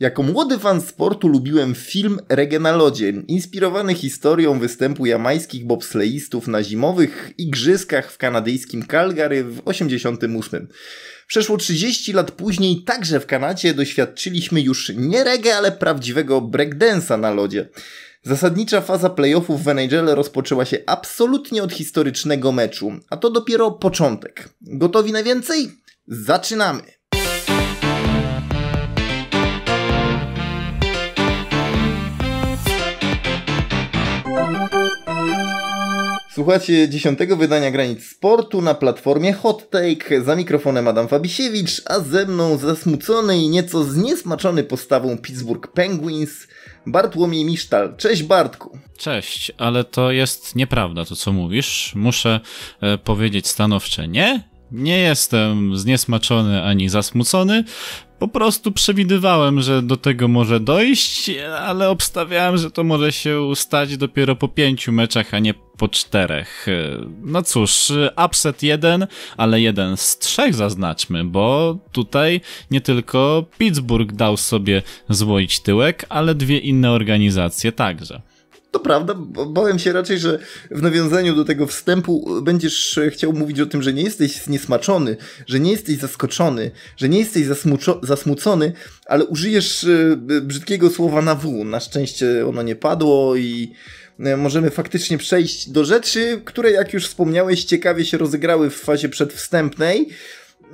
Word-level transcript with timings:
Jako 0.00 0.22
młody 0.22 0.58
fan 0.58 0.80
sportu 0.80 1.28
lubiłem 1.28 1.74
film 1.74 2.18
Reggae 2.28 2.58
na 2.58 2.72
lodzie, 2.72 3.12
inspirowany 3.28 3.94
historią 3.94 4.58
występu 4.58 5.06
jamańskich 5.06 5.66
bobsleistów 5.66 6.48
na 6.48 6.62
zimowych 6.62 7.32
igrzyskach 7.38 8.12
w 8.12 8.18
kanadyjskim 8.18 8.86
Calgary 8.86 9.44
w 9.44 9.62
88. 9.64 10.68
Przeszło 11.26 11.56
30 11.56 12.12
lat 12.12 12.30
później 12.30 12.84
także 12.84 13.20
w 13.20 13.26
Kanadzie 13.26 13.74
doświadczyliśmy 13.74 14.60
już 14.60 14.92
nie 14.96 15.24
reggae, 15.24 15.56
ale 15.56 15.72
prawdziwego 15.72 16.40
breakdance'a 16.40 17.18
na 17.18 17.30
lodzie. 17.30 17.68
Zasadnicza 18.22 18.80
faza 18.80 19.10
playoffów 19.10 19.64
w 19.64 19.68
NHL 19.68 20.06
rozpoczęła 20.06 20.64
się 20.64 20.78
absolutnie 20.86 21.62
od 21.62 21.72
historycznego 21.72 22.52
meczu, 22.52 22.92
a 23.10 23.16
to 23.16 23.30
dopiero 23.30 23.70
początek. 23.70 24.48
Gotowi 24.60 25.12
na 25.12 25.22
więcej? 25.22 25.70
Zaczynamy! 26.06 26.99
Słuchacie 36.40 36.88
dziesiątego 36.88 37.36
wydania 37.36 37.70
Granic 37.70 38.04
Sportu 38.04 38.62
na 38.62 38.74
platformie 38.74 39.32
Hot 39.32 39.70
Take. 39.70 40.22
Za 40.22 40.36
mikrofonem 40.36 40.88
Adam 40.88 41.08
Fabisiewicz, 41.08 41.82
a 41.86 42.00
ze 42.00 42.26
mną 42.26 42.58
zasmucony 42.58 43.38
i 43.38 43.48
nieco 43.48 43.84
zniesmaczony 43.84 44.64
postawą 44.64 45.18
Pittsburgh 45.18 45.72
Penguins 45.72 46.48
Bartłomiej 46.86 47.44
Misztal. 47.44 47.96
Cześć 47.96 48.22
Bartku. 48.22 48.78
Cześć, 48.98 49.52
ale 49.58 49.84
to 49.84 50.10
jest 50.10 50.56
nieprawda 50.56 51.04
to 51.04 51.16
co 51.16 51.32
mówisz. 51.32 51.92
Muszę 51.94 52.40
e, 52.80 52.98
powiedzieć 52.98 53.48
stanowcze 53.48 54.08
nie. 54.08 54.50
Nie 54.72 54.98
jestem 54.98 55.76
zniesmaczony 55.78 56.62
ani 56.62 56.88
zasmucony. 56.88 57.64
Po 58.18 58.28
prostu 58.28 58.72
przewidywałem, 58.72 59.60
że 59.60 59.82
do 59.82 59.96
tego 59.96 60.28
może 60.28 60.60
dojść, 60.60 61.30
ale 61.58 61.88
obstawiałem, 61.88 62.56
że 62.56 62.70
to 62.70 62.84
może 62.84 63.12
się 63.12 63.52
stać 63.54 63.96
dopiero 63.96 64.36
po 64.36 64.48
pięciu 64.48 64.92
meczach, 64.92 65.34
a 65.34 65.38
nie 65.38 65.54
po 65.80 65.88
czterech. 65.88 66.66
No 67.22 67.42
cóż, 67.42 67.92
upset 68.26 68.62
jeden, 68.62 69.06
ale 69.36 69.60
jeden 69.60 69.96
z 69.96 70.18
trzech 70.18 70.54
zaznaczmy, 70.54 71.24
bo 71.24 71.78
tutaj 71.92 72.40
nie 72.70 72.80
tylko 72.80 73.44
Pittsburgh 73.58 74.12
dał 74.12 74.36
sobie 74.36 74.82
złoić 75.08 75.60
tyłek, 75.60 76.06
ale 76.08 76.34
dwie 76.34 76.58
inne 76.58 76.90
organizacje 76.90 77.72
także. 77.72 78.20
To 78.70 78.80
prawda, 78.80 79.14
bałem 79.46 79.78
się 79.78 79.92
raczej, 79.92 80.18
że 80.18 80.38
w 80.70 80.82
nawiązaniu 80.82 81.34
do 81.34 81.44
tego 81.44 81.66
wstępu 81.66 82.42
będziesz 82.42 83.00
chciał 83.10 83.32
mówić 83.32 83.60
o 83.60 83.66
tym, 83.66 83.82
że 83.82 83.92
nie 83.92 84.02
jesteś 84.02 84.42
zniesmaczony, 84.42 85.16
że 85.46 85.60
nie 85.60 85.70
jesteś 85.70 85.96
zaskoczony, 85.96 86.70
że 86.96 87.08
nie 87.08 87.18
jesteś 87.18 87.46
zasmucony, 88.02 88.72
ale 89.06 89.24
użyjesz 89.24 89.84
e, 89.84 90.16
brzydkiego 90.40 90.90
słowa 90.90 91.22
na 91.22 91.34
W. 91.34 91.64
Na 91.64 91.80
szczęście 91.80 92.46
ono 92.46 92.62
nie 92.62 92.76
padło 92.76 93.36
i 93.36 93.72
e, 93.72 93.76
możemy 94.36 94.70
faktycznie 94.70 95.18
przejść 95.18 95.70
do 95.70 95.84
rzeczy, 95.84 96.40
które 96.44 96.70
jak 96.70 96.92
już 96.92 97.06
wspomniałeś 97.06 97.64
ciekawie 97.64 98.04
się 98.04 98.18
rozegrały 98.18 98.70
w 98.70 98.76
fazie 98.76 99.08
przedwstępnej. 99.08 100.08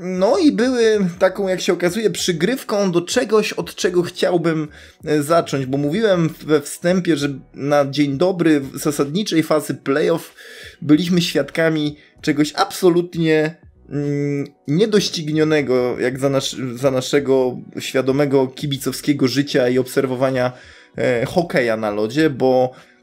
No 0.01 0.39
i 0.39 0.53
były 0.53 0.99
taką, 1.19 1.49
jak 1.49 1.61
się 1.61 1.73
okazuje, 1.73 2.11
przygrywką 2.11 2.93
do 2.93 3.01
czegoś, 3.01 3.53
od 3.53 3.75
czego 3.75 4.03
chciałbym 4.03 4.69
e, 5.05 5.23
zacząć, 5.23 5.67
bo 5.67 5.79
mówiłem 5.79 6.29
we 6.47 6.61
wstępie, 6.61 7.17
że 7.17 7.29
na 7.55 7.91
dzień 7.91 8.19
dobry 8.19 8.63
zasadniczej 8.75 9.43
fazy 9.43 9.75
playoff 9.75 10.35
byliśmy 10.83 11.23
świadkami 11.23 11.97
czegoś 12.21 12.53
absolutnie 12.55 13.57
mm, 13.91 14.47
niedoścignionego, 14.69 16.01
jak 16.01 16.19
za, 16.19 16.29
nasz, 16.29 16.57
za 16.75 16.91
naszego 16.91 17.57
świadomego 17.79 18.47
kibicowskiego 18.47 19.29
życia 19.29 19.69
i 19.69 19.79
obserwowania 19.79 20.53
e, 20.99 21.27
hokeja 21.27 21.77
na 21.77 21.91
lodzie, 21.91 22.31
bo 22.31 22.71
e, 22.75 22.96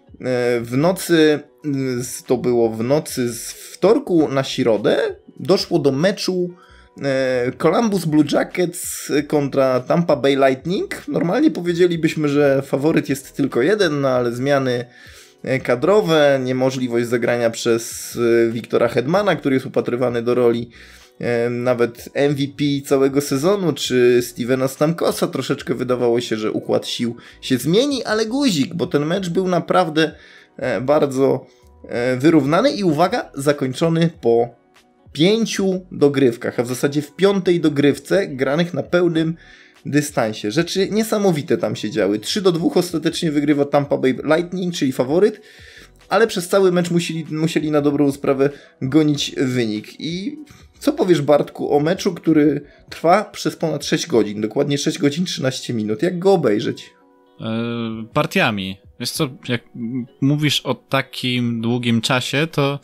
w 0.62 0.74
nocy, 0.78 1.40
to 2.28 2.38
było 2.38 2.70
w 2.70 2.84
nocy 2.84 3.34
z 3.34 3.52
wtorku 3.52 4.28
na 4.28 4.44
środę, 4.44 5.16
doszło 5.40 5.80
do 5.80 5.92
meczu 5.92 6.50
E, 7.02 7.52
Columbus 7.58 8.06
Blue 8.06 8.24
Jackets 8.32 9.12
kontra 9.28 9.80
Tampa 9.80 10.16
Bay 10.16 10.36
Lightning. 10.36 11.08
Normalnie 11.08 11.52
powiedzielibyśmy, 11.52 12.30
że 12.30 12.62
faworyt 12.62 13.10
jest 13.10 13.36
tylko 13.36 13.62
jeden, 13.62 14.02
no 14.02 14.10
ale 14.10 14.32
zmiany 14.32 14.86
e, 15.44 15.60
kadrowe, 15.60 16.40
niemożliwość 16.44 17.08
zagrania 17.08 17.50
przez 17.50 18.16
e, 18.48 18.52
Wiktora 18.52 18.88
Hedmana, 18.88 19.36
który 19.36 19.56
jest 19.56 19.66
upatrywany 19.66 20.22
do 20.22 20.34
roli 20.34 20.70
nawet 21.50 22.10
MVP 22.16 22.64
całego 22.86 23.22
sezonu, 23.22 23.74
czy 23.74 24.20
Stevena 24.22 24.68
Stamkosa. 24.68 25.28
Troszeczkę 25.28 25.76
wydawało 25.76 26.22
się, 26.22 26.38
że 26.38 26.52
układ 26.52 26.88
sił 26.88 27.16
się 27.42 27.58
zmieni, 27.58 28.04
ale 28.04 28.26
guzik, 28.26 28.74
bo 28.74 28.88
ten 28.88 29.06
mecz 29.06 29.30
był 29.30 29.48
naprawdę 29.48 30.16
bardzo 30.82 31.46
wyrównany 32.18 32.72
i 32.72 32.84
uwaga, 32.84 33.32
zakończony 33.34 34.10
po 34.22 34.50
pięciu 35.12 35.86
dogrywkach, 35.92 36.60
a 36.60 36.64
w 36.64 36.68
zasadzie 36.68 37.02
w 37.02 37.16
piątej 37.16 37.60
dogrywce 37.60 38.28
granych 38.28 38.74
na 38.74 38.84
pełnym 38.84 39.36
dystansie. 39.86 40.52
Rzeczy 40.52 40.90
niesamowite 40.92 41.58
tam 41.58 41.76
się 41.76 41.92
działy. 41.92 42.20
3 42.20 42.42
do 42.42 42.52
2 42.52 42.68
ostatecznie 42.76 43.32
wygrywa 43.32 43.66
Tampa 43.66 43.98
Bay 43.98 44.16
Lightning, 44.24 44.74
czyli 44.74 44.92
faworyt, 44.92 45.42
ale 46.10 46.28
przez 46.28 46.48
cały 46.48 46.72
mecz 46.72 46.92
musieli, 46.92 47.26
musieli 47.32 47.72
na 47.72 47.82
dobrą 47.82 48.12
sprawę 48.12 48.50
gonić 48.82 49.36
wynik. 49.38 50.00
I 50.00 50.38
co 50.84 50.94
powiesz 50.94 51.22
Bartku 51.22 51.78
o 51.78 51.80
meczu, 51.80 52.14
który 52.14 52.62
trwa 52.90 53.24
przez 53.24 53.56
ponad 53.56 53.86
6 53.86 54.08
godzin, 54.08 54.42
dokładnie 54.42 54.78
6 54.78 54.98
godzin 54.98 55.26
13 55.26 55.74
minut. 55.74 56.04
Jak 56.04 56.20
go 56.20 56.34
obejrzeć? 56.34 56.94
Yy, 57.40 57.48
partiami. 58.14 58.78
Wiesz 59.00 59.12
co, 59.12 59.30
jak 59.48 59.62
mówisz 60.22 60.62
o 60.62 60.74
takim 60.76 61.62
długim 61.62 62.02
czasie, 62.02 62.48
to 62.52 62.80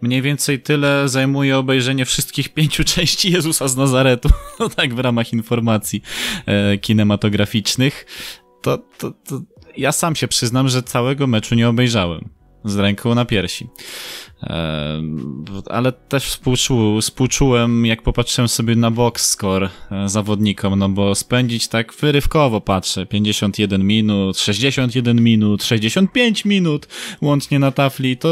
mniej 0.00 0.22
więcej 0.22 0.60
tyle 0.60 1.08
zajmuje 1.08 1.58
obejrzenie 1.58 2.04
wszystkich 2.04 2.48
pięciu 2.54 2.84
części 2.84 3.32
Jezusa 3.32 3.68
z 3.68 3.76
Nazaretu. 3.76 4.28
No 4.60 4.68
tak 4.68 4.94
w 4.94 4.98
ramach 4.98 5.32
informacji 5.32 6.02
e, 6.46 6.78
kinematograficznych. 6.78 8.06
To, 8.62 8.78
to, 8.78 9.10
to 9.10 9.40
ja 9.76 9.92
sam 9.92 10.16
się 10.16 10.28
przyznam, 10.28 10.68
że 10.68 10.82
całego 10.82 11.26
meczu 11.26 11.54
nie 11.54 11.68
obejrzałem. 11.68 12.28
Z 12.64 12.76
ręką 12.76 13.14
na 13.14 13.24
piersi 13.24 13.68
ale 15.70 15.92
też 15.92 16.24
współczu, 16.24 17.00
współczułem, 17.00 17.86
jak 17.86 18.02
popatrzyłem 18.02 18.48
sobie 18.48 18.76
na 18.76 18.90
box 18.90 19.30
score 19.30 19.68
e, 19.90 20.08
zawodnikom, 20.08 20.78
no 20.78 20.88
bo 20.88 21.14
spędzić 21.14 21.68
tak 21.68 21.94
wyrywkowo 21.94 22.60
patrzę, 22.60 23.06
51 23.06 23.86
minut, 23.86 24.38
61 24.38 25.22
minut, 25.22 25.64
65 25.64 26.44
minut 26.44 26.88
łącznie 27.22 27.58
na 27.58 27.72
tafli, 27.72 28.16
to, 28.16 28.28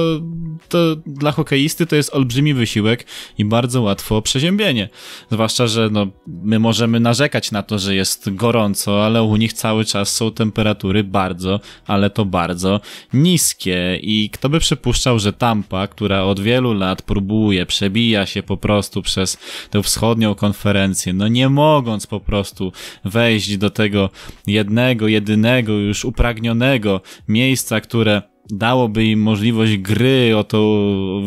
to 0.68 0.78
dla 1.06 1.32
hokeisty 1.32 1.86
to 1.86 1.96
jest 1.96 2.14
olbrzymi 2.14 2.54
wysiłek 2.54 3.06
i 3.38 3.44
bardzo 3.44 3.82
łatwo 3.82 4.22
przeziębienie. 4.22 4.88
Zwłaszcza, 5.30 5.66
że 5.66 5.88
no, 5.92 6.06
my 6.26 6.58
możemy 6.58 7.00
narzekać 7.00 7.52
na 7.52 7.62
to, 7.62 7.78
że 7.78 7.94
jest 7.94 8.34
gorąco, 8.34 9.04
ale 9.06 9.22
u 9.22 9.36
nich 9.36 9.52
cały 9.52 9.84
czas 9.84 10.16
są 10.16 10.30
temperatury 10.30 11.04
bardzo, 11.04 11.60
ale 11.86 12.10
to 12.10 12.24
bardzo 12.24 12.80
niskie. 13.12 13.98
I 14.02 14.30
kto 14.30 14.48
by 14.48 14.58
przypuszczał, 14.60 15.18
że 15.18 15.32
Tampa, 15.32 15.86
która 15.98 16.22
od 16.22 16.40
wielu 16.40 16.72
lat 16.72 17.02
próbuje, 17.02 17.66
przebija 17.66 18.26
się 18.26 18.42
po 18.42 18.56
prostu 18.56 19.02
przez 19.02 19.38
tę 19.70 19.82
wschodnią 19.82 20.34
konferencję, 20.34 21.12
no 21.12 21.28
nie 21.28 21.48
mogąc 21.48 22.06
po 22.06 22.20
prostu 22.20 22.72
wejść 23.04 23.56
do 23.56 23.70
tego 23.70 24.10
jednego, 24.46 25.08
jedynego, 25.08 25.72
już 25.72 26.04
upragnionego 26.04 27.00
miejsca, 27.28 27.80
które 27.80 28.22
dałoby 28.50 29.04
im 29.04 29.22
możliwość 29.22 29.76
gry 29.76 30.36
o 30.36 30.44
to 30.44 30.80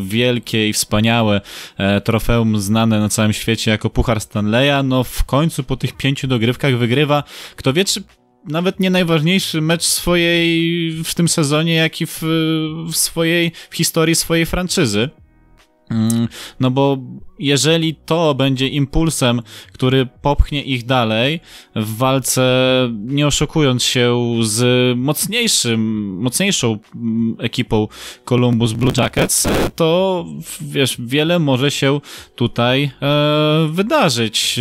wielkie 0.04 0.70
i 0.70 0.74
wspaniałe 0.74 1.42
e, 1.78 2.02
trofeum 2.02 2.60
znane 2.60 3.00
na 3.00 3.10
całym 3.10 3.34
świecie 3.34 3.72
jako 3.72 3.90
Puchar 3.90 4.22
Stanleya, 4.22 4.84
no 4.84 5.04
w 5.04 5.24
końcu 5.24 5.64
po 5.64 5.78
tych 5.78 5.94
pięciu 5.98 6.28
dogrywkach 6.28 6.78
wygrywa, 6.78 7.24
kto 7.56 7.74
wie 7.74 7.86
czy 7.86 8.04
nawet 8.46 8.80
nie 8.80 8.90
najważniejszy 8.90 9.62
mecz 9.62 9.84
swojej 9.84 10.92
w 11.04 11.16
tym 11.16 11.28
sezonie, 11.28 11.74
jak 11.74 12.02
i 12.02 12.06
w, 12.06 12.20
w 12.92 12.96
swojej, 12.96 13.52
w 13.70 13.76
historii 13.76 14.16
swojej 14.16 14.46
franczyzy. 14.46 15.10
Mm, 15.90 16.28
no 16.60 16.72
bo 16.72 16.98
jeżeli 17.40 17.96
to 17.96 18.36
będzie 18.36 18.68
impulsem, 18.68 19.42
który 19.74 20.08
popchnie 20.22 20.64
ich 20.64 20.86
dalej 20.86 21.40
w 21.76 21.98
walce, 21.98 22.44
nie 23.06 23.28
oszukując 23.28 23.84
się 23.84 24.20
z 24.42 24.98
mocniejszym, 24.98 26.10
mocniejszą 26.22 26.80
mm, 26.96 27.36
ekipą 27.40 27.88
Columbus 28.26 28.74
Blue 28.74 28.94
Jackets, 28.98 29.48
to 29.76 30.26
wiesz, 30.62 30.96
wiele 31.00 31.40
może 31.40 31.72
się 31.72 32.02
tutaj 32.36 32.92
e, 33.02 33.68
wydarzyć. 33.72 34.60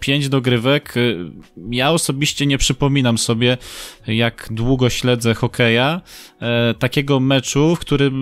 Pięć 0.00 0.28
dogrywek. 0.28 0.94
Ja 1.70 1.90
osobiście 1.90 2.46
nie 2.46 2.58
przypominam 2.58 3.18
sobie, 3.18 3.58
jak 4.06 4.48
długo 4.50 4.90
śledzę 4.90 5.34
hokeja, 5.34 6.00
e, 6.40 6.74
takiego 6.74 7.20
meczu, 7.20 7.76
w 7.76 7.78
którym 7.78 8.14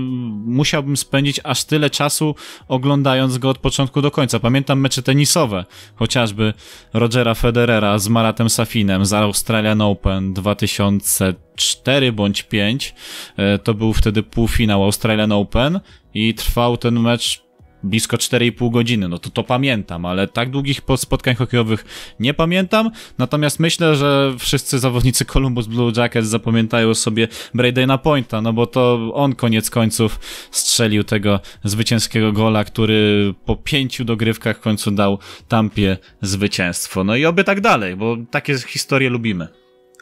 musiałbym 0.46 0.96
spędzić 0.96 1.40
aż 1.44 1.64
tyle 1.64 1.90
czasu 1.90 2.34
oglądając 2.68 3.38
go 3.38 3.50
od 3.50 3.58
początku 3.68 4.02
do 4.02 4.10
końca. 4.10 4.40
Pamiętam 4.40 4.80
mecze 4.80 5.02
tenisowe, 5.02 5.64
chociażby 5.94 6.54
Rogera 6.92 7.34
Federera 7.34 7.98
z 7.98 8.08
Maratem 8.08 8.50
Safinem 8.50 9.06
z 9.06 9.12
Australian 9.12 9.80
Open 9.80 10.34
2004 10.34 12.12
bądź 12.12 12.42
5. 12.42 12.94
E, 13.36 13.58
to 13.58 13.74
był 13.74 13.92
wtedy 13.92 14.22
półfinał 14.22 14.84
Australian 14.84 15.32
Open 15.32 15.80
i 16.14 16.34
trwał 16.34 16.76
ten 16.76 17.00
mecz 17.00 17.47
blisko 17.82 18.16
4,5 18.16 18.70
godziny, 18.70 19.08
no 19.08 19.18
to 19.18 19.30
to 19.30 19.44
pamiętam, 19.44 20.06
ale 20.06 20.28
tak 20.28 20.50
długich 20.50 20.80
spotkań 20.96 21.34
hokejowych 21.34 21.84
nie 22.20 22.34
pamiętam, 22.34 22.90
natomiast 23.18 23.60
myślę, 23.60 23.96
że 23.96 24.34
wszyscy 24.38 24.78
zawodnicy 24.78 25.24
Columbus 25.24 25.66
Blue 25.66 25.92
Jackets 25.96 26.28
zapamiętają 26.28 26.94
sobie 26.94 27.28
Bradena 27.54 27.98
Pointa, 27.98 28.42
no 28.42 28.52
bo 28.52 28.66
to 28.66 29.10
on 29.14 29.34
koniec 29.34 29.70
końców 29.70 30.20
strzelił 30.50 31.04
tego 31.04 31.40
zwycięskiego 31.64 32.32
gola, 32.32 32.64
który 32.64 33.34
po 33.44 33.56
pięciu 33.56 34.04
dogrywkach 34.04 34.56
w 34.56 34.60
końcu 34.60 34.90
dał 34.90 35.18
Tampie 35.48 35.96
zwycięstwo. 36.22 37.04
No 37.04 37.16
i 37.16 37.24
oby 37.24 37.44
tak 37.44 37.60
dalej, 37.60 37.96
bo 37.96 38.16
takie 38.30 38.58
historie 38.58 39.10
lubimy. 39.10 39.48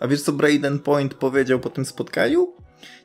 A 0.00 0.08
wiesz 0.08 0.22
co 0.22 0.32
Braden 0.32 0.78
Point 0.78 1.14
powiedział 1.14 1.60
po 1.60 1.70
tym 1.70 1.84
spotkaniu? 1.84 2.52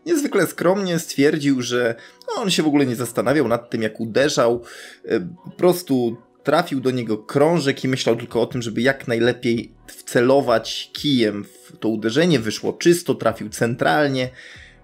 Niezwykle 0.05 0.47
skromnie 0.47 0.99
stwierdził, 0.99 1.61
że 1.61 1.95
no, 2.27 2.41
on 2.41 2.49
się 2.51 2.63
w 2.63 2.67
ogóle 2.67 2.85
nie 2.85 2.95
zastanawiał 2.95 3.47
nad 3.47 3.69
tym, 3.69 3.81
jak 3.81 3.99
uderzał. 3.99 4.63
E, 5.05 5.19
po 5.19 5.51
prostu 5.51 6.17
trafił 6.43 6.79
do 6.79 6.91
niego 6.91 7.17
krążek 7.17 7.83
i 7.83 7.87
myślał 7.87 8.15
tylko 8.15 8.41
o 8.41 8.45
tym, 8.45 8.61
żeby 8.61 8.81
jak 8.81 9.07
najlepiej 9.07 9.73
wcelować 9.87 10.89
kijem 10.93 11.43
w 11.43 11.77
to 11.77 11.89
uderzenie. 11.89 12.39
Wyszło 12.39 12.73
czysto, 12.73 13.15
trafił 13.15 13.49
centralnie. 13.49 14.29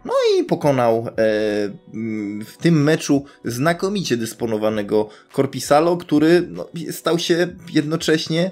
No 0.05 0.13
i 0.35 0.43
pokonał 0.43 1.07
e, 1.07 1.13
w 2.45 2.57
tym 2.61 2.83
meczu 2.83 3.25
znakomicie 3.45 4.17
dysponowanego 4.17 5.09
Corpisalo, 5.35 5.97
który 5.97 6.47
no, 6.49 6.69
stał 6.91 7.19
się 7.19 7.47
jednocześnie 7.73 8.51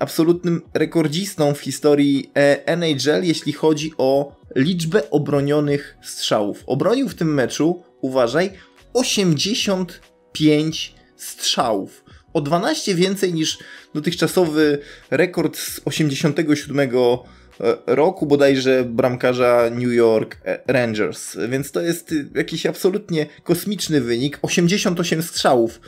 absolutnym 0.00 0.62
rekordzistą 0.74 1.54
w 1.54 1.60
historii 1.60 2.30
e, 2.36 2.66
NHL, 2.66 3.24
jeśli 3.24 3.52
chodzi 3.52 3.92
o 3.98 4.36
liczbę 4.56 5.10
obronionych 5.10 5.96
strzałów. 6.02 6.62
Obronił 6.66 7.08
w 7.08 7.14
tym 7.14 7.34
meczu, 7.34 7.82
uważaj, 8.00 8.50
85 8.92 10.94
strzałów. 11.16 12.04
O 12.32 12.40
12 12.40 12.94
więcej 12.94 13.34
niż 13.34 13.58
dotychczasowy 13.94 14.78
rekord 15.10 15.56
z 15.56 15.80
87 15.84 16.80
e, 16.80 16.88
roku 17.86 18.26
bodajże 18.26 18.84
bramkarza 18.84 19.70
New 19.70 19.92
York 19.92 20.38
e, 20.44 20.58
Rangers. 20.66 21.36
Więc 21.48 21.72
to 21.72 21.80
jest 21.80 22.14
jakiś 22.34 22.66
absolutnie 22.66 23.26
kosmiczny 23.42 24.00
wynik. 24.00 24.38
88 24.42 25.22
strzałów 25.22 25.80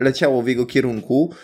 leciało 0.00 0.42
w 0.42 0.48
jego 0.48 0.66
kierunku. 0.66 1.34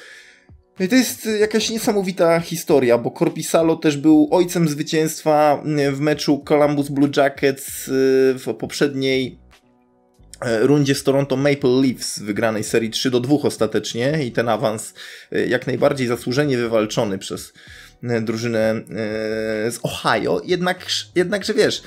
I 0.80 0.88
to 0.88 0.94
jest 0.94 1.28
jakaś 1.40 1.70
niesamowita 1.70 2.40
historia, 2.40 2.98
bo 2.98 3.10
Corpisalo 3.10 3.76
też 3.76 3.96
był 3.96 4.28
ojcem 4.30 4.68
zwycięstwa 4.68 5.62
w 5.92 6.00
meczu 6.00 6.44
Columbus 6.48 6.88
Blue 6.88 7.10
Jackets 7.16 7.88
y, 7.88 7.92
w 8.38 8.54
poprzedniej 8.58 9.38
e, 10.40 10.66
rundzie 10.66 10.94
z 10.94 11.02
Toronto 11.02 11.36
Maple 11.36 11.82
Leafs 11.82 12.18
wygranej 12.18 12.64
serii 12.64 12.90
3 12.90 13.10
do 13.10 13.20
2 13.20 13.36
ostatecznie 13.42 14.24
i 14.24 14.32
ten 14.32 14.48
awans 14.48 14.94
e, 15.32 15.46
jak 15.46 15.66
najbardziej 15.66 16.06
zasłużenie 16.06 16.56
wywalczony 16.56 17.18
przez 17.18 17.52
e, 18.02 18.20
drużynę 18.20 18.80
z 19.70 19.78
Ohio. 19.82 20.42
Jednak, 20.44 20.86
jednakże 21.14 21.54
wiesz, 21.54 21.82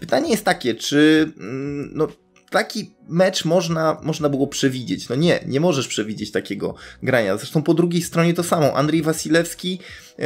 pytanie 0.00 0.30
jest 0.30 0.44
takie, 0.44 0.74
czy 0.74 1.32
mm, 1.38 1.90
no, 1.94 2.08
taki 2.50 2.94
mecz 3.08 3.44
można, 3.44 4.00
można 4.02 4.28
było 4.28 4.46
przewidzieć. 4.46 5.08
No 5.08 5.16
nie, 5.16 5.40
nie 5.46 5.60
możesz 5.60 5.88
przewidzieć 5.88 6.30
takiego 6.30 6.74
grania. 7.02 7.36
Zresztą 7.36 7.62
po 7.62 7.74
drugiej 7.74 8.02
stronie 8.02 8.34
to 8.34 8.42
samo. 8.42 8.76
Andrzej 8.76 9.02
Wasilewski, 9.02 9.78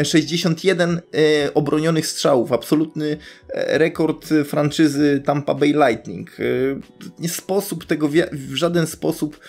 61 0.05 0.91
e, 0.91 1.19
e, 1.45 1.55
obronionych 1.55 2.07
strzałów. 2.07 2.53
Absolutny 2.53 3.17
e, 3.49 3.79
rekord 3.79 4.29
franczyzy 4.45 5.23
Tampa 5.25 5.55
Bay 5.55 5.73
Lightning. 5.73 6.37
Nie 7.19 7.29
sposób 7.29 7.85
tego 7.85 8.09
w 8.33 8.55
żaden 8.55 8.87
sposób 8.87 9.41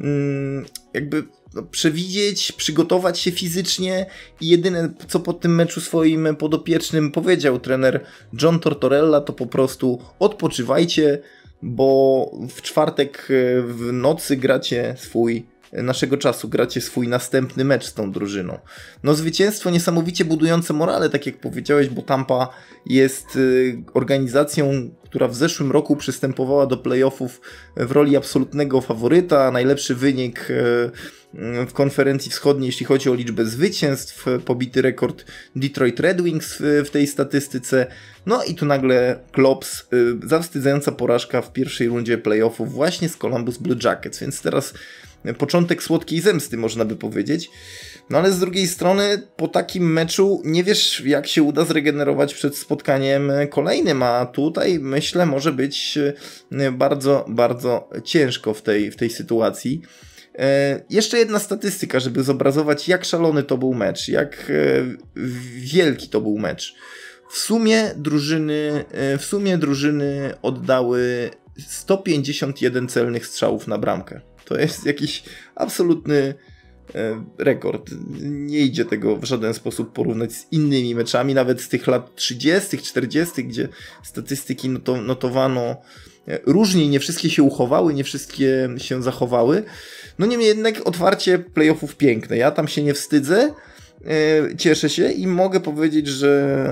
mm, 0.00 0.64
jakby 0.94 1.24
no, 1.54 1.62
przewidzieć, 1.62 2.52
przygotować 2.52 3.18
się 3.18 3.30
fizycznie 3.30 4.06
i 4.40 4.48
jedyne 4.48 4.92
co 5.08 5.20
po 5.20 5.32
tym 5.32 5.54
meczu 5.54 5.80
swoim 5.80 6.36
podopiecznym 6.36 7.12
powiedział 7.12 7.60
trener 7.60 8.04
John 8.42 8.60
Tortorella 8.60 9.20
to 9.20 9.32
po 9.32 9.46
prostu 9.46 10.02
odpoczywajcie, 10.18 11.22
bo 11.62 12.30
w 12.48 12.62
czwartek 12.62 13.28
e, 13.30 13.62
w 13.62 13.92
nocy 13.92 14.36
gracie 14.36 14.94
swój 14.98 15.46
e, 15.72 15.82
naszego 15.82 16.16
czasu 16.16 16.48
gracie 16.48 16.80
swój 16.80 17.08
następny 17.08 17.64
mecz 17.64 17.84
z 17.86 17.94
tą 17.94 18.12
drużyną. 18.12 18.58
No 19.02 19.14
zwycięstwo 19.14 19.70
niesamowicie 19.70 20.24
budujące 20.24 20.72
morale, 20.72 21.10
tak 21.10 21.26
jak 21.26 21.36
powiedziałeś, 21.36 21.88
bo 21.88 22.02
Tampa 22.02 22.48
jest 22.86 23.26
e, 23.36 23.40
organizacją, 23.94 24.90
która 25.04 25.28
w 25.28 25.34
zeszłym 25.34 25.72
roku 25.72 25.96
przystępowała 25.96 26.66
do 26.66 26.76
playoffów 26.76 27.40
w 27.76 27.90
roli 27.92 28.16
absolutnego 28.16 28.80
faworyta, 28.80 29.50
najlepszy 29.50 29.94
wynik 29.94 30.48
w 31.68 31.72
konferencji 31.72 32.30
wschodniej, 32.30 32.66
jeśli 32.66 32.86
chodzi 32.86 33.10
o 33.10 33.14
liczbę 33.14 33.44
zwycięstw, 33.44 34.26
pobity 34.44 34.82
rekord 34.82 35.24
Detroit 35.56 36.00
Red 36.00 36.22
Wings 36.22 36.56
w 36.60 36.88
tej 36.92 37.06
statystyce. 37.06 37.86
No 38.26 38.44
i 38.44 38.54
tu 38.54 38.66
nagle 38.66 39.20
Klops, 39.32 39.80
y, 39.80 40.28
zawstydzająca 40.28 40.92
porażka 40.92 41.42
w 41.42 41.52
pierwszej 41.52 41.88
rundzie 41.88 42.18
playoffów 42.18 42.72
właśnie 42.72 43.08
z 43.08 43.16
Columbus 43.16 43.58
Blue 43.58 43.76
Jackets, 43.84 44.20
więc 44.20 44.42
teraz 44.42 44.74
początek 45.38 45.82
słodkiej 45.82 46.20
zemsty, 46.20 46.56
można 46.56 46.84
by 46.84 46.96
powiedzieć. 46.96 47.50
No 48.10 48.18
ale 48.18 48.32
z 48.32 48.38
drugiej 48.38 48.66
strony, 48.66 49.22
po 49.36 49.48
takim 49.48 49.92
meczu 49.92 50.42
nie 50.44 50.64
wiesz, 50.64 51.02
jak 51.06 51.26
się 51.26 51.42
uda 51.42 51.64
zregenerować 51.64 52.34
przed 52.34 52.56
spotkaniem 52.56 53.32
kolejnym, 53.50 54.02
a 54.02 54.26
tutaj 54.26 54.78
myślę, 54.78 55.26
może 55.26 55.52
być 55.52 55.98
y, 56.52 56.72
bardzo, 56.72 57.24
bardzo 57.28 57.88
ciężko 58.04 58.54
w 58.54 58.62
tej, 58.62 58.90
w 58.90 58.96
tej 58.96 59.10
sytuacji. 59.10 59.82
E, 60.38 60.80
jeszcze 60.90 61.18
jedna 61.18 61.38
statystyka, 61.38 62.00
żeby 62.00 62.22
zobrazować, 62.22 62.88
jak 62.88 63.04
szalony 63.04 63.42
to 63.42 63.58
był 63.58 63.74
mecz, 63.74 64.08
jak 64.08 64.50
e, 64.50 65.22
wielki 65.56 66.08
to 66.08 66.20
był 66.20 66.38
mecz. 66.38 66.74
W 67.30 67.38
sumie 67.38 67.90
drużyny, 67.96 68.84
e, 68.90 69.18
w 69.18 69.24
sumie 69.24 69.58
drużyny 69.58 70.34
oddały 70.42 71.30
151 71.66 72.88
celnych 72.88 73.26
strzałów 73.26 73.66
na 73.66 73.78
bramkę. 73.78 74.20
To 74.44 74.58
jest 74.58 74.86
jakiś 74.86 75.22
absolutny 75.54 76.34
rekord. 77.38 77.90
Nie 78.20 78.58
idzie 78.58 78.84
tego 78.84 79.16
w 79.16 79.24
żaden 79.24 79.54
sposób 79.54 79.92
porównać 79.92 80.32
z 80.32 80.46
innymi 80.52 80.94
meczami, 80.94 81.34
nawet 81.34 81.60
z 81.60 81.68
tych 81.68 81.86
lat 81.86 82.14
30., 82.14 82.78
40., 82.78 83.44
gdzie 83.44 83.68
statystyki 84.02 84.68
notowano 85.06 85.76
różnie, 86.46 86.88
nie 86.88 87.00
wszystkie 87.00 87.30
się 87.30 87.42
uchowały, 87.42 87.94
nie 87.94 88.04
wszystkie 88.04 88.68
się 88.78 89.02
zachowały. 89.02 89.62
No 90.18 90.26
niemniej 90.26 90.48
jednak 90.48 90.86
otwarcie 90.86 91.38
playoffów 91.38 91.96
piękne. 91.96 92.36
Ja 92.36 92.50
tam 92.50 92.68
się 92.68 92.82
nie 92.82 92.94
wstydzę. 92.94 93.54
E, 94.06 94.56
cieszę 94.56 94.88
się 94.88 95.10
i 95.10 95.26
mogę 95.26 95.60
powiedzieć, 95.60 96.08
że 96.08 96.66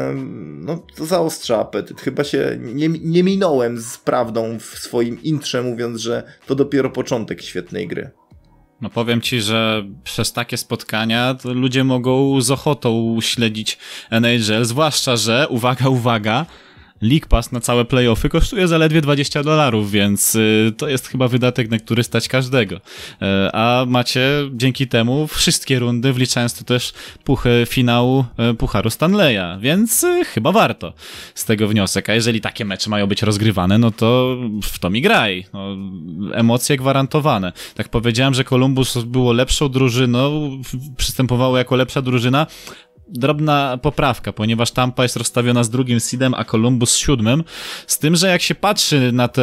no, 0.58 0.86
to 0.96 1.06
zaostrza 1.06 1.58
apetyt. 1.58 2.00
Chyba 2.00 2.24
się 2.24 2.58
nie, 2.60 2.88
nie 2.88 3.22
minąłem 3.22 3.80
z 3.80 3.98
prawdą 3.98 4.58
w 4.58 4.78
swoim 4.78 5.22
intrze, 5.22 5.62
mówiąc, 5.62 6.00
że 6.00 6.22
to 6.46 6.54
dopiero 6.54 6.90
początek 6.90 7.42
świetnej 7.42 7.88
gry. 7.88 8.10
No 8.80 8.90
powiem 8.90 9.20
ci, 9.20 9.40
że 9.40 9.84
przez 10.04 10.32
takie 10.32 10.56
spotkania 10.56 11.36
ludzie 11.44 11.84
mogą 11.84 12.40
z 12.40 12.50
ochotą 12.50 13.18
śledzić 13.20 13.78
NHL, 14.10 14.64
zwłaszcza, 14.64 15.16
że, 15.16 15.46
uwaga, 15.48 15.88
uwaga, 15.88 16.46
League 17.02 17.28
Pass 17.28 17.52
na 17.52 17.60
całe 17.60 17.84
playoffy 17.84 18.28
kosztuje 18.28 18.68
zaledwie 18.68 19.00
20 19.00 19.42
dolarów, 19.42 19.90
więc 19.90 20.34
y, 20.34 20.72
to 20.76 20.88
jest 20.88 21.08
chyba 21.08 21.28
wydatek, 21.28 21.70
na 21.70 21.78
który 21.78 22.02
stać 22.02 22.28
każdego. 22.28 22.76
Y, 22.76 22.80
a 23.52 23.84
macie 23.88 24.30
dzięki 24.52 24.88
temu 24.88 25.26
wszystkie 25.26 25.78
rundy, 25.78 26.12
wliczając 26.12 26.54
to 26.54 26.64
też 26.64 26.92
puchy 27.24 27.64
finału 27.68 28.24
y, 28.50 28.54
Pucharu 28.54 28.90
Stanleya, 28.90 29.60
więc 29.60 30.06
chyba 30.34 30.52
warto 30.52 30.92
z 31.34 31.44
tego 31.44 31.68
wniosek. 31.68 32.10
A 32.10 32.14
jeżeli 32.14 32.40
takie 32.40 32.64
mecze 32.64 32.90
mają 32.90 33.06
być 33.06 33.22
rozgrywane, 33.22 33.78
no 33.78 33.90
to 33.90 34.36
w 34.62 34.78
to 34.78 34.90
mi 34.90 35.02
graj. 35.02 35.44
No, 35.52 35.76
emocje 36.32 36.76
gwarantowane. 36.76 37.52
Tak 37.74 37.88
powiedziałem, 37.88 38.34
że 38.34 38.44
Columbus 38.44 38.98
było 38.98 39.32
lepszą 39.32 39.68
drużyną, 39.68 40.50
przystępowało 40.96 41.58
jako 41.58 41.76
lepsza 41.76 42.02
drużyna, 42.02 42.46
drobna 43.08 43.78
poprawka, 43.82 44.32
ponieważ 44.32 44.70
Tampa 44.70 45.02
jest 45.02 45.16
rozstawiona 45.16 45.64
z 45.64 45.70
drugim 45.70 46.00
seedem, 46.00 46.34
a 46.34 46.44
Columbus 46.44 46.90
z 46.90 46.96
siódmym. 46.96 47.44
Z 47.86 47.98
tym, 47.98 48.16
że 48.16 48.28
jak 48.28 48.42
się 48.42 48.54
patrzy 48.54 49.12
na 49.12 49.28
te 49.28 49.42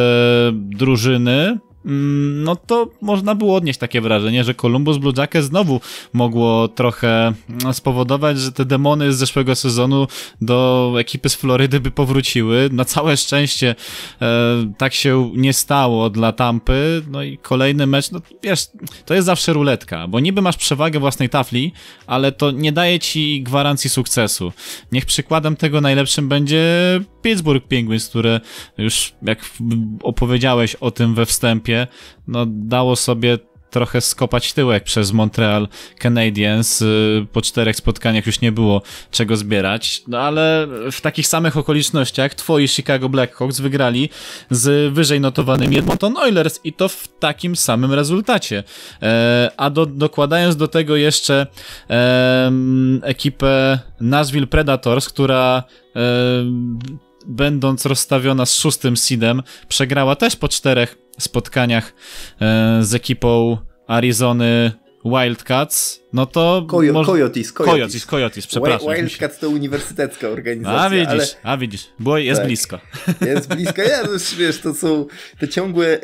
drużyny, 0.52 1.58
no 1.86 2.56
to 2.56 2.88
można 3.00 3.34
było 3.34 3.56
odnieść 3.56 3.78
takie 3.78 4.00
wrażenie, 4.00 4.44
że 4.44 4.54
Columbus 4.54 4.98
Blue 4.98 5.12
Jackets 5.16 5.46
znowu 5.46 5.80
mogło 6.12 6.68
trochę 6.68 7.32
mm, 7.48 7.74
spowodować, 7.74 8.38
że 8.40 8.52
te 8.52 8.64
demony 8.64 9.12
z 9.12 9.16
zeszłego 9.16 9.54
sezonu 9.54 10.06
do 10.40 10.92
ekipy 10.98 11.28
z 11.28 11.34
Florydy 11.34 11.80
by 11.80 11.90
powróciły. 11.90 12.68
Na 12.72 12.84
całe 12.84 13.16
szczęście 13.16 13.74
e, 14.22 14.72
tak 14.78 14.94
się 14.94 15.30
nie 15.36 15.52
stało 15.52 16.10
dla 16.10 16.32
Tampy, 16.32 17.02
no 17.10 17.22
i 17.22 17.38
kolejny 17.38 17.86
mecz, 17.86 18.10
no 18.10 18.20
wiesz, 18.42 18.66
to 19.04 19.14
jest 19.14 19.26
zawsze 19.26 19.52
ruletka, 19.52 20.08
bo 20.08 20.20
niby 20.20 20.42
masz 20.42 20.56
przewagę 20.56 21.00
własnej 21.00 21.28
tafli, 21.28 21.72
ale 22.06 22.32
to 22.32 22.50
nie 22.50 22.72
daje 22.72 22.98
ci 22.98 23.42
gwarancji 23.42 23.90
sukcesu. 23.90 24.52
Niech 24.92 25.06
przykładem 25.06 25.56
tego 25.56 25.80
najlepszym 25.80 26.28
będzie 26.28 26.64
Pittsburgh 27.22 27.66
Penguins, 27.68 28.08
które 28.08 28.40
już 28.78 29.12
jak 29.22 29.38
opowiedziałeś 30.02 30.74
o 30.74 30.90
tym 30.90 31.14
we 31.14 31.26
wstępie, 31.26 31.75
no 32.28 32.46
dało 32.48 32.96
sobie 32.96 33.38
trochę 33.70 34.00
skopać 34.00 34.52
tyłek 34.52 34.84
przez 34.84 35.12
Montreal 35.12 35.68
Canadiens. 35.98 36.82
Y, 36.82 37.26
po 37.32 37.42
czterech 37.42 37.76
spotkaniach 37.76 38.26
już 38.26 38.40
nie 38.40 38.52
było 38.52 38.82
czego 39.10 39.36
zbierać, 39.36 40.02
no 40.08 40.18
ale 40.18 40.68
w 40.92 41.00
takich 41.00 41.26
samych 41.26 41.56
okolicznościach 41.56 42.34
twoi 42.34 42.68
Chicago 42.68 43.08
Blackhawks 43.08 43.60
wygrali 43.60 44.08
z 44.50 44.92
wyżej 44.94 45.20
notowanymi 45.20 45.78
Edmonton 45.78 46.16
Oilers 46.16 46.60
i 46.64 46.72
to 46.72 46.88
w 46.88 47.08
takim 47.20 47.56
samym 47.56 47.92
rezultacie. 47.92 48.64
E, 49.02 49.50
a 49.56 49.70
do, 49.70 49.86
dokładając 49.86 50.56
do 50.56 50.68
tego 50.68 50.96
jeszcze 50.96 51.46
ekipę 53.02 53.78
Nashville 54.00 54.46
Predators, 54.46 55.08
która 55.08 55.62
e, 55.96 56.00
będąc 57.26 57.86
rozstawiona 57.86 58.46
z 58.46 58.54
szóstym 58.58 58.96
seedem, 58.96 59.42
przegrała 59.68 60.16
też 60.16 60.36
po 60.36 60.48
czterech 60.48 61.05
spotkaniach 61.18 61.92
e, 62.40 62.78
z 62.82 62.94
ekipą 62.94 63.58
Arizony 63.86 64.72
Wildcats, 65.04 66.02
no 66.12 66.26
to... 66.26 66.66
Coyo 66.68 66.92
może... 66.92 67.06
Coyotes, 67.06 67.52
Coyotes. 67.52 67.76
Coyotes, 67.76 68.06
Coyotes, 68.06 68.46
przepraszam. 68.46 68.94
Wildcats 68.94 69.38
to 69.38 69.48
uniwersytecka 69.48 70.28
organizacja. 70.28 70.80
A 70.80 70.90
widzisz, 70.90 71.36
ale... 71.42 71.52
a 71.52 71.56
widzisz, 71.56 71.90
bo 71.98 72.18
jest 72.18 72.40
tak, 72.40 72.46
blisko. 72.46 72.80
Jest 73.26 73.54
blisko, 73.54 73.82
ja, 73.82 74.02
no, 74.02 74.08
wiesz, 74.38 74.60
to 74.60 74.74
są 74.74 75.06
te 75.40 75.48
ciągłe, 75.48 76.00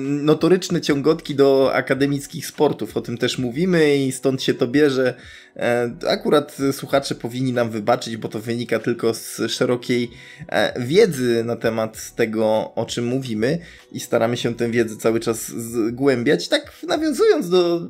notoryczne 0.00 0.80
ciągotki 0.80 1.34
do 1.34 1.74
akademickich 1.74 2.46
sportów, 2.46 2.96
o 2.96 3.00
tym 3.00 3.18
też 3.18 3.38
mówimy 3.38 3.96
i 3.96 4.12
stąd 4.12 4.42
się 4.42 4.54
to 4.54 4.66
bierze. 4.66 5.14
E, 5.56 5.90
akurat 6.08 6.56
słuchacze 6.72 7.14
powinni 7.14 7.52
nam 7.52 7.70
wybaczyć, 7.70 8.16
bo 8.16 8.28
to 8.28 8.40
wynika 8.40 8.78
tylko 8.78 9.14
z 9.14 9.40
szerokiej 9.48 10.10
e, 10.48 10.80
wiedzy 10.80 11.44
na 11.44 11.56
temat 11.56 12.14
tego, 12.14 12.72
o 12.74 12.86
czym 12.86 13.06
mówimy 13.06 13.58
i 13.92 14.00
staramy 14.00 14.36
się 14.36 14.54
tę 14.54 14.70
wiedzę 14.70 14.96
cały 14.96 15.20
czas 15.20 15.48
zgłębiać. 15.48 16.48
Tak 16.48 16.72
nawiązując 16.88 17.50
do 17.50 17.80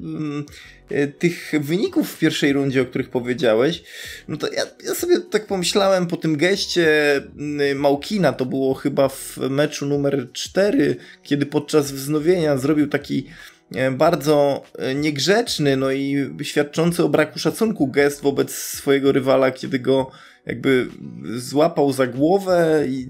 tych 1.19 1.53
wyników 1.61 2.13
w 2.13 2.19
pierwszej 2.19 2.53
rundzie, 2.53 2.83
o 2.83 2.85
których 2.85 3.11
powiedziałeś, 3.11 3.83
no 4.29 4.37
to 4.37 4.53
ja, 4.53 4.63
ja 4.85 4.95
sobie 4.95 5.21
tak 5.21 5.47
pomyślałem 5.47 6.07
po 6.07 6.17
tym 6.17 6.37
geście 6.37 7.17
mm, 7.17 7.79
Małkina, 7.79 8.33
to 8.33 8.47
było 8.47 8.75
chyba 8.75 9.09
w 9.09 9.39
meczu 9.51 9.87
numer 9.87 10.29
4, 10.33 10.97
kiedy 11.23 11.47
podczas 11.47 11.93
wznowienia 11.93 12.57
zrobił 12.57 12.89
taki 12.89 13.27
E, 13.75 13.91
bardzo 13.91 14.63
e, 14.79 14.95
niegrzeczny, 14.95 15.77
no 15.77 15.91
i 15.93 16.31
świadczący 16.43 17.05
o 17.05 17.09
braku 17.09 17.39
szacunku 17.39 17.87
gest 17.87 18.23
wobec 18.23 18.55
swojego 18.55 19.13
rywala, 19.13 19.51
kiedy 19.51 19.79
go 19.79 20.11
jakby 20.47 20.89
złapał 21.37 21.93
za 21.93 22.07
głowę 22.07 22.85
i 22.89 23.09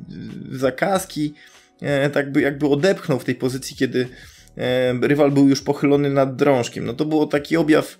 za 0.52 0.72
kaski, 0.72 1.34
e, 1.80 2.10
tak 2.10 2.32
by 2.32 2.40
jakby 2.40 2.66
odepchnął 2.66 3.18
w 3.18 3.25
tej 3.25 3.34
pozycji, 3.34 3.76
kiedy 3.76 4.08
rywal 5.02 5.30
był 5.30 5.49
już 5.49 5.62
pochylony 5.62 6.11
nad 6.11 6.37
drążkiem. 6.37 6.85
No 6.85 6.92
to 6.95 7.04
było 7.04 7.26
taki 7.26 7.57
objaw 7.57 7.99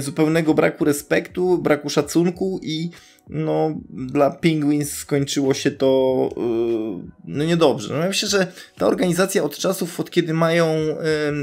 zupełnego 0.00 0.54
braku 0.54 0.84
respektu, 0.84 1.58
braku 1.58 1.90
szacunku 1.90 2.60
i 2.62 2.90
no, 3.28 3.80
dla 3.90 4.30
Penguins 4.30 4.92
skończyło 4.92 5.54
się 5.54 5.70
to 5.70 6.28
yy, 6.36 7.10
no 7.24 7.44
niedobrze. 7.44 7.94
No, 7.94 8.00
ja 8.00 8.08
myślę, 8.08 8.28
że 8.28 8.46
ta 8.78 8.86
organizacja 8.86 9.42
od 9.42 9.58
czasów, 9.58 10.00
od 10.00 10.10
kiedy 10.10 10.34
mają 10.34 10.76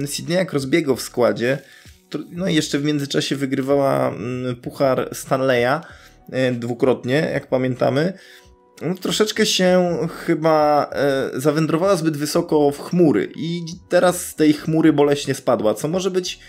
yy, 0.02 0.08
Sydneya 0.08 0.46
Crosbiego 0.46 0.96
w 0.96 1.02
składzie, 1.02 1.58
to, 2.10 2.20
no 2.32 2.48
i 2.48 2.56
jeszcze 2.56 2.80
w 2.80 2.84
międzyczasie 2.84 3.36
wygrywała 3.36 4.16
yy, 4.46 4.56
puchar 4.56 5.10
Stanleya 5.14 5.82
dwukrotnie, 6.54 7.30
jak 7.34 7.48
pamiętamy, 7.48 8.14
no, 8.82 8.96
troszeczkę 8.96 9.46
się 9.46 9.98
chyba 10.26 10.90
yy, 11.34 11.40
zawędrowała 11.40 11.96
zbyt 11.96 12.18
wysoko 12.18 12.72
w 12.72 12.80
chmury 12.80 13.32
i 13.36 13.62
teraz 13.90 14.26
z 14.26 14.36
tej 14.36 14.54
chmury 14.54 14.94
boleśnie 14.94 15.34
spadła, 15.34 15.74
co 15.74 15.88
może 15.88 16.12
być 16.12 16.40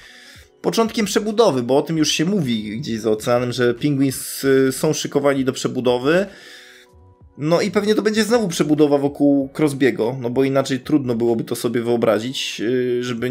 początkiem 0.61 1.07
przebudowy, 1.07 1.63
bo 1.63 1.77
o 1.77 1.83
tym 1.83 1.99
już 1.99 2.13
się 2.13 2.25
mówi 2.25 2.81
gdzieś 2.81 3.01
za 3.01 3.11
oceanem, 3.11 3.53
że 3.53 3.75
Penguins 3.75 4.45
y, 4.45 4.73
są 4.73 4.93
szykowani 4.93 5.45
do 5.45 5.53
przebudowy. 5.53 6.27
No 7.39 7.61
i 7.61 7.71
pewnie 7.71 7.95
to 7.95 8.03
będzie 8.03 8.25
znowu 8.25 8.49
przebudowa 8.49 8.99
wokół 8.99 9.49
Crosbiego, 9.49 10.17
no 10.21 10.31
bo 10.31 10.45
inaczej 10.45 10.81
trudno 10.81 11.15
byłoby 11.15 11.45
to 11.45 11.57
sobie 11.57 11.83
wyobrazić, 11.83 12.61
y, 12.61 13.05
żeby 13.05 13.31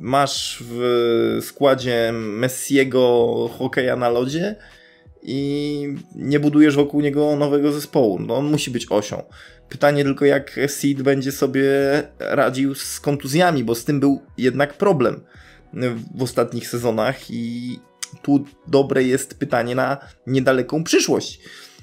masz 0.00 0.64
w 0.68 1.38
składzie 1.42 2.12
Messiego 2.12 3.50
hokeja 3.58 3.96
na 3.96 4.08
lodzie 4.08 4.56
i 5.22 5.96
nie 6.14 6.40
budujesz 6.40 6.76
wokół 6.76 7.00
niego 7.00 7.36
nowego 7.36 7.72
zespołu. 7.72 8.18
No 8.18 8.36
on 8.36 8.50
musi 8.50 8.70
być 8.70 8.86
osią. 8.90 9.22
Pytanie 9.68 10.04
tylko 10.04 10.24
jak 10.24 10.60
Seed 10.68 11.02
będzie 11.02 11.32
sobie 11.32 11.62
radził 12.18 12.74
z 12.74 13.00
kontuzjami, 13.00 13.64
bo 13.64 13.74
z 13.74 13.84
tym 13.84 14.00
był 14.00 14.20
jednak 14.38 14.74
problem 14.74 15.20
w 16.14 16.22
ostatnich 16.22 16.68
sezonach 16.68 17.30
i 17.30 17.78
tu 18.22 18.44
dobre 18.66 19.04
jest 19.04 19.38
pytanie 19.38 19.74
na 19.74 19.98
niedaleką 20.26 20.84
przyszłość. 20.84 21.40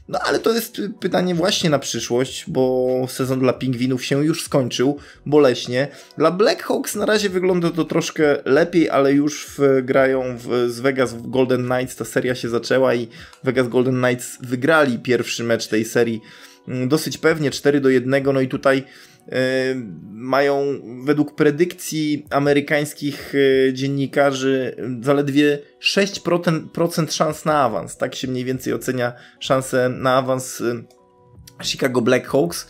No 0.10 0.20
ale 0.20 0.40
to 0.40 0.54
jest 0.54 0.82
pytanie 1.00 1.36
właśnie 1.36 1.70
na 1.70 1.80
przyszłość, 1.80 2.46
bo 2.48 3.06
sezon 3.10 3.40
dla 3.40 3.54
pingwinów 3.54 4.06
się 4.06 4.26
już 4.26 4.44
skończył 4.44 4.98
boleśnie. 5.26 5.88
Dla 6.18 6.32
Blackhawks 6.32 6.96
na 6.96 7.06
razie 7.06 7.30
wygląda 7.30 7.72
to 7.72 7.86
troszkę 7.86 8.38
lepiej, 8.46 8.90
ale 8.90 9.14
już 9.14 9.48
w, 9.48 9.82
grają 9.84 10.38
w, 10.38 10.70
z 10.70 10.80
Vegas 10.80 11.14
w 11.14 11.30
Golden 11.30 11.66
Knights. 11.66 11.96
Ta 11.96 12.06
seria 12.06 12.36
się 12.36 12.50
zaczęła 12.50 12.96
i 12.96 13.08
Vegas 13.44 13.68
Golden 13.68 14.02
Knights 14.02 14.38
wygrali 14.42 15.00
pierwszy 15.00 15.44
mecz 15.44 15.68
tej 15.68 15.86
serii 15.86 16.22
mm, 16.68 16.90
dosyć 16.90 17.18
pewnie 17.18 17.52
4 17.52 17.82
do 17.82 17.90
1. 17.90 18.24
No 18.34 18.42
i 18.42 18.48
tutaj 18.48 18.84
mają 20.12 20.66
według 21.04 21.36
predykcji 21.36 22.26
amerykańskich 22.30 23.34
e, 23.36 23.74
dziennikarzy 23.74 24.76
zaledwie 25.02 25.60
6% 25.82 27.12
szans 27.12 27.46
na 27.46 27.62
awans. 27.62 27.98
Tak 27.98 28.16
się 28.16 28.28
mniej 28.28 28.46
więcej 28.46 28.74
ocenia 28.74 29.14
szanse 29.40 29.90
na 29.90 30.16
awans 30.16 30.64
Chicago 31.64 32.02
Blackhawks. 32.02 32.68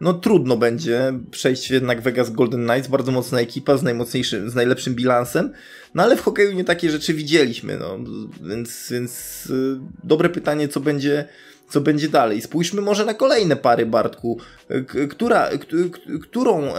No 0.00 0.14
trudno 0.14 0.56
będzie 0.56 1.12
przejść 1.30 1.70
jednak 1.70 2.00
Vegas 2.00 2.30
Golden 2.30 2.66
Knights, 2.66 2.88
bardzo 2.88 3.12
mocna 3.12 3.40
ekipa 3.40 3.76
z 3.76 3.82
najmocniejszym, 3.82 4.50
z 4.50 4.54
najlepszym 4.54 4.94
bilansem. 4.94 5.52
No 5.94 6.02
ale 6.02 6.16
w 6.16 6.22
hokeju 6.22 6.52
nie 6.52 6.64
takie 6.64 6.90
rzeczy 6.90 7.14
widzieliśmy, 7.14 7.76
no, 7.76 7.98
więc, 8.48 8.88
więc 8.90 9.42
e, 9.50 9.80
dobre 10.04 10.28
pytanie, 10.28 10.68
co 10.68 10.80
będzie 10.80 11.28
co 11.68 11.80
będzie 11.80 12.08
dalej. 12.08 12.42
Spójrzmy 12.42 12.82
może 12.82 13.04
na 13.04 13.14
kolejne 13.14 13.56
pary, 13.56 13.86
Bartku. 13.86 14.38
Która, 15.10 15.48
którą 16.22 16.72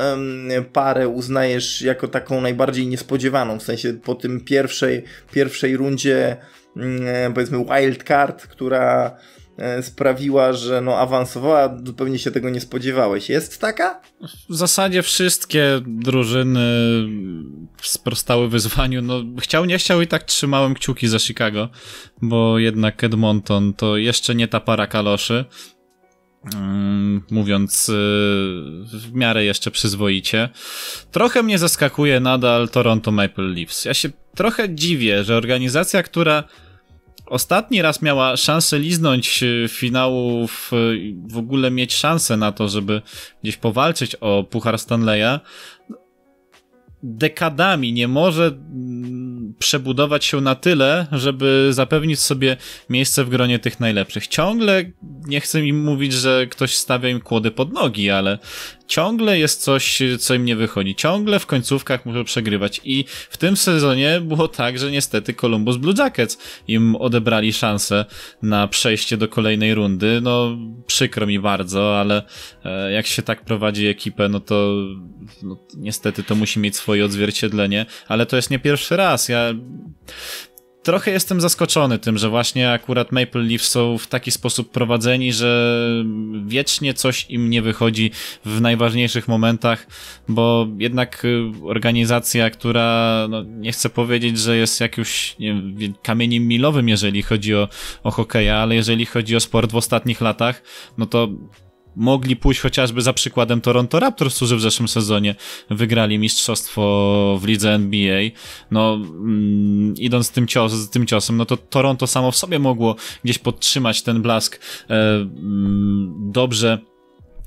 parę 0.74 1.08
uznajesz 1.08 1.81
jako 1.81 2.08
taką 2.08 2.41
najbardziej 2.41 2.88
niespodziewaną? 2.88 3.60
W 3.60 3.63
sensie 3.63 3.93
po 3.93 4.15
tym 4.15 4.41
pierwszej, 4.41 5.03
pierwszej 5.31 5.77
rundzie, 5.77 6.38
mm, 6.77 7.34
powiedzmy, 7.34 7.65
wildcard, 7.65 8.48
która 8.48 9.17
E, 9.38 9.38
sprawiła, 9.81 10.53
że 10.53 10.81
no 10.81 10.97
awansowała, 10.97 11.77
zupełnie 11.83 12.19
się 12.19 12.31
tego 12.31 12.49
nie 12.49 12.61
spodziewałeś. 12.61 13.29
Jest 13.29 13.61
taka? 13.61 14.01
W 14.49 14.55
zasadzie 14.55 15.01
wszystkie 15.01 15.81
drużyny 15.87 16.69
sprostały 17.81 18.49
wyzwaniu. 18.49 19.01
No, 19.01 19.23
chciał, 19.39 19.65
nie 19.65 19.77
chciał 19.77 20.01
i 20.01 20.07
tak 20.07 20.23
trzymałem 20.23 20.73
kciuki 20.73 21.07
za 21.07 21.19
Chicago, 21.19 21.69
bo 22.21 22.59
jednak 22.59 23.03
Edmonton 23.03 23.73
to 23.73 23.97
jeszcze 23.97 24.35
nie 24.35 24.47
ta 24.47 24.59
para 24.59 24.87
kaloszy. 24.87 25.45
Mm, 26.55 27.23
mówiąc 27.31 27.89
y, 27.89 27.93
w 28.93 29.13
miarę 29.13 29.45
jeszcze 29.45 29.71
przyzwoicie. 29.71 30.49
Trochę 31.11 31.43
mnie 31.43 31.57
zaskakuje 31.57 32.19
nadal 32.19 32.69
Toronto 32.69 33.11
Maple 33.11 33.47
Leafs. 33.47 33.85
Ja 33.85 33.93
się 33.93 34.09
trochę 34.35 34.75
dziwię, 34.75 35.23
że 35.23 35.37
organizacja, 35.37 36.03
która 36.03 36.43
ostatni 37.29 37.81
raz 37.81 38.01
miała 38.01 38.38
szansę 38.38 38.79
liznąć 38.79 39.43
e, 39.43 39.67
finałów, 39.67 40.71
w 41.27 41.38
ogóle 41.38 41.71
mieć 41.71 41.93
szansę 41.93 42.38
na 42.38 42.51
to, 42.51 42.69
żeby 42.69 43.01
gdzieś 43.43 43.57
powalczyć 43.57 44.15
o 44.15 44.43
Puchar 44.43 44.79
Stanleya, 44.79 45.39
dekadami 47.03 47.93
nie 47.93 48.07
może 48.07 48.57
przebudować 49.59 50.25
się 50.25 50.41
na 50.41 50.55
tyle, 50.55 51.07
żeby 51.12 51.67
zapewnić 51.71 52.19
sobie 52.19 52.57
miejsce 52.89 53.24
w 53.24 53.29
gronie 53.29 53.59
tych 53.59 53.79
najlepszych. 53.79 54.27
Ciągle 54.27 54.83
nie 55.27 55.41
chcę 55.41 55.62
mi 55.62 55.74
mówić, 55.74 56.13
że 56.13 56.48
ktoś 56.48 56.75
stawia 56.75 57.09
im 57.09 57.21
kłody 57.21 57.51
pod 57.51 57.74
nogi, 57.74 58.09
ale 58.09 58.39
ciągle 58.89 59.39
jest 59.39 59.62
coś, 59.62 60.01
co 60.19 60.34
im 60.34 60.46
nie 60.46 60.55
wychodzi. 60.55 60.96
Ciągle 60.96 61.39
w 61.39 61.46
końcówkach 61.46 62.05
muszą 62.05 62.24
przegrywać. 62.24 62.81
I 62.84 63.05
w 63.29 63.38
tym 63.38 63.58
sezonie 63.58 64.22
było 64.22 64.48
tak, 64.48 64.79
że 64.79 64.91
niestety 64.91 65.34
Columbus 65.34 65.77
Blue 65.77 65.93
Jackets 65.98 66.38
im 66.67 66.96
odebrali 66.96 67.53
szansę 67.53 68.05
na 68.41 68.67
przejście 68.67 69.17
do 69.17 69.27
kolejnej 69.27 69.75
rundy. 69.75 70.19
No, 70.22 70.58
przykro 70.88 71.27
mi 71.27 71.39
bardzo, 71.39 72.00
ale 72.00 72.24
e, 72.65 72.91
jak 72.91 73.08
się 73.08 73.22
tak 73.22 73.46
prowadzi 73.46 73.88
ekipę, 73.88 74.29
no 74.29 74.39
to 74.39 74.75
no, 75.43 75.58
niestety 75.77 76.24
to 76.24 76.36
musi 76.36 76.60
mieć 76.60 76.75
swoje 76.75 77.05
odzwierciedlenie, 77.05 77.86
ale 78.08 78.25
to 78.25 78.36
jest 78.36 78.50
nie 78.50 78.60
pierwszy 78.60 78.98
raz. 78.98 79.29
Ja 79.29 79.53
trochę 80.83 81.12
jestem 81.12 81.41
zaskoczony 81.41 82.00
tym, 82.00 82.17
że 82.17 82.29
właśnie 82.29 82.71
akurat 82.71 83.12
Maple 83.12 83.41
Leaf 83.41 83.62
są 83.62 83.98
w 83.98 84.07
taki 84.07 84.31
sposób 84.31 84.71
prowadzeni, 84.71 85.33
że 85.33 85.83
wiecznie 86.45 86.93
coś 86.93 87.25
im 87.29 87.50
nie 87.50 87.62
wychodzi 87.62 88.12
w 88.45 88.62
najważniejszych 88.62 89.27
momentach, 89.27 89.88
bo 90.27 90.67
jednak 90.77 91.25
y, 91.25 91.51
organizacja, 91.63 92.50
która 92.50 93.27
no, 93.29 93.43
nie 93.43 93.71
chcę 93.71 93.89
powiedzieć, 93.89 94.39
że 94.39 94.57
jest 94.57 94.81
jakimś 94.81 95.36
wiem, 95.39 95.93
kamieniem 96.03 96.48
milowym, 96.48 96.89
jeżeli 96.89 97.21
chodzi 97.21 97.55
o, 97.55 97.67
o 98.03 98.12
hokeja, 98.12 98.57
ale 98.57 98.75
jeżeli 98.75 99.05
chodzi 99.05 99.36
o 99.36 99.39
sport 99.39 99.71
w 99.71 99.75
ostatnich 99.75 100.21
latach, 100.21 100.63
no 100.98 101.05
to 101.05 101.27
mogli 101.96 102.36
pójść 102.36 102.62
chociażby 102.62 103.01
za 103.01 103.13
przykładem 103.13 103.62
Toronto 103.62 104.00
Raptors, 104.00 104.36
którzy 104.36 104.55
w 104.55 104.62
zeszłym 104.62 104.88
sezonie 104.88 105.36
wygrali 105.69 106.19
mistrzostwo 106.19 107.38
w 107.41 107.46
lidze 107.46 107.74
NBA. 107.74 108.22
No, 108.72 108.93
mm, 108.93 109.93
idąc 109.98 110.31
tym, 110.31 110.48
cios, 110.48 110.89
tym 110.89 111.05
ciosem, 111.05 111.38
no 111.38 111.46
to 111.46 111.58
Toronto 111.58 112.08
samo 112.08 112.31
w 112.31 112.36
sobie 112.36 112.60
mogło 112.60 112.96
gdzieś 113.24 113.38
podtrzymać 113.38 114.01
ten 114.01 114.22
blask 114.22 114.60
e, 114.89 115.15
mm, 115.15 116.13
dobrze 116.31 116.88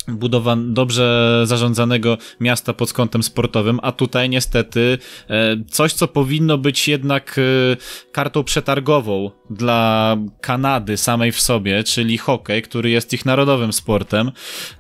budowan 0.08 0.74
dobrze 0.74 1.42
zarządzanego 1.44 2.18
miasta 2.40 2.72
pod 2.72 2.92
kątem 2.92 3.22
sportowym, 3.22 3.78
a 3.82 3.92
tutaj 3.92 4.28
niestety 4.28 4.98
e, 5.30 5.56
coś, 5.70 5.92
co 5.92 6.08
powinno 6.08 6.58
być 6.58 6.88
jednak 6.88 7.38
e, 7.38 7.42
kartą 8.12 8.44
przetargową 8.44 9.30
dla 9.50 10.16
Kanady 10.40 10.96
samej 10.96 11.32
w 11.32 11.40
sobie, 11.40 11.84
czyli 11.84 12.18
hokej, 12.18 12.62
który 12.62 12.90
jest 12.90 13.12
ich 13.12 13.24
narodowym 13.24 13.72
sportem, 13.72 14.32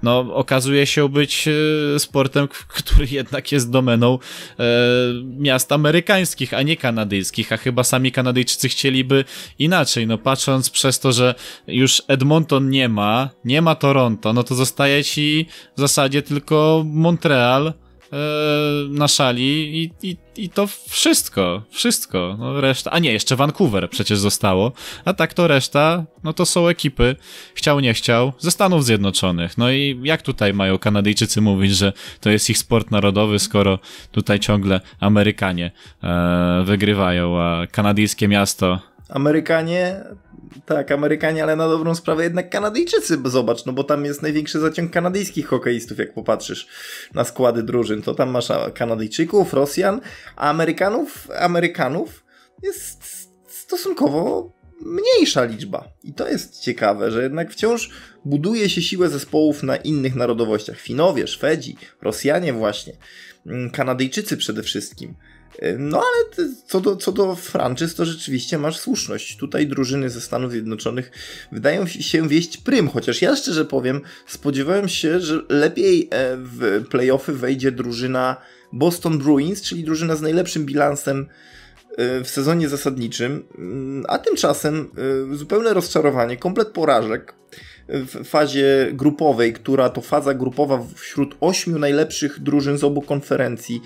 no 0.02 0.18
okazuje 0.34 0.86
się 0.86 1.08
być 1.08 1.48
e, 1.48 1.98
sportem, 1.98 2.48
który 2.48 3.06
jednak 3.10 3.52
jest 3.52 3.70
domeną 3.70 4.18
miast 5.38 5.72
amerykańskich, 5.72 6.54
a 6.54 6.62
nie 6.62 6.76
kanadyjskich, 6.76 7.52
a 7.52 7.56
chyba 7.56 7.84
sami 7.84 8.12
Kanadyjczycy 8.12 8.68
chcieliby 8.68 9.24
inaczej, 9.58 10.06
no 10.06 10.18
patrząc 10.18 10.70
przez 10.70 11.00
to, 11.00 11.12
że 11.12 11.34
już 11.66 12.02
Edmonton 12.08 12.70
nie 12.70 12.88
ma, 12.88 13.30
nie 13.44 13.62
ma 13.62 13.74
Toronto, 13.74 14.32
no 14.32 14.42
to 14.42 14.54
zostaje 14.54 15.04
w 15.76 15.80
zasadzie 15.80 16.22
tylko 16.22 16.84
Montreal 16.86 17.66
e, 17.66 17.72
na 18.88 19.08
szali 19.08 19.82
i, 19.82 19.90
i, 20.02 20.16
i 20.36 20.48
to 20.48 20.66
wszystko, 20.88 21.62
wszystko, 21.70 22.36
no 22.38 22.60
reszta, 22.60 22.90
a 22.90 22.98
nie, 22.98 23.12
jeszcze 23.12 23.36
Vancouver 23.36 23.90
przecież 23.90 24.18
zostało, 24.18 24.72
a 25.04 25.12
tak 25.12 25.34
to 25.34 25.46
reszta, 25.48 26.04
no 26.24 26.32
to 26.32 26.46
są 26.46 26.68
ekipy, 26.68 27.16
chciał 27.54 27.80
nie 27.80 27.94
chciał, 27.94 28.32
ze 28.38 28.50
Stanów 28.50 28.84
Zjednoczonych, 28.84 29.58
no 29.58 29.70
i 29.70 30.00
jak 30.02 30.22
tutaj 30.22 30.54
mają 30.54 30.78
Kanadyjczycy 30.78 31.40
mówić, 31.40 31.76
że 31.76 31.92
to 32.20 32.30
jest 32.30 32.50
ich 32.50 32.58
sport 32.58 32.90
narodowy, 32.90 33.38
skoro 33.38 33.78
tutaj 34.10 34.40
ciągle 34.40 34.80
Amerykanie 35.00 35.70
e, 36.02 36.62
wygrywają, 36.64 37.40
a 37.40 37.66
kanadyjskie 37.66 38.28
miasto? 38.28 38.80
Amerykanie 39.08 40.04
tak, 40.66 40.92
Amerykanie, 40.92 41.42
ale 41.42 41.56
na 41.56 41.68
dobrą 41.68 41.94
sprawę 41.94 42.24
jednak 42.24 42.50
Kanadyjczycy, 42.50 43.18
zobacz, 43.24 43.64
no 43.66 43.72
bo 43.72 43.84
tam 43.84 44.04
jest 44.04 44.22
największy 44.22 44.60
zaciąg 44.60 44.90
kanadyjskich 44.90 45.46
hokeistów, 45.46 45.98
jak 45.98 46.14
popatrzysz 46.14 46.68
na 47.14 47.24
składy 47.24 47.62
drużyn, 47.62 48.02
to 48.02 48.14
tam 48.14 48.30
masz 48.30 48.48
Kanadyjczyków, 48.74 49.52
Rosjan, 49.52 50.00
a 50.36 50.50
Amerykanów, 50.50 51.28
Amerykanów 51.38 52.24
jest 52.62 53.28
stosunkowo 53.48 54.52
mniejsza 54.80 55.44
liczba. 55.44 55.88
I 56.02 56.14
to 56.14 56.28
jest 56.28 56.60
ciekawe, 56.60 57.10
że 57.10 57.22
jednak 57.22 57.52
wciąż 57.52 57.90
buduje 58.24 58.68
się 58.68 58.82
siłę 58.82 59.08
zespołów 59.08 59.62
na 59.62 59.76
innych 59.76 60.14
narodowościach. 60.14 60.78
Finowie, 60.78 61.26
Szwedzi, 61.26 61.76
Rosjanie 62.02 62.52
właśnie, 62.52 62.92
mm, 63.46 63.70
Kanadyjczycy 63.70 64.36
przede 64.36 64.62
wszystkim. 64.62 65.14
No 65.78 65.98
ale 65.98 66.46
co 66.66 66.80
do, 66.80 66.96
co 66.96 67.12
do 67.12 67.36
franczyz, 67.36 67.94
to 67.94 68.04
rzeczywiście 68.04 68.58
masz 68.58 68.78
słuszność. 68.78 69.36
Tutaj 69.36 69.66
drużyny 69.66 70.10
ze 70.10 70.20
Stanów 70.20 70.50
Zjednoczonych 70.50 71.10
wydają 71.52 71.86
się 71.86 72.28
wieść 72.28 72.56
prym, 72.56 72.88
chociaż 72.88 73.22
ja 73.22 73.36
szczerze 73.36 73.64
powiem, 73.64 74.00
spodziewałem 74.26 74.88
się, 74.88 75.20
że 75.20 75.42
lepiej 75.48 76.08
e, 76.10 76.36
w 76.36 76.84
playoffy 76.90 77.32
wejdzie 77.32 77.72
drużyna 77.72 78.36
Boston 78.72 79.18
Bruins, 79.18 79.62
czyli 79.62 79.84
drużyna 79.84 80.16
z 80.16 80.22
najlepszym 80.22 80.66
bilansem 80.66 81.28
e, 81.96 82.24
w 82.24 82.28
sezonie 82.28 82.68
zasadniczym, 82.68 83.44
mm, 83.58 84.04
a 84.08 84.18
tymczasem 84.18 84.90
e, 85.32 85.36
zupełne 85.36 85.74
rozczarowanie, 85.74 86.36
komplet 86.36 86.68
porażek 86.68 87.34
w 87.88 88.24
fazie 88.24 88.90
grupowej, 88.92 89.52
która 89.52 89.90
to 89.90 90.00
faza 90.00 90.34
grupowa 90.34 90.84
wśród 90.94 91.36
ośmiu 91.40 91.78
najlepszych 91.78 92.40
drużyn 92.40 92.78
z 92.78 92.84
obu 92.84 93.02
konferencji 93.02 93.82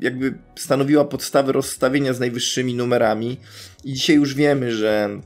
jakby 0.00 0.38
stanowiła 0.56 1.04
podstawę 1.04 1.52
rozstawienia 1.52 2.12
z 2.12 2.20
najwyższymi 2.20 2.74
numerami. 2.74 3.40
I 3.84 3.92
dzisiaj 3.92 4.16
już 4.16 4.34
wiemy, 4.34 4.72
że 4.72 5.20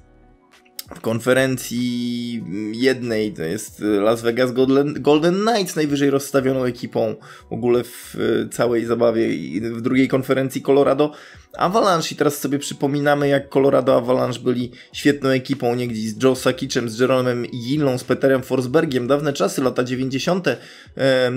w 0.94 1.00
konferencji 1.00 2.44
jednej 2.72 3.32
to 3.32 3.42
jest 3.42 3.80
Las 3.80 4.22
Vegas 4.22 4.52
Golden, 4.52 4.94
Golden 5.02 5.34
Knights 5.34 5.76
najwyżej 5.76 6.10
rozstawioną 6.10 6.64
ekipą 6.64 7.14
w 7.50 7.52
ogóle 7.52 7.84
w 7.84 8.16
całej 8.52 8.84
zabawie 8.84 9.34
i 9.34 9.60
w 9.60 9.80
drugiej 9.80 10.08
konferencji 10.08 10.62
Colorado 10.62 11.12
Avalanche 11.56 12.14
i 12.14 12.16
teraz 12.16 12.38
sobie 12.38 12.58
przypominamy 12.58 13.28
jak 13.28 13.48
Colorado 13.48 13.96
Avalanche 13.96 14.40
byli 14.40 14.72
świetną 14.92 15.28
ekipą 15.28 15.74
niegdyś 15.74 16.08
z 16.08 16.22
Joe 16.22 16.36
Sakicem, 16.36 16.88
z 16.88 16.98
Jeromem 16.98 17.46
Gillą, 17.46 17.98
z 17.98 18.04
Peterem 18.04 18.42
Forsbergiem, 18.42 19.06
dawne 19.06 19.32
czasy, 19.32 19.62
lata 19.62 19.84
90. 19.84 20.46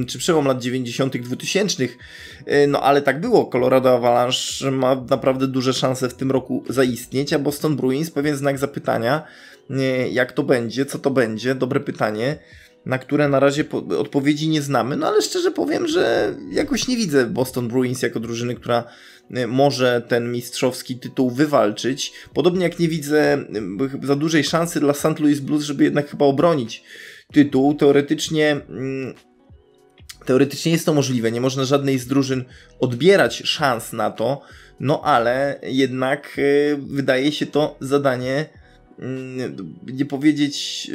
czy 0.08 0.18
przełom 0.18 0.46
lat 0.46 0.62
90. 0.62 1.18
2000 1.18 1.84
e, 2.46 2.68
no 2.68 2.82
ale 2.82 3.02
tak 3.02 3.22
było, 3.22 3.46
Colorado 3.46 3.96
Avalanche 3.96 4.72
ma 4.72 4.96
naprawdę 5.10 5.48
duże 5.48 5.74
szanse 5.74 6.10
w 6.10 6.14
tym 6.14 6.32
roku 6.32 6.64
zaistnieć, 6.70 7.34
a 7.34 7.40
Boston 7.40 7.76
Bruins 7.76 8.12
pewien 8.12 8.38
znak 8.38 8.58
zapytania, 8.58 9.24
jak 10.12 10.32
to 10.32 10.44
będzie, 10.44 10.86
co 10.86 11.00
to 11.00 11.12
będzie, 11.12 11.56
dobre 11.56 11.80
pytanie 11.80 12.38
na 12.86 12.98
które 12.98 13.30
na 13.30 13.40
razie 13.40 13.66
odpowiedzi 13.98 14.50
nie 14.50 14.62
znamy, 14.62 14.96
no 14.96 15.08
ale 15.08 15.22
szczerze 15.22 15.52
powiem, 15.52 15.88
że 15.88 16.36
jakoś 16.52 16.88
nie 16.88 16.98
widzę 16.98 17.26
Boston 17.26 17.68
Bruins 17.68 18.02
jako 18.02 18.20
drużyny, 18.20 18.56
która 18.56 18.84
y, 19.38 19.48
może 19.48 20.02
ten 20.08 20.32
mistrzowski 20.32 20.96
tytuł 21.00 21.32
wywalczyć. 21.32 22.14
Podobnie 22.34 22.64
jak 22.64 22.80
nie 22.80 22.88
widzę 22.88 23.38
y, 24.04 24.08
za 24.08 24.16
dużej 24.16 24.44
szansy 24.44 24.80
dla 24.80 24.94
St. 24.94 25.20
Louis 25.20 25.40
Blues, 25.40 25.64
żeby 25.64 25.84
jednak 25.84 26.10
chyba 26.10 26.26
obronić 26.26 26.84
tytuł. 27.34 27.74
Teoretycznie 27.74 28.52
mm, 28.52 29.14
teoretycznie 30.26 30.72
jest 30.72 30.86
to 30.86 30.94
możliwe, 30.94 31.32
nie 31.32 31.42
można 31.42 31.66
żadnej 31.66 32.00
z 32.00 32.08
drużyn 32.08 32.44
odbierać 32.80 33.42
szans 33.46 33.94
na 33.94 34.12
to, 34.12 34.42
no 34.80 35.02
ale 35.02 35.60
jednak 35.64 36.36
y, 36.38 36.78
wydaje 36.88 37.32
się 37.32 37.46
to 37.46 37.78
zadanie 37.80 38.50
mm, 39.00 39.74
nie 39.86 40.06
powiedzieć 40.06 40.88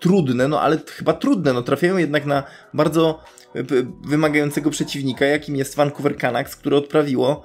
trudne, 0.00 0.48
no 0.48 0.60
ale 0.60 0.78
chyba 0.96 1.12
trudne, 1.12 1.52
no 1.52 1.62
trafiają 1.62 1.96
jednak 1.96 2.26
na 2.26 2.42
bardzo 2.74 3.22
e, 3.54 3.62
wymagającego 4.04 4.70
przeciwnika, 4.70 5.24
jakim 5.24 5.56
jest 5.56 5.76
Vancouver 5.76 6.16
Canucks, 6.16 6.56
które 6.56 6.76
odprawiło 6.76 7.42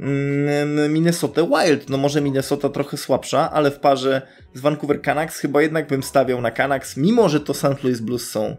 mm, 0.00 0.92
Minnesota 0.92 1.42
Wild. 1.42 1.90
No 1.90 1.96
może 1.96 2.20
Minnesota 2.20 2.68
trochę 2.68 2.96
słabsza, 2.96 3.50
ale 3.50 3.70
w 3.70 3.78
parze 3.78 4.22
z 4.54 4.60
Vancouver 4.60 5.02
Canucks 5.02 5.38
chyba 5.38 5.62
jednak 5.62 5.88
bym 5.88 6.02
stawiał 6.02 6.40
na 6.40 6.50
Canucks, 6.50 6.96
mimo 6.96 7.28
że 7.28 7.40
to 7.40 7.54
St. 7.54 7.84
Louis 7.84 8.00
Blues 8.00 8.30
są 8.30 8.56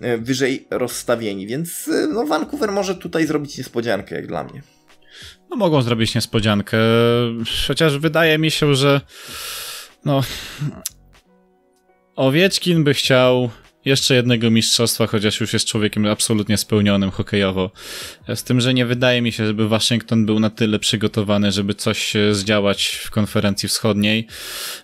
e, 0.00 0.18
wyżej 0.18 0.66
rozstawieni, 0.70 1.46
więc 1.46 1.88
e, 1.88 2.06
no 2.06 2.26
Vancouver 2.26 2.72
może 2.72 2.94
tutaj 2.94 3.26
zrobić 3.26 3.58
niespodziankę, 3.58 4.14
jak 4.14 4.26
dla 4.26 4.44
mnie. 4.44 4.62
No 5.50 5.56
mogą 5.56 5.82
zrobić 5.82 6.14
niespodziankę, 6.14 6.78
chociaż 7.68 7.98
wydaje 7.98 8.38
mi 8.38 8.50
się, 8.50 8.74
że 8.74 9.00
no 10.04 10.22
Owieczkin 12.16 12.84
by 12.84 12.94
chciał 12.94 13.50
jeszcze 13.84 14.14
jednego 14.14 14.50
mistrzostwa, 14.50 15.06
chociaż 15.06 15.40
już 15.40 15.52
jest 15.52 15.66
człowiekiem 15.66 16.06
absolutnie 16.06 16.56
spełnionym 16.56 17.10
hokejowo. 17.10 17.70
Z 18.34 18.44
tym, 18.44 18.60
że 18.60 18.74
nie 18.74 18.86
wydaje 18.86 19.22
mi 19.22 19.32
się, 19.32 19.46
żeby 19.46 19.68
Waszyngton 19.68 20.26
był 20.26 20.40
na 20.40 20.50
tyle 20.50 20.78
przygotowany, 20.78 21.52
żeby 21.52 21.74
coś 21.74 22.14
zdziałać 22.32 22.86
w 22.86 23.10
konferencji 23.10 23.68
wschodniej. 23.68 24.26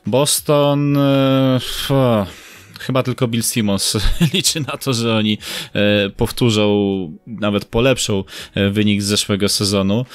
Boston. 0.07 0.97
Oh, 1.91 2.27
chyba 2.81 3.03
tylko 3.03 3.29
Bill 3.29 3.43
Simmons 3.43 3.97
liczy 4.35 4.61
na 4.61 4.77
to, 4.77 4.93
że 4.93 5.17
oni 5.17 5.39
e, 5.75 6.11
powtórzą, 6.11 6.69
nawet 7.27 7.65
polepszą 7.65 8.25
e, 8.55 8.71
wynik 8.71 9.03
z 9.03 9.07
zeszłego 9.07 9.49
sezonu. 9.49 10.07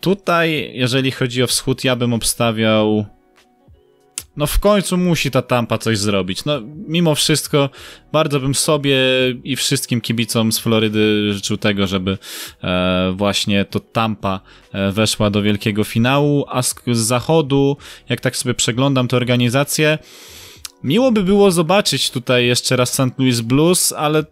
Tutaj, 0.00 0.70
jeżeli 0.74 1.10
chodzi 1.10 1.42
o 1.42 1.46
wschód, 1.46 1.84
ja 1.84 1.96
bym 1.96 2.12
obstawiał 2.12 3.06
no 4.36 4.46
w 4.46 4.58
końcu 4.58 4.96
musi 4.96 5.30
ta 5.30 5.42
Tampa 5.42 5.78
coś 5.78 5.98
zrobić. 5.98 6.44
No 6.44 6.60
mimo 6.88 7.14
wszystko 7.14 7.70
bardzo 8.12 8.40
bym 8.40 8.54
sobie 8.54 8.98
i 9.44 9.56
wszystkim 9.56 10.00
kibicom 10.00 10.52
z 10.52 10.58
Florydy 10.58 11.32
życzył 11.34 11.56
tego, 11.56 11.86
żeby 11.86 12.18
e, 12.64 13.12
właśnie 13.16 13.64
to 13.64 13.80
Tampa 13.80 14.40
e, 14.72 14.92
weszła 14.92 15.30
do 15.30 15.42
wielkiego 15.42 15.84
finału, 15.84 16.44
a 16.48 16.62
z, 16.62 16.74
z 16.92 16.98
zachodu, 16.98 17.76
jak 18.08 18.20
tak 18.20 18.36
sobie 18.36 18.54
przeglądam 18.54 19.08
tę 19.08 19.16
organizację, 19.16 19.98
Miło 20.84 21.12
by 21.12 21.22
było 21.22 21.50
zobaczyć 21.50 22.10
tutaj 22.10 22.46
jeszcze 22.46 22.76
raz 22.76 22.92
St. 22.92 23.18
Louis 23.18 23.40
Blues, 23.40 23.92
ale 23.92 24.24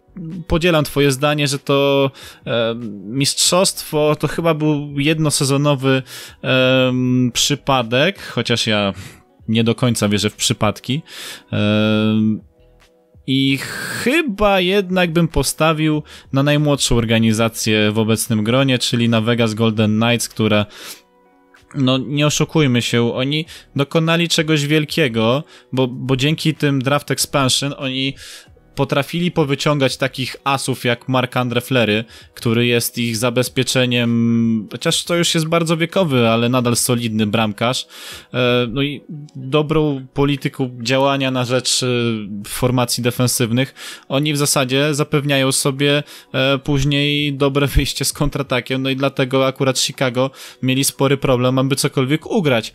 podzielam 0.47 0.83
twoje 0.85 1.11
zdanie, 1.11 1.47
że 1.47 1.59
to 1.59 2.11
e, 2.45 2.75
mistrzostwo 3.05 4.15
to 4.15 4.27
chyba 4.27 4.53
był 4.53 4.99
jednosezonowy 4.99 6.03
e, 6.43 6.91
przypadek, 7.33 8.21
chociaż 8.21 8.67
ja 8.67 8.93
nie 9.51 9.63
do 9.63 9.75
końca 9.75 10.09
wierzę 10.09 10.29
w 10.29 10.35
przypadki. 10.35 11.01
I 13.27 13.57
chyba 13.57 14.59
jednak 14.59 15.13
bym 15.13 15.27
postawił 15.27 16.03
na 16.33 16.43
najmłodszą 16.43 16.95
organizację 16.95 17.91
w 17.91 17.99
obecnym 17.99 18.43
gronie, 18.43 18.79
czyli 18.79 19.09
na 19.09 19.21
Vegas 19.21 19.53
Golden 19.53 19.99
Knights, 19.99 20.29
która 20.29 20.65
no 21.75 21.97
nie 21.97 22.27
oszukujmy 22.27 22.81
się, 22.81 23.13
oni 23.13 23.45
dokonali 23.75 24.29
czegoś 24.29 24.67
wielkiego, 24.67 25.43
bo, 25.71 25.87
bo 25.87 26.15
dzięki 26.15 26.55
tym 26.55 26.81
draft 26.81 27.11
expansion 27.11 27.73
oni 27.77 28.15
potrafili 28.75 29.31
powyciągać 29.31 29.97
takich 29.97 30.35
asów 30.43 30.85
jak 30.85 31.09
Mark-Andre 31.09 31.61
Flery, 31.61 32.03
który 32.33 32.65
jest 32.65 32.97
ich 32.97 33.17
zabezpieczeniem, 33.17 34.67
chociaż 34.71 35.03
to 35.03 35.15
już 35.15 35.33
jest 35.33 35.47
bardzo 35.47 35.77
wiekowy, 35.77 36.29
ale 36.29 36.49
nadal 36.49 36.75
solidny 36.75 37.27
bramkarz. 37.27 37.87
E, 38.33 38.67
no 38.69 38.81
i 38.81 39.01
dobrą 39.35 40.05
polityką 40.13 40.77
działania 40.81 41.31
na 41.31 41.45
rzecz 41.45 41.83
e, 41.83 41.87
formacji 42.47 43.03
defensywnych. 43.03 43.73
Oni 44.09 44.33
w 44.33 44.37
zasadzie 44.37 44.93
zapewniają 44.93 45.51
sobie 45.51 46.03
e, 46.33 46.57
później 46.57 47.33
dobre 47.33 47.67
wyjście 47.67 48.05
z 48.05 48.13
kontratakiem, 48.13 48.81
no 48.81 48.89
i 48.89 48.95
dlatego 48.95 49.47
akurat 49.47 49.79
Chicago 49.79 50.31
mieli 50.61 50.83
spory 50.83 51.17
problem, 51.17 51.59
aby 51.59 51.75
cokolwiek 51.75 52.25
ugrać 52.25 52.73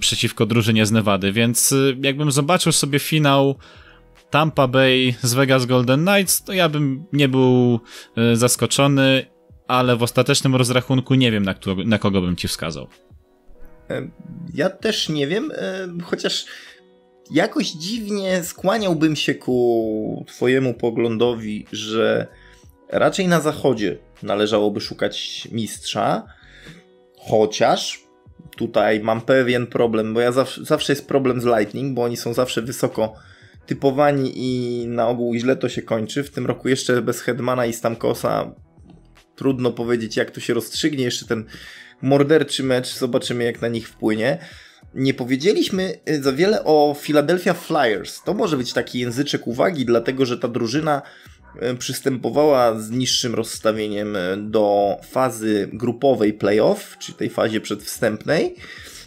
przeciwko 0.00 0.46
drużynie 0.46 0.86
z 0.86 0.92
Nevady, 0.92 1.32
więc 1.32 1.74
jakbym 2.02 2.30
zobaczył 2.30 2.72
sobie 2.72 2.98
finał 2.98 3.56
Tampa 4.30 4.68
Bay 4.68 5.14
z 5.22 5.34
Vegas 5.34 5.66
Golden 5.66 6.06
Knights, 6.06 6.44
to 6.44 6.52
ja 6.52 6.68
bym 6.68 7.04
nie 7.12 7.28
był 7.28 7.80
e, 8.16 8.36
zaskoczony, 8.36 9.26
ale 9.68 9.96
w 9.96 10.02
ostatecznym 10.02 10.56
rozrachunku 10.56 11.14
nie 11.14 11.32
wiem, 11.32 11.44
na, 11.44 11.54
na 11.84 11.98
kogo 11.98 12.20
bym 12.20 12.36
ci 12.36 12.48
wskazał. 12.48 12.86
E, 13.90 14.08
ja 14.54 14.70
też 14.70 15.08
nie 15.08 15.26
wiem, 15.26 15.52
e, 15.54 15.88
chociaż 16.04 16.46
jakoś 17.30 17.70
dziwnie 17.70 18.44
skłaniałbym 18.44 19.16
się 19.16 19.34
ku 19.34 20.24
Twojemu 20.28 20.74
poglądowi, 20.74 21.66
że 21.72 22.26
raczej 22.88 23.28
na 23.28 23.40
zachodzie 23.40 23.98
należałoby 24.22 24.80
szukać 24.80 25.48
mistrza, 25.52 26.22
chociaż 27.18 28.06
tutaj 28.56 29.00
mam 29.00 29.20
pewien 29.20 29.66
problem, 29.66 30.14
bo 30.14 30.20
ja 30.20 30.32
zawsze, 30.32 30.64
zawsze 30.64 30.92
jest 30.92 31.08
problem 31.08 31.40
z 31.40 31.44
Lightning, 31.44 31.94
bo 31.94 32.02
oni 32.02 32.16
są 32.16 32.34
zawsze 32.34 32.62
wysoko 32.62 33.14
typowani 33.66 34.32
i 34.34 34.86
na 34.86 35.08
ogół 35.08 35.34
źle 35.34 35.56
to 35.56 35.68
się 35.68 35.82
kończy. 35.82 36.24
W 36.24 36.30
tym 36.30 36.46
roku 36.46 36.68
jeszcze 36.68 37.02
bez 37.02 37.20
Hedmana 37.20 37.66
i 37.66 37.72
Stamkosa 37.72 38.54
trudno 39.36 39.70
powiedzieć 39.70 40.16
jak 40.16 40.30
to 40.30 40.40
się 40.40 40.54
rozstrzygnie. 40.54 41.04
Jeszcze 41.04 41.26
ten 41.26 41.44
morderczy 42.02 42.62
mecz, 42.62 42.94
zobaczymy 42.98 43.44
jak 43.44 43.62
na 43.62 43.68
nich 43.68 43.88
wpłynie. 43.88 44.38
Nie 44.94 45.14
powiedzieliśmy 45.14 45.98
y, 46.08 46.22
za 46.22 46.32
wiele 46.32 46.64
o 46.64 46.96
Philadelphia 47.00 47.54
Flyers. 47.54 48.22
To 48.22 48.34
może 48.34 48.56
być 48.56 48.72
taki 48.72 48.98
języczek 48.98 49.46
uwagi, 49.46 49.84
dlatego 49.84 50.26
że 50.26 50.38
ta 50.38 50.48
drużyna 50.48 51.02
y, 51.62 51.76
przystępowała 51.76 52.80
z 52.80 52.90
niższym 52.90 53.34
rozstawieniem 53.34 54.16
y, 54.16 54.36
do 54.36 54.96
fazy 55.10 55.70
grupowej 55.72 56.32
playoff, 56.32 56.96
czyli 56.98 57.18
tej 57.18 57.30
fazie 57.30 57.60
przedwstępnej. 57.60 58.54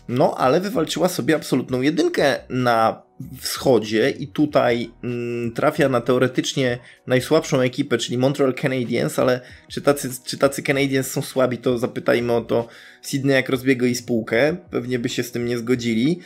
No, 0.07 0.35
ale 0.37 0.61
wywalczyła 0.61 1.09
sobie 1.09 1.35
absolutną 1.35 1.81
jedynkę 1.81 2.39
na 2.49 3.08
wschodzie 3.39 4.09
i 4.09 4.27
tutaj 4.27 4.91
mm, 5.03 5.51
trafia 5.51 5.89
na 5.89 6.01
teoretycznie 6.01 6.79
najsłabszą 7.07 7.59
ekipę, 7.59 7.97
czyli 7.97 8.17
Montreal 8.17 8.53
Canadiens, 8.53 9.19
ale 9.19 9.41
czy 9.67 9.81
tacy, 9.81 10.09
czy 10.25 10.37
tacy 10.37 10.63
Canadiens 10.63 11.11
są 11.11 11.21
słabi, 11.21 11.57
to 11.57 11.77
zapytajmy 11.77 12.33
o 12.33 12.41
to 12.41 12.67
Sydney 13.01 13.33
jak 13.33 13.49
rozbiegł 13.49 13.85
i 13.85 13.95
spółkę. 13.95 14.57
Pewnie 14.71 14.99
by 14.99 15.09
się 15.09 15.23
z 15.23 15.31
tym 15.31 15.45
nie 15.45 15.57
zgodzili. 15.57 16.19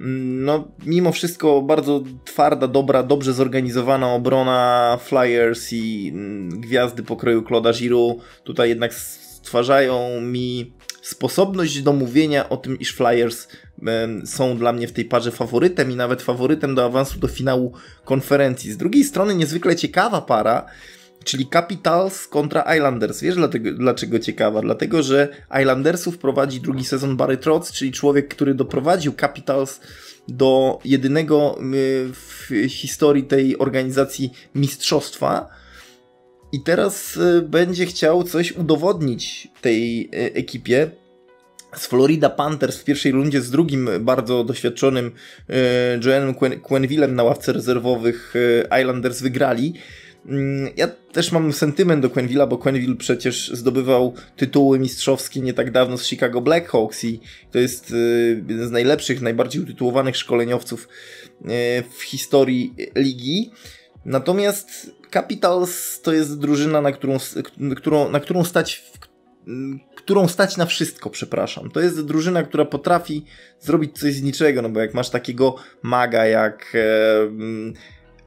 Mm, 0.00 0.44
no, 0.44 0.68
mimo 0.86 1.12
wszystko 1.12 1.62
bardzo 1.62 2.02
twarda, 2.24 2.68
dobra, 2.68 3.02
dobrze 3.02 3.32
zorganizowana 3.32 4.14
obrona 4.14 4.98
Flyers 5.02 5.72
i 5.72 6.08
mm, 6.14 6.60
gwiazdy 6.60 7.02
pokroju 7.02 7.42
Claude'a 7.42 7.74
Giroux 7.74 8.22
tutaj 8.44 8.68
jednak 8.68 8.94
stwarzają 8.94 10.20
mi 10.20 10.72
sposobność 11.02 11.82
do 11.82 11.92
mówienia 11.92 12.48
o 12.48 12.56
tym, 12.56 12.78
iż 12.78 12.92
Flyers 12.92 13.48
są 14.24 14.58
dla 14.58 14.72
mnie 14.72 14.88
w 14.88 14.92
tej 14.92 15.04
parze 15.04 15.30
faworytem 15.30 15.90
i 15.90 15.96
nawet 15.96 16.22
faworytem 16.22 16.74
do 16.74 16.84
awansu 16.84 17.18
do 17.18 17.28
finału 17.28 17.72
konferencji. 18.04 18.72
Z 18.72 18.76
drugiej 18.76 19.04
strony 19.04 19.34
niezwykle 19.34 19.76
ciekawa 19.76 20.20
para, 20.20 20.66
czyli 21.24 21.48
Capitals 21.52 22.26
kontra 22.26 22.76
Islanders. 22.76 23.20
Wiesz 23.20 23.34
dlatego, 23.34 23.72
dlaczego 23.72 24.18
ciekawa? 24.18 24.60
Dlatego, 24.60 25.02
że 25.02 25.28
Islandersów 25.60 26.18
prowadzi 26.18 26.60
drugi 26.60 26.84
sezon 26.84 27.16
Barry 27.16 27.36
Trotz, 27.36 27.72
czyli 27.72 27.92
człowiek, 27.92 28.28
który 28.28 28.54
doprowadził 28.54 29.12
Capitals 29.20 29.80
do 30.28 30.78
jedynego 30.84 31.58
w 32.12 32.48
historii 32.68 33.24
tej 33.24 33.58
organizacji 33.58 34.32
mistrzostwa. 34.54 35.59
I 36.52 36.60
teraz 36.60 37.16
e, 37.16 37.42
będzie 37.42 37.86
chciał 37.86 38.24
coś 38.24 38.52
udowodnić 38.52 39.48
tej 39.60 40.04
e, 40.04 40.34
ekipie 40.34 40.90
z 41.76 41.86
Florida 41.86 42.30
Panthers 42.30 42.78
w 42.78 42.84
pierwszej 42.84 43.12
rundzie 43.12 43.40
z 43.40 43.50
drugim 43.50 43.90
bardzo 44.00 44.44
doświadczonym 44.44 45.12
e, 45.48 45.54
Joanem 46.04 46.34
Quenvillem 46.62 47.14
na 47.14 47.22
ławce 47.22 47.52
rezerwowych 47.52 48.34
Islanders 48.80 49.20
wygrali. 49.20 49.74
Mm, 50.26 50.72
ja 50.76 50.88
też 51.12 51.32
mam 51.32 51.52
sentyment 51.52 52.02
do 52.02 52.10
Quenvilla, 52.10 52.46
bo 52.46 52.58
Quenville 52.58 52.96
przecież 52.96 53.50
zdobywał 53.54 54.14
tytuły 54.36 54.78
mistrzowskie 54.78 55.40
nie 55.40 55.54
tak 55.54 55.70
dawno 55.70 55.98
z 55.98 56.06
Chicago 56.06 56.40
Blackhawks 56.40 57.04
i 57.04 57.20
to 57.50 57.58
jest 57.58 57.94
jeden 58.48 58.68
z 58.68 58.70
najlepszych, 58.70 59.20
najbardziej 59.20 59.62
utytułowanych 59.62 60.16
szkoleniowców 60.16 60.88
w 61.98 62.02
historii 62.02 62.74
ligi. 62.96 63.50
Natomiast 64.04 64.99
Capitals 65.12 66.00
to 66.00 66.12
jest 66.12 66.38
drużyna, 66.38 66.80
na 66.80 66.92
którą, 66.92 67.18
którą, 67.76 68.10
na 68.10 68.20
którą 68.20 68.44
stać 68.44 68.90
którą 69.96 70.28
stać 70.28 70.56
na 70.56 70.66
wszystko, 70.66 71.10
przepraszam. 71.10 71.70
To 71.70 71.80
jest 71.80 72.06
drużyna, 72.06 72.42
która 72.42 72.64
potrafi 72.64 73.24
zrobić 73.60 73.98
coś 73.98 74.14
z 74.14 74.22
niczego, 74.22 74.62
no 74.62 74.68
bo 74.68 74.80
jak 74.80 74.94
masz 74.94 75.10
takiego 75.10 75.54
maga 75.82 76.26
jak 76.26 76.72
e, 76.74 77.20
mm, 77.22 77.74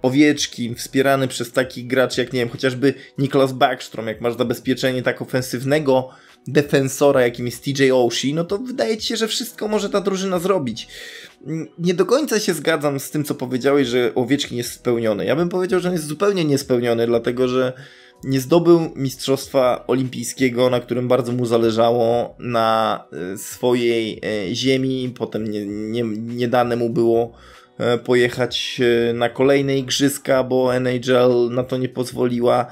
Owieczki, 0.01 0.75
wspierany 0.75 1.27
przez 1.27 1.51
takich 1.51 1.87
graczy 1.87 2.21
jak, 2.21 2.33
nie 2.33 2.39
wiem, 2.39 2.49
chociażby 2.49 2.93
Niklas 3.17 3.53
Backstrom, 3.53 4.07
jak 4.07 4.21
masz 4.21 4.37
zabezpieczenie 4.37 5.03
tak 5.03 5.21
ofensywnego 5.21 6.09
defensora, 6.47 7.21
jakim 7.21 7.45
jest 7.45 7.63
TJ 7.63 7.91
Oshie, 7.91 8.33
no 8.33 8.43
to 8.43 8.57
wydaje 8.57 8.97
ci 8.97 9.07
się, 9.07 9.17
że 9.17 9.27
wszystko 9.27 9.67
może 9.67 9.89
ta 9.89 10.01
drużyna 10.01 10.39
zrobić. 10.39 10.87
Nie 11.79 11.93
do 11.93 12.05
końca 12.05 12.39
się 12.39 12.53
zgadzam 12.53 12.99
z 12.99 13.11
tym, 13.11 13.23
co 13.23 13.35
powiedziałeś, 13.35 13.87
że 13.87 14.11
Owieczki 14.15 14.55
jest 14.55 14.71
spełniony. 14.71 15.25
Ja 15.25 15.35
bym 15.35 15.49
powiedział, 15.49 15.79
że 15.79 15.89
on 15.89 15.93
jest 15.93 16.07
zupełnie 16.07 16.45
niespełniony, 16.45 17.07
dlatego 17.07 17.47
że 17.47 17.73
nie 18.23 18.39
zdobył 18.39 18.91
Mistrzostwa 18.95 19.83
Olimpijskiego, 19.87 20.69
na 20.69 20.79
którym 20.79 21.07
bardzo 21.07 21.31
mu 21.31 21.45
zależało 21.45 22.35
na 22.39 23.03
e, 23.33 23.37
swojej 23.37 24.21
e, 24.25 24.55
ziemi. 24.55 25.13
Potem 25.17 25.51
nie, 25.51 25.65
nie, 25.65 26.03
nie 26.17 26.47
dane 26.47 26.75
mu 26.75 26.89
było 26.89 27.31
e, 27.77 27.97
pojechać 27.97 28.81
na 29.13 29.29
kolejne 29.29 29.77
igrzyska, 29.77 30.43
bo 30.43 30.75
NHL 30.75 31.49
na 31.51 31.63
to 31.63 31.77
nie 31.77 31.89
pozwoliła. 31.89 32.67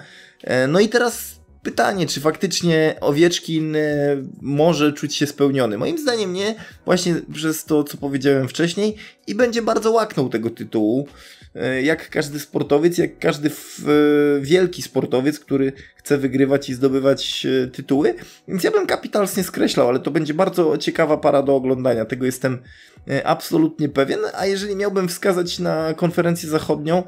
No 0.67 0.79
i 0.79 0.89
teraz 0.89 1.40
pytanie, 1.63 2.07
czy 2.07 2.21
faktycznie 2.21 2.95
Owieczkin 3.01 3.77
może 4.41 4.93
czuć 4.93 5.15
się 5.15 5.27
spełniony? 5.27 5.77
Moim 5.77 5.97
zdaniem 5.97 6.33
nie, 6.33 6.55
właśnie 6.85 7.15
przez 7.33 7.65
to, 7.65 7.83
co 7.83 7.97
powiedziałem 7.97 8.47
wcześniej 8.47 8.95
i 9.27 9.35
będzie 9.35 9.61
bardzo 9.61 9.91
łaknął 9.91 10.29
tego 10.29 10.49
tytułu. 10.49 11.07
E, 11.55 11.81
jak 11.81 12.09
każdy 12.09 12.39
sportowiec, 12.39 12.97
jak 12.97 13.19
każdy 13.19 13.49
e, 13.49 13.51
wielki 14.41 14.81
sportowiec, 14.81 15.39
który 15.39 15.73
chce 15.95 16.17
wygrywać 16.17 16.69
i 16.69 16.73
zdobywać 16.73 17.45
e, 17.45 17.67
tytuły. 17.67 18.15
Więc 18.47 18.63
ja 18.63 18.71
bym 18.71 18.87
Capitals 18.87 19.37
nie 19.37 19.43
skreślał, 19.43 19.89
ale 19.89 19.99
to 19.99 20.11
będzie 20.11 20.33
bardzo 20.33 20.77
ciekawa 20.77 21.17
para 21.17 21.43
do 21.43 21.55
oglądania. 21.55 22.05
Tego 22.05 22.25
jestem 22.25 22.57
absolutnie 23.23 23.89
pewien, 23.89 24.19
a 24.33 24.45
jeżeli 24.45 24.75
miałbym 24.75 25.07
wskazać 25.07 25.59
na 25.59 25.93
konferencję 25.93 26.49
zachodnią, 26.49 27.03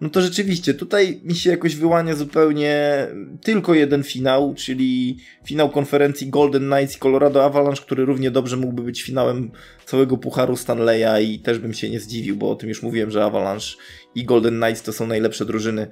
no 0.00 0.08
to 0.08 0.20
rzeczywiście 0.20 0.74
tutaj 0.74 1.20
mi 1.24 1.34
się 1.34 1.50
jakoś 1.50 1.76
wyłania 1.76 2.14
zupełnie 2.14 3.06
tylko 3.42 3.74
jeden 3.74 4.02
finał, 4.02 4.54
czyli 4.54 5.16
finał 5.44 5.70
konferencji 5.70 6.30
Golden 6.30 6.70
Knights 6.70 6.96
i 6.96 6.98
Colorado 6.98 7.44
Avalanche, 7.44 7.82
który 7.82 8.04
równie 8.04 8.30
dobrze 8.30 8.56
mógłby 8.56 8.82
być 8.82 9.02
finałem 9.02 9.50
całego 9.86 10.16
Pucharu 10.16 10.56
Stanleya 10.56 11.24
i 11.24 11.40
też 11.40 11.58
bym 11.58 11.74
się 11.74 11.90
nie 11.90 12.00
zdziwił, 12.00 12.36
bo 12.36 12.50
o 12.50 12.54
tym 12.54 12.68
już 12.68 12.82
mówiłem, 12.82 13.10
że 13.10 13.24
Avalanche 13.24 13.66
i 14.14 14.24
Golden 14.24 14.60
Knights 14.60 14.82
to 14.82 14.92
są 14.92 15.06
najlepsze 15.06 15.44
drużyny 15.44 15.86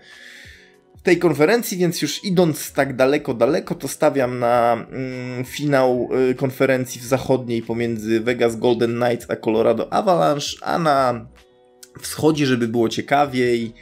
tej 1.06 1.18
konferencji, 1.18 1.78
więc 1.78 2.02
już 2.02 2.24
idąc 2.24 2.72
tak 2.72 2.96
daleko, 2.96 3.34
daleko, 3.34 3.74
to 3.74 3.88
stawiam 3.88 4.38
na 4.38 4.72
mm, 4.72 5.44
finał 5.44 6.08
y, 6.30 6.34
konferencji 6.34 7.00
w 7.00 7.04
zachodniej 7.04 7.62
pomiędzy 7.62 8.20
Vegas 8.20 8.56
Golden 8.56 9.00
Knights 9.00 9.30
a 9.30 9.36
Colorado 9.36 9.92
Avalanche, 9.92 10.56
a 10.62 10.78
na 10.78 11.26
wschodzie, 12.00 12.46
żeby 12.46 12.68
było 12.68 12.88
ciekawiej, 12.88 13.72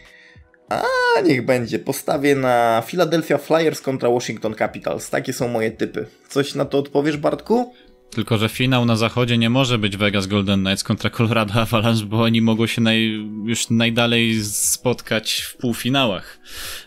a 1.16 1.20
niech 1.20 1.44
będzie. 1.44 1.78
Postawię 1.78 2.34
na 2.34 2.82
Philadelphia 2.86 3.38
Flyers 3.38 3.80
kontra 3.80 4.10
Washington 4.10 4.54
Capitals. 4.54 5.10
Takie 5.10 5.32
są 5.32 5.48
moje 5.48 5.70
typy. 5.70 6.06
Coś 6.28 6.54
na 6.54 6.64
to 6.64 6.78
odpowiesz, 6.78 7.16
Bartku? 7.16 7.74
Tylko, 8.10 8.38
że 8.38 8.48
finał 8.48 8.84
na 8.84 8.96
zachodzie 8.96 9.38
nie 9.38 9.50
może 9.50 9.78
być 9.78 9.96
Vegas 9.96 10.26
Golden 10.26 10.60
Knights 10.60 10.84
kontra 10.84 11.10
Colorado 11.10 11.54
Avalanche, 11.54 12.04
bo 12.04 12.22
oni 12.22 12.40
mogą 12.40 12.66
się 12.66 12.80
naj, 12.80 13.28
już 13.44 13.70
najdalej 13.70 14.44
spotkać 14.44 15.40
w 15.40 15.56
półfinałach. 15.56 16.38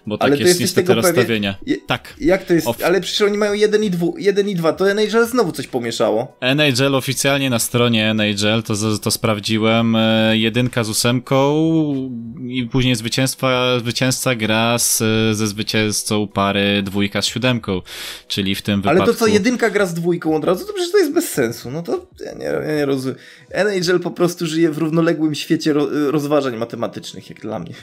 Bo 0.08 0.18
tak 0.18 0.40
jest 0.40 0.60
niestety 0.60 0.94
rozstawienia. 0.94 1.56
Je, 1.66 1.78
tak. 1.88 2.14
Jak 2.20 2.46
to 2.46 2.54
jest? 2.54 2.68
Of... 2.68 2.84
Ale 2.84 3.02
przecież 3.02 3.22
oni 3.22 3.38
mają 3.38 3.54
1 3.54 3.84
i 3.84 3.90
2, 3.90 4.08
1 4.18 4.50
i 4.50 4.56
2. 4.56 4.74
To 4.74 4.92
NHL 4.92 5.28
znowu 5.28 5.52
coś 5.52 5.68
pomieszało. 5.68 6.38
NHL 6.42 6.96
oficjalnie 6.96 7.50
na 7.50 7.60
stronie 7.60 8.10
NHL, 8.10 8.64
to, 8.64 8.74
to 9.02 9.12
sprawdziłem, 9.12 9.96
e, 9.96 10.38
jedynka 10.38 10.84
z 10.84 10.90
ósemką 10.90 11.38
i 12.48 12.66
później 12.72 12.96
zwycięstwa, 12.96 13.80
zwycięzca 13.80 14.36
gra 14.36 14.80
z, 14.80 14.98
ze 15.38 15.48
zwycięzcą 15.48 16.28
pary 16.28 16.82
dwójka 16.84 17.22
z 17.22 17.26
siódemką, 17.26 17.82
czyli 18.28 18.56
w 18.56 18.62
tym 18.62 18.82
wypadku... 18.82 19.04
Ale 19.04 19.14
to 19.14 19.20
co, 19.20 19.28
jedynka 19.28 19.70
gra 19.70 19.86
z 19.86 19.94
dwójką 19.94 20.36
od 20.36 20.44
razu? 20.44 20.66
To 20.66 20.74
przecież 20.74 20.92
to 20.92 20.98
jest 20.98 21.07
bez 21.14 21.30
sensu. 21.30 21.72
No 21.72 21.84
to 21.84 22.08
ja 22.26 22.34
nie, 22.34 22.46
ja 22.46 22.76
nie 22.76 22.86
rozumiem. 22.86 23.18
NHL 23.52 24.00
po 24.00 24.12
prostu 24.12 24.48
żyje 24.48 24.72
w 24.72 24.78
równoległym 24.78 25.36
świecie 25.36 25.74
ro, 25.74 25.88
rozważań 26.12 26.58
matematycznych, 26.58 27.30
jak 27.30 27.42
dla 27.42 27.60
mnie. 27.60 27.74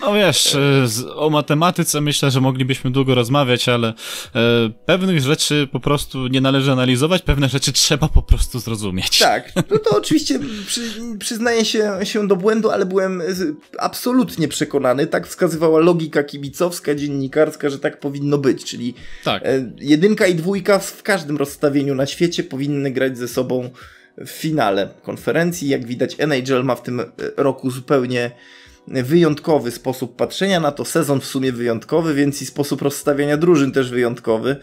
No 0.00 0.14
wiesz, 0.14 0.54
e, 0.54 1.14
o 1.14 1.30
matematyce 1.30 2.00
myślę, 2.00 2.30
że 2.30 2.40
moglibyśmy 2.40 2.90
długo 2.90 3.14
rozmawiać, 3.14 3.68
ale 3.68 3.88
e, 3.88 4.70
pewnych 4.86 5.20
rzeczy 5.20 5.68
po 5.72 5.80
prostu 5.80 6.26
nie 6.26 6.40
należy 6.40 6.72
analizować, 6.72 7.22
pewne 7.22 7.48
rzeczy 7.48 7.72
trzeba 7.72 8.08
po 8.08 8.22
prostu 8.22 8.58
zrozumieć. 8.58 9.18
Tak, 9.18 9.52
no 9.70 9.78
to 9.78 9.96
oczywiście 9.96 10.40
przy, 10.66 10.80
przyznaję 11.18 11.64
się, 11.64 11.98
się 12.02 12.28
do 12.28 12.36
błędu, 12.36 12.70
ale 12.70 12.86
byłem 12.86 13.22
absolutnie 13.78 14.48
przekonany, 14.48 15.06
tak 15.06 15.26
wskazywała 15.26 15.80
logika 15.80 16.22
kibicowska, 16.24 16.94
dziennikarska, 16.94 17.70
że 17.70 17.78
tak 17.78 18.00
powinno 18.00 18.38
być, 18.38 18.64
czyli 18.64 18.94
tak. 19.24 19.42
E, 19.46 19.72
jedynka 19.80 20.26
i 20.26 20.34
dwójka 20.34 20.78
w 20.78 21.02
każdym 21.02 21.36
rozstawieniu 21.36 21.94
na 21.94 22.06
świecie 22.06 22.42
powinny 22.44 22.65
grać 22.68 23.18
ze 23.18 23.28
sobą 23.28 23.70
w 24.18 24.28
finale 24.28 24.88
konferencji. 25.02 25.68
Jak 25.68 25.86
widać, 25.86 26.16
NHL 26.18 26.64
ma 26.64 26.74
w 26.74 26.82
tym 26.82 27.02
roku 27.36 27.70
zupełnie 27.70 28.30
wyjątkowy 28.88 29.70
sposób 29.70 30.16
patrzenia 30.16 30.60
na 30.60 30.72
to, 30.72 30.84
sezon 30.84 31.20
w 31.20 31.24
sumie 31.24 31.52
wyjątkowy, 31.52 32.14
więc 32.14 32.42
i 32.42 32.46
sposób 32.46 32.82
rozstawiania 32.82 33.36
drużyn 33.36 33.72
też 33.72 33.90
wyjątkowy. 33.90 34.56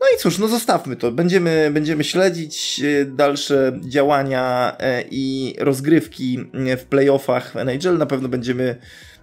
No 0.00 0.06
i 0.16 0.18
cóż, 0.18 0.38
no 0.38 0.48
zostawmy 0.48 0.96
to. 0.96 1.12
Będziemy, 1.12 1.70
będziemy 1.72 2.04
śledzić 2.04 2.80
e, 2.84 3.04
dalsze 3.04 3.78
działania 3.88 4.76
e, 4.78 5.04
i 5.10 5.54
rozgrywki 5.58 6.38
w 6.78 6.84
playoffach 6.84 7.52
w 7.52 7.56
NHL. 7.56 7.98
Na 7.98 8.06
pewno 8.06 8.28
będziemy 8.28 8.76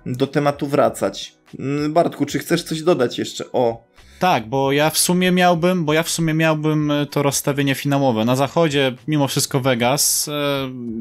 do 0.06 0.28
tematu 0.28 0.68
wracać. 0.68 1.36
Mm, 1.60 1.94
Bartku, 1.94 2.26
czy 2.26 2.40
chcesz 2.40 2.64
coś 2.64 2.82
dodać 2.82 3.20
jeszcze 3.20 3.52
o 3.52 3.91
tak, 4.22 4.50
bo 4.50 4.72
ja 4.72 4.90
w 4.90 4.98
sumie 4.98 5.32
miałbym, 5.32 5.86
bo 5.86 5.94
ja 5.94 6.04
w 6.04 6.10
sumie 6.10 6.34
miałbym 6.34 6.92
e, 6.92 7.06
to 7.06 7.24
rozstawienie 7.24 7.76
finałowe. 7.76 8.26
Na 8.26 8.36
zachodzie 8.36 8.96
mimo 9.08 9.28
wszystko 9.28 9.60
Vegas, 9.60 10.28
e, 10.28 10.32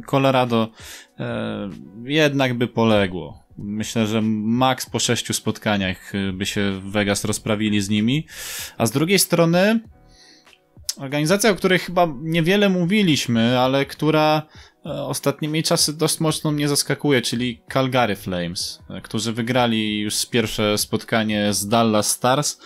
Colorado 0.07 0.69
e, 1.19 1.71
jednak 2.05 2.55
by 2.55 2.67
poległo. 2.67 3.43
Myślę, 3.59 4.07
że 4.07 4.23
maks 4.23 4.91
po 4.91 4.99
sześciu 4.99 5.33
spotkaniach 5.33 6.13
by 6.33 6.47
się 6.47 6.81
Vegas 6.85 7.25
rozprawili 7.25 7.81
z 7.81 7.89
nimi. 7.89 8.27
A 8.79 8.87
z 8.87 8.91
drugiej 8.91 9.19
strony 9.19 9.81
organizacja, 10.97 11.51
o 11.51 11.55
której 11.55 11.79
chyba 11.79 12.09
niewiele 12.23 12.69
mówiliśmy, 12.69 13.59
ale 13.59 13.87
która 13.87 14.43
ostatnimi 14.85 15.63
czasy 15.63 15.97
dość 15.97 16.21
mocno 16.21 16.53
mnie 16.53 16.69
zaskakuje, 16.69 17.23
czyli 17.23 17.61
Calgary 17.73 18.17
Flames, 18.17 18.83
którzy 19.03 19.33
wygrali 19.33 20.01
już 20.01 20.27
pierwsze 20.27 20.79
spotkanie 20.79 21.53
z 21.53 21.69
Dallas 21.69 22.11
Stars. 22.11 22.59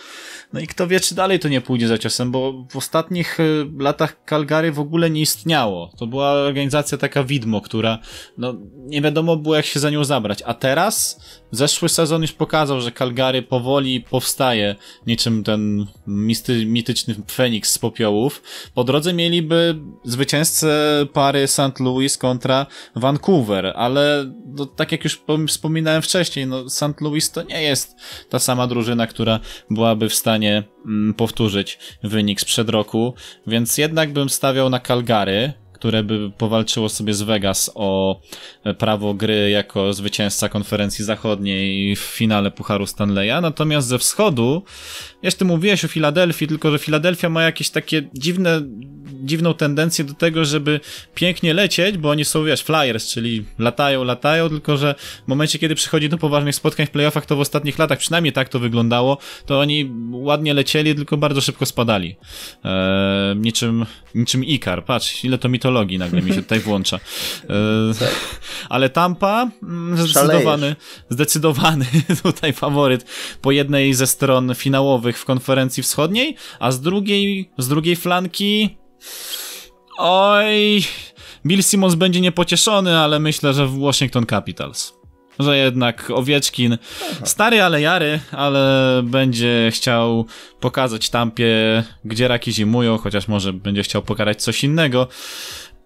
No 0.53 0.59
i 0.59 0.67
kto 0.67 0.87
wie, 0.87 0.99
czy 0.99 1.15
dalej 1.15 1.39
to 1.39 1.47
nie 1.47 1.61
pójdzie 1.61 1.87
za 1.87 1.97
ciosem, 1.97 2.31
bo 2.31 2.65
w 2.69 2.77
ostatnich 2.77 3.39
y, 3.39 3.65
latach 3.79 4.17
Calgary 4.29 4.71
w 4.71 4.79
ogóle 4.79 5.09
nie 5.09 5.21
istniało. 5.21 5.91
To 5.97 6.07
była 6.07 6.31
organizacja 6.31 6.97
taka 6.97 7.23
widmo, 7.23 7.61
która 7.61 7.99
no, 8.37 8.53
nie 8.75 9.01
wiadomo 9.01 9.35
było 9.35 9.55
jak 9.55 9.65
się 9.65 9.79
za 9.79 9.89
nią 9.89 10.03
zabrać. 10.03 10.43
A 10.45 10.53
teraz 10.53 11.21
zeszły 11.51 11.89
sezon 11.89 12.21
już 12.21 12.31
pokazał, 12.31 12.81
że 12.81 12.91
Calgary 12.91 13.41
powoli 13.41 14.01
powstaje, 14.01 14.75
niczym 15.07 15.43
ten 15.43 15.85
misty, 16.07 16.65
mityczny 16.65 17.15
Feniks 17.31 17.71
z 17.71 17.79
popiołów. 17.79 18.43
Po 18.73 18.83
drodze 18.83 19.13
mieliby 19.13 19.79
zwycięzcę 20.03 21.05
pary 21.13 21.47
St. 21.47 21.79
Louis 21.79 22.04
kontra 22.17 22.65
Vancouver, 22.95 23.73
ale 23.75 24.31
no, 24.45 24.65
tak 24.65 24.91
jak 24.91 25.03
już 25.03 25.23
wspominałem 25.47 26.01
wcześniej, 26.01 26.47
no, 26.47 26.69
St. 26.69 27.01
Louis 27.01 27.31
to 27.31 27.43
nie 27.43 27.61
jest 27.61 27.95
ta 28.29 28.39
sama 28.39 28.67
drużyna, 28.67 29.07
która 29.07 29.39
byłaby 29.69 30.09
w 30.09 30.15
stanie 30.15 30.63
mm, 30.85 31.13
powtórzyć 31.13 31.79
wynik 32.03 32.41
sprzed 32.41 32.69
roku, 32.69 33.13
więc 33.47 33.77
jednak 33.77 34.13
bym 34.13 34.29
stawiał 34.29 34.69
na 34.69 34.79
Calgary, 34.79 35.53
które 35.75 36.03
by 36.03 36.31
powalczyło 36.37 36.89
sobie 36.89 37.13
z 37.13 37.21
Vegas 37.21 37.71
o 37.75 38.19
prawo 38.77 39.13
gry 39.13 39.49
jako 39.49 39.93
zwycięzca 39.93 40.49
konferencji 40.49 41.05
zachodniej 41.05 41.95
w 41.95 41.99
finale 41.99 42.51
Pucharu 42.51 42.85
Stanleya. 42.85 43.41
Natomiast 43.41 43.87
ze 43.87 43.99
wschodu, 43.99 44.63
jeszcze 45.23 45.45
mówiłeś 45.45 45.85
o 45.85 45.87
Filadelfii, 45.87 46.47
tylko 46.47 46.71
że 46.71 46.79
Filadelfia 46.79 47.29
ma 47.29 47.43
jakieś 47.43 47.69
takie 47.69 48.09
dziwne, 48.13 48.61
dziwną 49.23 49.53
tendencję 49.53 50.05
do 50.05 50.13
tego, 50.13 50.45
żeby 50.45 50.79
pięknie 51.15 51.53
lecieć, 51.53 51.97
bo 51.97 52.09
oni 52.09 52.25
są, 52.25 52.43
wiesz, 52.43 52.61
flyers, 52.61 53.11
czyli 53.11 53.45
latają, 53.59 54.03
latają, 54.03 54.49
tylko 54.49 54.77
że 54.77 54.95
w 55.25 55.27
momencie, 55.27 55.59
kiedy 55.59 55.75
przychodzi 55.75 56.09
do 56.09 56.17
poważnych 56.17 56.55
spotkań 56.55 56.85
w 56.85 56.89
playoffach, 56.89 57.25
to 57.25 57.35
w 57.35 57.39
ostatnich 57.39 57.79
latach, 57.79 57.99
przynajmniej 57.99 58.33
tak 58.33 58.49
to 58.49 58.59
wyglądało, 58.59 59.17
to 59.45 59.59
oni 59.59 59.91
ładnie 60.11 60.53
lecieli, 60.53 60.95
tylko 60.95 61.17
bardzo 61.17 61.41
szybko 61.41 61.65
spadali. 61.65 62.15
Eee, 62.63 63.35
niczym, 63.35 63.85
niczym 64.15 64.43
Ikar. 64.43 64.85
Patrz, 64.85 65.25
ile 65.25 65.37
to 65.37 65.49
mitologii 65.65 65.97
nagle 65.97 66.21
mi 66.21 66.33
się 66.33 66.41
tutaj 66.41 66.59
włącza. 66.59 66.99
Eee, 67.49 68.07
ale 68.69 68.89
Tampa, 68.89 69.49
mm, 69.63 69.97
zdecydowany, 69.97 70.75
zdecydowany 71.09 71.85
tutaj 72.23 72.53
faworyt 72.53 73.05
po 73.41 73.51
jednej 73.51 73.93
ze 73.93 74.07
stron 74.07 74.55
finałowych 74.55 75.19
w 75.19 75.25
konferencji 75.25 75.83
wschodniej, 75.83 76.35
a 76.59 76.71
z 76.71 76.81
drugiej, 76.81 77.51
z 77.57 77.67
drugiej 77.67 77.95
flanki 77.95 78.77
oj, 79.97 80.83
Bill 81.45 81.63
Simmons 81.63 81.95
będzie 81.95 82.21
niepocieszony, 82.21 82.97
ale 82.97 83.19
myślę, 83.19 83.53
że 83.53 83.67
w 83.67 83.79
Washington 83.79 84.25
Capitals 84.25 84.93
że 85.39 85.57
jednak 85.57 86.11
Owieczkin, 86.11 86.77
stary 87.23 87.61
ale 87.61 87.81
jary, 87.81 88.19
ale 88.31 89.01
będzie 89.03 89.69
chciał 89.71 90.25
pokazać 90.59 91.09
Tampie, 91.09 91.83
gdzie 92.05 92.27
raki 92.27 92.51
zimują, 92.51 92.97
chociaż 92.97 93.27
może 93.27 93.53
będzie 93.53 93.83
chciał 93.83 94.01
pokazać 94.01 94.43
coś 94.43 94.63
innego. 94.63 95.07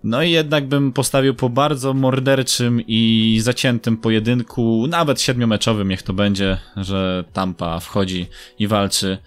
No 0.03 0.23
i 0.23 0.31
jednak 0.31 0.67
bym 0.67 0.93
postawił 0.93 1.35
po 1.35 1.49
bardzo 1.49 1.93
morderczym 1.93 2.81
i 2.87 3.39
zaciętym 3.41 3.97
pojedynku, 3.97 4.85
nawet 4.89 5.21
siedmiomeczowym 5.21 5.89
niech 5.89 6.03
to 6.03 6.13
będzie, 6.13 6.57
że 6.77 7.23
Tampa 7.33 7.79
wchodzi 7.79 8.27
i 8.59 8.67
walczy 8.67 9.17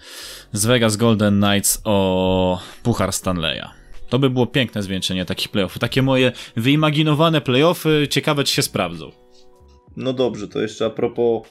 z 0.53 0.67
Vegas 0.67 0.97
Golden 0.97 1.41
Knights 1.41 1.81
o 1.85 2.61
Puchar 2.83 3.13
Stanleya. 3.13 3.69
To 4.09 4.19
by 4.19 4.31
było 4.31 4.47
piękne 4.47 4.83
zwieńczenie 4.83 5.25
takich 5.25 5.49
playoffów. 5.49 5.79
Takie 5.79 6.03
moje 6.03 6.33
wyimaginowane 6.57 7.41
playoffy, 7.41 8.09
ciekawe 8.11 8.45
czy 8.45 8.55
się 8.55 8.63
sprawdzą. 8.63 9.22
No 9.97 10.13
dobrze, 10.13 10.49
to 10.49 10.61
jeszcze 10.61 10.87
a 10.87 10.91
propos 10.91 11.49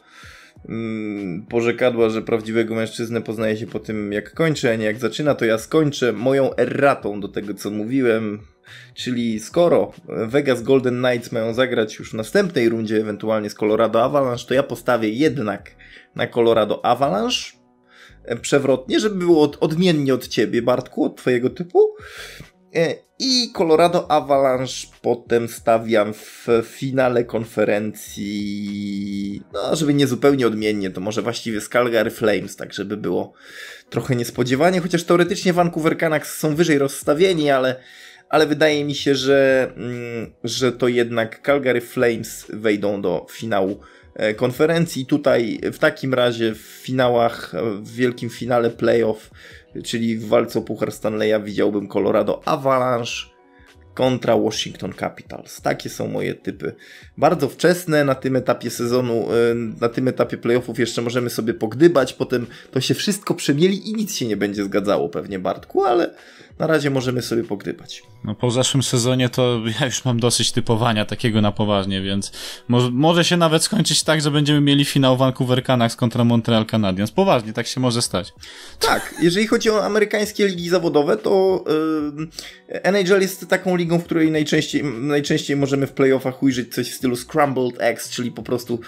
mm, 0.70 1.46
porzekadła, 1.50 2.10
że 2.10 2.22
prawdziwego 2.22 2.76
mężczyznę 2.76 3.22
poznaje 3.22 3.58
się 3.58 3.68
po 3.68 3.80
tym 3.80 4.14
jak 4.14 4.34
kończy, 4.34 4.72
a 4.72 4.76
nie 4.76 4.86
jak 4.86 5.00
zaczyna, 5.00 5.36
to 5.36 5.46
ja 5.46 5.58
skończę 5.58 6.14
moją 6.14 6.56
erratą 6.56 7.20
do 7.20 7.28
tego 7.28 7.54
co 7.54 7.70
mówiłem. 7.70 8.40
Czyli 8.94 9.40
skoro 9.40 9.92
Vegas 10.08 10.64
Golden 10.64 11.04
Knights 11.04 11.32
mają 11.32 11.54
zagrać 11.54 12.00
już 12.00 12.12
w 12.12 12.14
następnej 12.14 12.70
rundzie, 12.70 12.98
ewentualnie 12.98 13.50
z 13.50 13.56
Colorado 13.56 14.04
Avalanche, 14.04 14.46
to 14.48 14.54
ja 14.54 14.64
postawię 14.64 15.10
jednak 15.10 15.76
na 16.16 16.28
Colorado 16.28 16.86
Avalanche 16.86 17.62
przewrotnie, 18.42 19.00
żeby 19.00 19.16
było 19.16 19.52
odmiennie 19.60 20.14
od 20.14 20.28
ciebie, 20.28 20.62
Bartku, 20.62 21.06
od 21.06 21.18
twojego 21.18 21.50
typu. 21.50 21.96
E, 22.76 22.96
I 23.24 23.52
Colorado 23.54 24.12
Avalanche 24.12 24.88
potem 25.02 25.48
stawiam 25.48 26.14
w 26.14 26.48
finale 26.64 27.24
konferencji, 27.24 28.32
no 29.54 29.76
żeby 29.76 29.94
nie 29.94 30.08
zupełnie 30.08 30.48
odmiennie, 30.48 30.90
to 30.90 31.02
może 31.02 31.22
właściwie 31.22 31.62
z 31.62 31.70
Calgary 31.70 32.12
Flames, 32.12 32.56
tak 32.56 32.74
żeby 32.74 32.98
było 32.98 33.34
trochę 33.90 34.16
niespodziewanie, 34.16 34.80
chociaż 34.80 35.04
teoretycznie 35.04 35.54
Vancouver 35.54 35.98
Canucks 35.98 36.38
są 36.38 36.56
wyżej 36.56 36.78
rozstawieni, 36.78 37.52
ale, 37.52 37.76
ale 38.30 38.48
wydaje 38.48 38.86
mi 38.86 38.96
się, 38.96 39.16
że, 39.16 39.72
mm, 39.76 40.34
że 40.44 40.72
to 40.72 40.88
jednak 40.88 41.42
Calgary 41.42 41.82
Flames 41.82 42.46
wejdą 42.50 43.02
do 43.02 43.28
finału 43.32 43.80
konferencji. 44.36 45.06
Tutaj 45.06 45.60
w 45.64 45.80
takim 45.80 46.14
razie 46.14 46.56
w 46.56 46.58
finałach, 46.58 47.54
w 47.82 47.96
wielkim 47.96 48.30
finale 48.30 48.70
playoff 48.70 49.30
czyli 49.84 50.18
w 50.18 50.28
walce 50.28 50.60
o 50.60 50.62
Puchar 50.62 50.92
Stanleya 50.92 51.44
widziałbym 51.44 51.88
Colorado 51.88 52.48
Avalanche 52.48 53.32
kontra 53.94 54.38
Washington 54.38 54.94
Capitals. 54.94 55.62
Takie 55.62 55.90
są 55.90 56.08
moje 56.08 56.36
typy. 56.36 56.76
Bardzo 57.22 57.50
wczesne 57.50 58.04
na 58.04 58.16
tym 58.16 58.36
etapie 58.36 58.70
sezonu, 58.70 59.28
y, 59.32 59.56
na 59.82 59.90
tym 59.90 60.08
etapie 60.08 60.38
playoffów 60.38 60.80
jeszcze 60.80 61.02
możemy 61.02 61.30
sobie 61.30 61.54
pogdybać, 61.54 62.14
potem 62.14 62.48
to 62.72 62.82
się 62.82 62.94
wszystko 62.94 63.34
przemieli 63.34 63.90
i 63.90 63.94
nic 63.94 64.16
się 64.16 64.28
nie 64.28 64.38
będzie 64.38 64.64
zgadzało 64.64 65.10
pewnie 65.10 65.40
Bartku, 65.40 65.84
ale 65.84 66.14
na 66.60 66.68
razie 66.68 66.90
możemy 66.90 67.22
sobie 67.22 67.44
pogdybać. 67.44 68.04
No 68.24 68.36
po 68.36 68.52
zeszłym 68.52 68.84
sezonie 68.84 69.30
to 69.30 69.62
ja 69.80 69.86
już 69.86 70.06
mam 70.06 70.20
dosyć 70.20 70.52
typowania 70.52 71.06
takiego 71.06 71.42
na 71.42 71.52
poważnie, 71.52 72.02
więc 72.02 72.32
może, 72.68 72.92
może 72.92 73.26
się 73.26 73.38
nawet 73.38 73.64
skończyć 73.64 74.04
tak, 74.04 74.22
że 74.22 74.32
będziemy 74.32 74.62
mieli 74.62 74.86
finał 74.86 75.18
Vancouver 75.18 75.64
Canucks 75.64 75.96
kontra 75.96 76.24
Montreal 76.24 76.66
Canadiens. 76.66 77.12
Poważnie, 77.12 77.54
tak 77.54 77.68
się 77.68 77.80
może 77.80 78.02
stać. 78.02 78.34
Tak, 78.80 79.16
jeżeli 79.22 79.48
chodzi 79.48 79.70
o 79.70 79.86
amerykańskie 79.86 80.48
ligi 80.48 80.70
zawodowe, 80.70 81.18
to 81.18 81.64
yy, 82.68 82.82
NHL 82.84 83.22
jest 83.22 83.48
taką 83.48 83.76
ligą, 83.76 84.00
w 84.00 84.04
której 84.04 84.32
najczęściej, 84.32 84.84
najczęściej 84.84 85.58
możemy 85.58 85.88
w 85.88 85.92
playoffach 85.92 86.44
ujrzeć 86.44 86.74
coś 86.74 86.92
w 86.92 86.96
stylu 86.96 87.11
scrambled 87.16 87.82
eggs, 87.82 88.10
czyli 88.10 88.32
po 88.32 88.44
prostu 88.44 88.80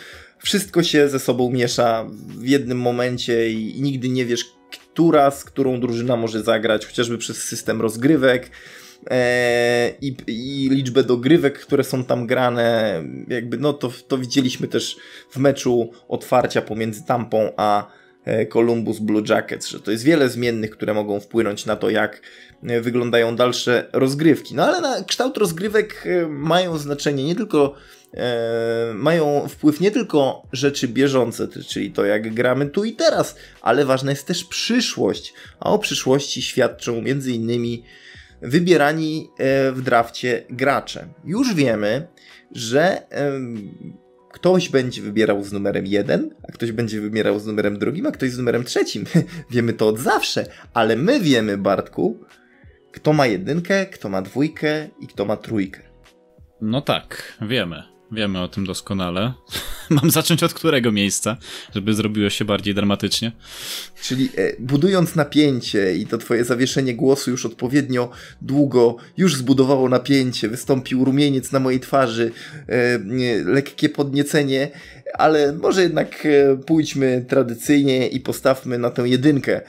wszystko 0.44 0.84
się 0.84 1.10
ze 1.10 1.20
sobą 1.20 1.52
miesza 1.52 2.06
w 2.28 2.48
jednym 2.48 2.80
momencie 2.80 3.50
i, 3.50 3.78
i 3.78 3.82
nigdy 3.82 4.10
nie 4.10 4.26
wiesz, 4.26 4.46
która 4.72 5.32
z 5.32 5.44
którą 5.44 5.80
drużyna 5.80 6.16
może 6.16 6.44
zagrać, 6.44 6.86
chociażby 6.86 7.18
przez 7.18 7.44
system 7.44 7.82
rozgrywek. 7.82 8.50
E, 9.10 9.94
I, 10.02 10.16
i, 10.28 10.70
liczbę 10.70 11.04
dogrywek, 11.04 11.60
które 11.60 11.84
są 11.84 12.04
tam 12.04 12.28
grane, 12.28 13.04
jakby 13.28 13.58
no 13.58 13.74
to, 13.74 13.92
to 14.08 14.18
widzieliśmy 14.18 14.68
też 14.68 14.98
w 15.32 15.38
meczu 15.38 15.92
otwarcia 16.08 16.62
pomiędzy 16.62 17.06
Tampą 17.06 17.52
a 17.58 17.88
e, 18.26 18.46
Columbus 18.46 19.00
Blue 19.00 19.24
Jackets, 19.30 19.68
że 19.68 19.80
to 19.80 19.92
jest 19.92 20.04
wiele 20.04 20.30
zmiennych, 20.30 20.70
które 20.70 20.94
mogą 20.94 21.20
wpłynąć 21.20 21.66
na 21.66 21.76
to, 21.76 21.90
jak 21.90 22.22
e, 22.64 22.82
wyglądają 22.82 23.36
dalsze 23.36 23.90
rozgrywki. 23.94 24.56
No 24.56 24.66
ale 24.66 24.82
na 24.82 25.04
kształt 25.04 25.38
rozgrywek 25.38 26.08
mają 26.30 26.78
znaczenie 26.78 27.24
nie 27.24 27.36
tylko 27.36 27.76
e, 28.14 28.94
mają 28.94 29.48
wpływ 29.48 29.80
nie 29.80 29.92
tylko 29.92 30.48
rzeczy 30.52 30.88
bieżące, 30.88 31.48
czyli 31.48 31.92
to 31.92 32.06
jak 32.06 32.34
gramy 32.34 32.66
tu 32.66 32.84
i 32.84 32.94
teraz, 32.94 33.36
ale 33.62 33.86
ważna 33.86 34.12
jest 34.12 34.28
też 34.28 34.44
przyszłość. 34.44 35.34
A 35.60 35.70
o 35.70 35.80
przyszłości 35.80 36.42
świadczą 36.42 37.02
między 37.02 37.32
innymi 37.32 37.84
wybierani 38.42 39.30
e, 39.38 39.72
w 39.72 39.82
drafcie 39.82 40.44
gracze. 40.50 41.08
Już 41.26 41.54
wiemy, 41.54 42.08
że 42.52 43.02
ktoś 44.34 44.70
będzie 44.70 45.02
wybierał 45.02 45.44
z 45.44 45.52
numerem 45.52 45.86
1, 45.86 46.36
a 46.50 46.52
ktoś 46.52 46.72
będzie 46.72 47.02
wybierał 47.02 47.40
z 47.40 47.46
numerem 47.46 47.80
drugim, 47.80 48.06
a 48.06 48.12
ktoś 48.12 48.32
z 48.32 48.38
numerem 48.38 48.64
trzecim. 48.64 49.06
wiemy 49.52 49.74
to 49.74 49.88
od 49.88 50.00
zawsze, 50.00 50.46
ale 50.74 50.96
my 50.96 51.20
wiemy, 51.20 51.58
Bartku, 51.58 52.20
kto 52.92 53.14
ma 53.14 53.28
jedynkę, 53.28 53.86
kto 53.86 54.10
ma 54.10 54.22
dwójkę 54.22 54.88
i 55.00 55.08
kto 55.08 55.26
ma 55.26 55.38
trójkę. 55.38 55.82
No 56.62 56.82
tak, 56.82 57.38
wiemy. 57.42 57.93
Wiemy 58.14 58.42
o 58.42 58.48
tym 58.48 58.66
doskonale. 58.66 59.34
Mam 59.90 60.12
zacząć 60.12 60.44
od 60.44 60.54
którego 60.54 60.92
miejsca, 60.92 61.38
żeby 61.76 61.94
zrobiło 61.94 62.30
się 62.30 62.46
bardziej 62.46 62.76
dramatycznie? 62.76 63.32
Czyli 64.02 64.30
e, 64.38 64.54
budując 64.60 65.16
napięcie 65.16 65.96
i 65.96 66.06
to 66.06 66.18
twoje 66.18 66.46
zawieszenie 66.46 66.96
głosu 66.96 67.32
już 67.32 67.46
odpowiednio 67.46 68.10
długo 68.42 68.96
już 69.18 69.36
zbudowało 69.36 69.90
napięcie, 69.90 70.50
wystąpił 70.50 71.06
rumieniec 71.06 71.52
na 71.52 71.60
mojej 71.60 71.80
twarzy, 71.80 72.32
e, 72.68 73.00
lekkie 73.46 73.90
podniecenie, 73.90 74.72
ale 75.14 75.54
może 75.54 75.84
jednak 75.84 76.26
e, 76.26 76.58
pójdźmy 76.58 77.26
tradycyjnie 77.30 78.08
i 78.08 78.20
postawmy 78.20 78.78
na 78.78 78.90
tę 78.90 79.10
jedynkę 79.10 79.62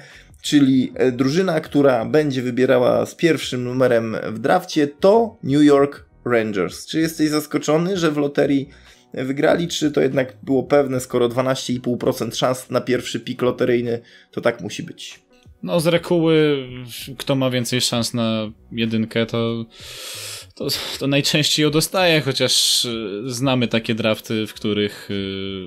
czyli 0.44 0.92
e, 0.94 1.12
drużyna, 1.12 1.60
która 1.60 2.04
będzie 2.04 2.42
wybierała 2.42 3.06
z 3.06 3.14
pierwszym 3.14 3.64
numerem 3.64 4.16
w 4.26 4.38
drafcie, 4.38 4.86
to 4.86 5.36
New 5.42 5.62
York 5.62 6.04
Rangers. 6.24 6.86
Czy 6.86 7.00
jesteś 7.00 7.28
zaskoczony, 7.28 7.96
że 7.96 8.10
w 8.10 8.16
loterii 8.16 8.68
wygrali, 9.14 9.68
czy 9.68 9.90
to 9.90 10.00
jednak 10.00 10.36
było 10.42 10.62
pewne, 10.62 11.00
skoro 11.00 11.28
12,5% 11.28 12.34
szans 12.34 12.70
na 12.70 12.80
pierwszy 12.80 13.20
pik 13.20 13.42
loteryjny, 13.42 14.00
to 14.30 14.40
tak 14.40 14.60
musi 14.60 14.82
być? 14.82 15.24
No 15.62 15.80
z 15.80 15.86
reguły 15.86 16.68
kto 17.18 17.36
ma 17.36 17.50
więcej 17.50 17.80
szans 17.80 18.14
na 18.14 18.50
jedynkę, 18.72 19.26
to, 19.26 19.64
to, 20.54 20.66
to 20.98 21.06
najczęściej 21.06 21.62
ją 21.62 21.70
dostaje, 21.70 22.20
chociaż 22.20 22.84
y, 22.84 23.22
znamy 23.26 23.68
takie 23.68 23.94
drafty, 23.94 24.46
w 24.46 24.54
których 24.54 25.10
y, 25.10 25.66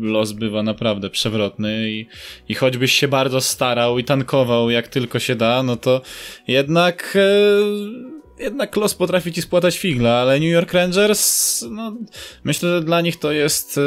los 0.00 0.32
bywa 0.32 0.62
naprawdę 0.62 1.10
przewrotny 1.10 1.90
i, 1.90 2.06
i 2.48 2.54
choćbyś 2.54 2.92
się 2.92 3.08
bardzo 3.08 3.40
starał 3.40 3.98
i 3.98 4.04
tankował 4.04 4.70
jak 4.70 4.88
tylko 4.88 5.18
się 5.18 5.34
da, 5.34 5.62
no 5.62 5.76
to 5.76 6.02
jednak 6.48 7.16
y, 7.16 8.13
jednak 8.38 8.76
los 8.76 8.94
potrafi 8.94 9.32
ci 9.32 9.42
spłatać 9.42 9.78
figla, 9.78 10.20
ale 10.20 10.40
New 10.40 10.52
York 10.52 10.72
Rangers, 10.72 11.62
no, 11.70 11.96
myślę, 12.44 12.68
że 12.68 12.82
dla 12.82 13.00
nich 13.00 13.18
to 13.18 13.32
jest 13.32 13.80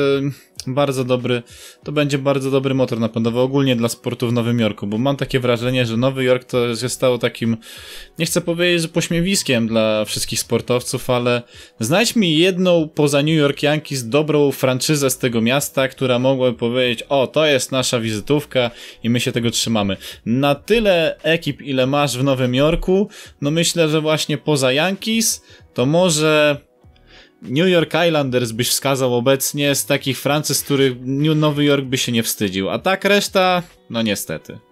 bardzo 0.67 1.03
dobry, 1.03 1.43
to 1.83 1.91
będzie 1.91 2.17
bardzo 2.17 2.51
dobry 2.51 2.73
motor 2.73 2.99
napędowy 2.99 3.39
ogólnie 3.39 3.75
dla 3.75 3.89
sportu 3.89 4.27
w 4.27 4.33
Nowym 4.33 4.59
Jorku, 4.59 4.87
bo 4.87 4.97
mam 4.97 5.17
takie 5.17 5.39
wrażenie, 5.39 5.85
że 5.85 5.97
Nowy 5.97 6.23
Jork 6.23 6.43
to 6.43 6.75
się 6.75 6.89
stało 6.89 7.17
takim, 7.17 7.57
nie 8.19 8.25
chcę 8.25 8.41
powiedzieć, 8.41 8.81
że 8.81 8.87
pośmiewiskiem 8.87 9.67
dla 9.67 10.05
wszystkich 10.05 10.39
sportowców, 10.39 11.09
ale 11.09 11.41
znajdź 11.79 12.15
mi 12.15 12.37
jedną 12.37 12.89
poza 12.95 13.21
New 13.21 13.37
York 13.37 13.63
Yankees 13.63 14.09
dobrą 14.09 14.51
franczyzę 14.51 15.09
z 15.09 15.17
tego 15.17 15.41
miasta, 15.41 15.87
która 15.87 16.19
mogłaby 16.19 16.57
powiedzieć, 16.57 17.03
o, 17.09 17.27
to 17.27 17.45
jest 17.45 17.71
nasza 17.71 17.99
wizytówka 17.99 18.71
i 19.03 19.09
my 19.09 19.19
się 19.19 19.31
tego 19.31 19.51
trzymamy. 19.51 19.97
Na 20.25 20.55
tyle 20.55 21.15
ekip, 21.23 21.61
ile 21.61 21.87
masz 21.87 22.17
w 22.17 22.23
Nowym 22.23 22.55
Jorku, 22.55 23.09
no 23.41 23.51
myślę, 23.51 23.89
że 23.89 24.01
właśnie 24.01 24.37
poza 24.37 24.71
Yankees, 24.71 25.43
to 25.73 25.85
może 25.85 26.57
New 27.41 27.67
York 27.67 27.93
Islanders 28.07 28.51
byś 28.51 28.69
wskazał 28.69 29.15
obecnie 29.15 29.75
z 29.75 29.85
takich 29.85 30.19
franczyz, 30.19 30.63
których 30.63 30.93
Nowy 31.35 31.63
Jork 31.63 31.85
by 31.85 31.97
się 31.97 32.11
nie 32.11 32.23
wstydził, 32.23 32.69
a 32.69 32.79
tak 32.79 33.05
reszta, 33.05 33.63
no 33.89 34.01
niestety. 34.01 34.66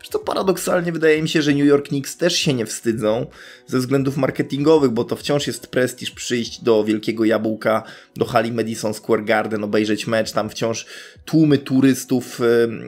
Zresztą 0.00 0.18
paradoksalnie 0.18 0.92
wydaje 0.92 1.22
mi 1.22 1.28
się, 1.28 1.42
że 1.42 1.52
New 1.52 1.66
York 1.66 1.88
Knicks 1.88 2.16
też 2.16 2.36
się 2.36 2.54
nie 2.54 2.66
wstydzą 2.66 3.26
ze 3.66 3.78
względów 3.78 4.16
marketingowych, 4.16 4.90
bo 4.90 5.04
to 5.04 5.16
wciąż 5.16 5.46
jest 5.46 5.66
prestiż 5.66 6.10
przyjść 6.10 6.62
do 6.62 6.84
Wielkiego 6.84 7.24
Jabłka, 7.24 7.82
do 8.16 8.24
hali 8.24 8.52
Madison 8.52 8.94
Square 8.94 9.24
Garden, 9.24 9.64
obejrzeć 9.64 10.06
mecz. 10.06 10.32
Tam 10.32 10.50
wciąż 10.50 10.86
tłumy 11.24 11.58
turystów 11.58 12.40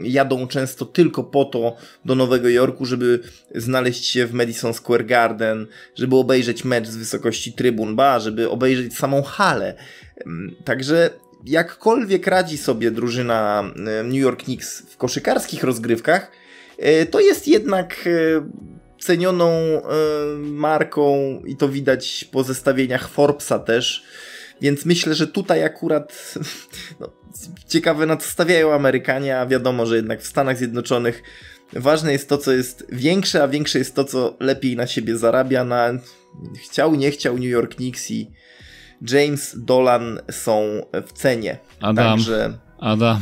jadą 0.03 0.47
często 0.47 0.85
tylko 0.85 1.25
po 1.25 1.45
to 1.45 1.77
do 2.05 2.15
Nowego 2.15 2.49
Jorku, 2.49 2.85
żeby 2.85 3.21
znaleźć 3.55 4.07
się 4.07 4.27
w 4.27 4.33
Madison 4.33 4.75
Square 4.75 5.07
Garden, 5.07 5.67
żeby 5.95 6.17
obejrzeć 6.17 6.65
mecz 6.65 6.89
z 6.89 6.97
wysokości 6.97 7.53
trybun, 7.53 7.97
ba, 7.97 8.21
żeby 8.21 8.51
obejrzeć 8.51 8.97
samą 8.97 9.23
halę. 9.23 9.75
Także 10.65 11.11
jakkolwiek 11.47 12.27
radzi 12.27 12.59
sobie 12.59 12.91
drużyna 12.91 13.73
New 14.05 14.21
York 14.21 14.43
Knicks 14.43 14.83
w 14.91 14.97
koszykarskich 14.97 15.65
rozgrywkach, 15.65 16.31
to 17.11 17.21
jest 17.21 17.49
jednak 17.49 18.05
e, 18.07 18.11
cenioną 18.99 19.51
e, 19.51 19.83
marką 20.39 21.41
i 21.47 21.57
to 21.57 21.69
widać 21.69 22.25
po 22.33 22.45
zestawieniach 22.45 23.09
Forbesa 23.09 23.59
też. 23.59 24.05
Więc 24.61 24.85
myślę, 24.85 25.15
że 25.15 25.27
tutaj 25.27 25.65
akurat 25.65 26.35
no, 27.01 27.09
ciekawe 27.69 28.07
na 28.07 28.17
co 28.17 28.29
stawiają 28.29 28.73
Amerykanie, 28.73 29.39
a 29.39 29.47
wiadomo, 29.47 29.87
że 29.87 29.97
jednak 29.97 30.23
w 30.23 30.27
Stanach 30.27 30.59
Zjednoczonych 30.59 31.23
ważne 31.73 32.13
jest 32.13 32.29
to, 32.29 32.39
co 32.39 32.53
jest 32.53 32.87
większe, 32.93 33.43
a 33.43 33.49
większe 33.49 33.79
jest 33.79 33.95
to, 33.95 34.05
co 34.05 34.37
lepiej 34.41 34.77
na 34.77 34.87
siebie 34.87 35.17
zarabia. 35.17 35.65
Na 35.65 35.91
chciał, 36.65 36.95
nie 36.95 37.11
chciał 37.11 37.35
New 37.35 37.45
York 37.45 37.75
Knicks 37.75 38.11
i 38.11 38.31
James 39.11 39.57
Dolan 39.59 40.21
są 40.31 40.63
w 41.07 41.13
cenie. 41.13 41.59
Adam. 41.81 42.17
Także 42.17 42.59
Adam, 42.83 43.21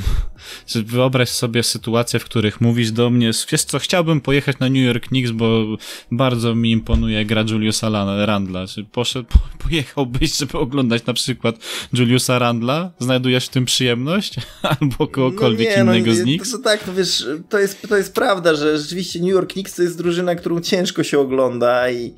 wyobraź 0.75 1.29
sobie 1.29 1.63
sytuację, 1.63 2.21
w 2.21 2.25
których 2.25 2.61
mówisz 2.61 2.91
do 2.91 3.11
mnie, 3.11 3.31
wiesz 3.53 3.65
co, 3.65 3.79
chciałbym 3.79 4.21
pojechać 4.21 4.59
na 4.59 4.69
New 4.69 4.87
York 4.87 5.07
Knicks, 5.07 5.31
bo 5.31 5.65
bardzo 6.11 6.55
mi 6.55 6.71
imponuje 6.71 7.25
gra 7.25 7.45
Juliusa 7.51 7.91
Randla. 8.27 8.67
Czy 8.67 8.85
poszedł, 8.85 9.29
pojechałbyś, 9.69 10.37
żeby 10.37 10.59
oglądać 10.59 11.07
na 11.07 11.13
przykład 11.13 11.57
Juliusa 11.93 12.39
Randla? 12.39 12.91
Znajdujesz 12.99 13.47
w 13.47 13.49
tym 13.49 13.65
przyjemność? 13.65 14.35
Albo 14.81 15.07
kogokolwiek 15.07 15.69
no 15.69 15.77
nie, 15.77 15.99
innego 15.99 16.11
no, 16.11 16.17
z 16.17 16.25
nich? 16.25 16.43
To, 16.43 16.59
to 16.59 16.59
tak, 16.59 16.87
no 16.87 16.95
wiesz, 16.95 17.27
to 17.49 17.59
jest, 17.59 17.89
to 17.89 17.97
jest 17.97 18.15
prawda, 18.15 18.55
że 18.55 18.79
rzeczywiście 18.79 19.21
New 19.21 19.31
York 19.31 19.53
Knicks 19.53 19.75
to 19.75 19.83
jest 19.83 19.99
drużyna, 19.99 20.35
którą 20.35 20.61
ciężko 20.61 21.03
się 21.03 21.19
ogląda 21.19 21.91
i 21.91 22.15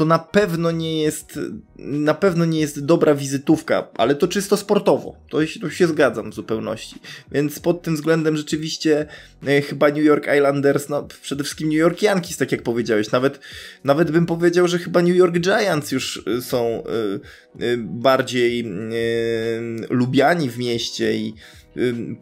to 0.00 0.04
na 0.06 0.18
pewno 0.18 0.70
nie 0.70 1.02
jest, 1.02 1.38
na 1.78 2.14
pewno 2.14 2.44
nie 2.44 2.60
jest 2.60 2.84
dobra 2.84 3.14
wizytówka, 3.14 3.88
ale 3.96 4.14
to 4.14 4.28
czysto 4.28 4.56
sportowo. 4.56 5.16
To, 5.30 5.38
to 5.60 5.70
się 5.70 5.86
zgadzam 5.86 6.30
w 6.30 6.34
zupełności. 6.34 6.96
Więc 7.32 7.60
pod 7.60 7.82
tym 7.82 7.94
względem 7.94 8.36
rzeczywiście 8.36 9.06
e, 9.46 9.62
chyba 9.62 9.88
New 9.88 10.04
York 10.04 10.26
Islanders, 10.36 10.88
no 10.88 11.08
przede 11.22 11.44
wszystkim 11.44 11.68
New 11.68 11.78
York 11.78 12.02
Yankees, 12.02 12.36
tak 12.36 12.52
jak 12.52 12.62
powiedziałeś. 12.62 13.10
Nawet, 13.10 13.40
nawet 13.84 14.10
bym 14.10 14.26
powiedział, 14.26 14.68
że 14.68 14.78
chyba 14.78 15.02
New 15.02 15.16
York 15.16 15.38
Giants 15.38 15.92
już 15.92 16.22
e, 16.26 16.42
są 16.42 16.82
y, 17.60 17.64
y, 17.64 17.76
bardziej 17.78 18.70
lubiani 19.90 20.50
w 20.50 20.58
mieście 20.58 21.16
i 21.16 21.34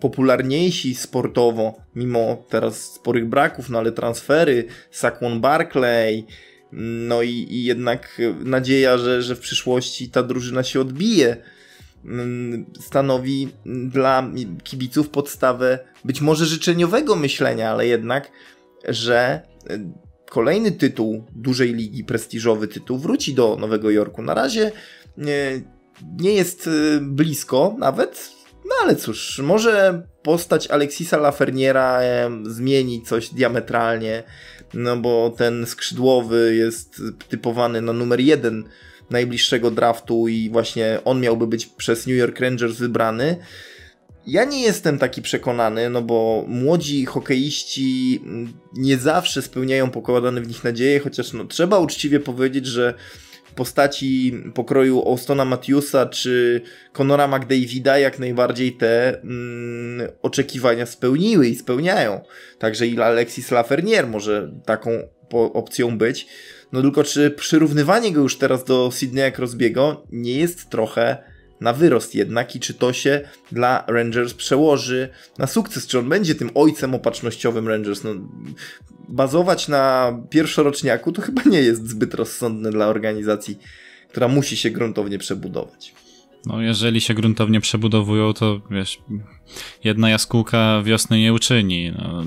popularniejsi 0.00 0.94
sportowo, 0.94 1.76
mimo 1.94 2.44
teraz 2.48 2.82
sporych 2.94 3.28
braków, 3.28 3.70
no 3.70 3.78
ale 3.78 3.92
transfery, 3.92 4.64
Saquon 4.90 5.40
Barclay, 5.40 6.26
no 6.72 7.22
i, 7.22 7.30
i 7.30 7.64
jednak 7.64 8.20
nadzieja, 8.44 8.98
że, 8.98 9.22
że 9.22 9.36
w 9.36 9.40
przyszłości 9.40 10.10
ta 10.10 10.22
drużyna 10.22 10.62
się 10.62 10.80
odbije, 10.80 11.36
stanowi 12.80 13.48
dla 13.66 14.30
kibiców 14.64 15.08
podstawę 15.08 15.78
być 16.04 16.20
może 16.20 16.46
życzeniowego 16.46 17.16
myślenia, 17.16 17.70
ale 17.70 17.86
jednak, 17.86 18.30
że 18.88 19.40
kolejny 20.30 20.72
tytuł 20.72 21.24
dużej 21.36 21.74
ligi, 21.74 22.04
prestiżowy 22.04 22.68
tytuł 22.68 22.98
wróci 22.98 23.34
do 23.34 23.56
Nowego 23.56 23.90
Jorku. 23.90 24.22
Na 24.22 24.34
razie 24.34 24.72
nie, 25.16 25.62
nie 26.18 26.32
jest 26.32 26.70
blisko 27.00 27.76
nawet, 27.78 28.30
no 28.68 28.74
ale 28.82 28.96
cóż, 28.96 29.38
może 29.38 30.02
postać 30.22 30.66
Alexisa 30.66 31.16
Laferniera 31.16 32.00
zmieni 32.42 33.02
coś 33.02 33.28
diametralnie, 33.28 34.22
no 34.74 34.96
bo 34.96 35.30
ten 35.30 35.66
skrzydłowy 35.66 36.54
jest 36.54 37.02
typowany 37.28 37.80
na 37.80 37.92
numer 37.92 38.20
jeden 38.20 38.64
najbliższego 39.10 39.70
draftu 39.70 40.28
i 40.28 40.50
właśnie 40.50 40.98
on 41.04 41.20
miałby 41.20 41.46
być 41.46 41.66
przez 41.66 42.06
New 42.06 42.16
York 42.16 42.40
Rangers 42.40 42.76
wybrany. 42.76 43.36
Ja 44.26 44.44
nie 44.44 44.62
jestem 44.62 44.98
taki 44.98 45.22
przekonany, 45.22 45.90
no 45.90 46.02
bo 46.02 46.44
młodzi 46.48 47.04
hokeiści 47.04 48.22
nie 48.74 48.96
zawsze 48.98 49.42
spełniają 49.42 49.90
pokładane 49.90 50.40
w 50.40 50.48
nich 50.48 50.64
nadzieje, 50.64 51.00
chociaż 51.00 51.32
no, 51.32 51.44
trzeba 51.44 51.78
uczciwie 51.78 52.20
powiedzieć, 52.20 52.66
że 52.66 52.94
postaci 53.58 54.42
pokroju 54.54 55.02
Austona 55.06 55.44
Matthewsa 55.44 56.06
czy 56.06 56.60
Conora 56.92 57.28
McDavida 57.28 57.98
jak 57.98 58.18
najbardziej 58.18 58.72
te 58.72 59.20
mm, 59.20 60.08
oczekiwania 60.22 60.86
spełniły 60.86 61.48
i 61.48 61.56
spełniają. 61.56 62.20
Także 62.58 62.86
i 62.86 63.00
Alexis 63.00 63.50
Lafreniere 63.50 64.06
może 64.06 64.52
taką 64.66 64.90
opcją 65.32 65.98
być. 65.98 66.26
No 66.72 66.82
tylko 66.82 67.04
czy 67.04 67.30
przyrównywanie 67.30 68.12
go 68.12 68.20
już 68.20 68.38
teraz 68.38 68.64
do 68.64 68.90
Sydneya 68.90 69.32
Crosby'ego 69.32 69.96
nie 70.12 70.38
jest 70.38 70.70
trochę 70.70 71.16
na 71.60 71.72
wyrost 71.72 72.14
jednak 72.14 72.56
i 72.56 72.60
czy 72.60 72.74
to 72.74 72.92
się 72.92 73.20
dla 73.52 73.84
Rangers 73.86 74.34
przełoży 74.34 75.08
na 75.38 75.46
sukces, 75.46 75.86
czy 75.86 75.98
on 75.98 76.08
będzie 76.08 76.34
tym 76.34 76.50
ojcem 76.54 76.94
opatrznościowym 76.94 77.68
Rangers. 77.68 78.04
No, 78.04 78.14
bazować 79.08 79.68
na 79.68 80.12
pierwszoroczniaku 80.30 81.12
to 81.12 81.22
chyba 81.22 81.42
nie 81.46 81.62
jest 81.62 81.88
zbyt 81.88 82.14
rozsądne 82.14 82.70
dla 82.70 82.86
organizacji, 82.86 83.58
która 84.08 84.28
musi 84.28 84.56
się 84.56 84.70
gruntownie 84.70 85.18
przebudować. 85.18 85.94
No, 86.48 86.62
jeżeli 86.62 87.00
się 87.00 87.14
gruntownie 87.14 87.60
przebudowują, 87.60 88.32
to 88.32 88.60
wiesz, 88.70 88.98
jedna 89.84 90.10
jaskółka 90.10 90.82
wiosny 90.82 91.18
nie 91.18 91.32
uczyni. 91.32 91.92
No, 91.98 92.24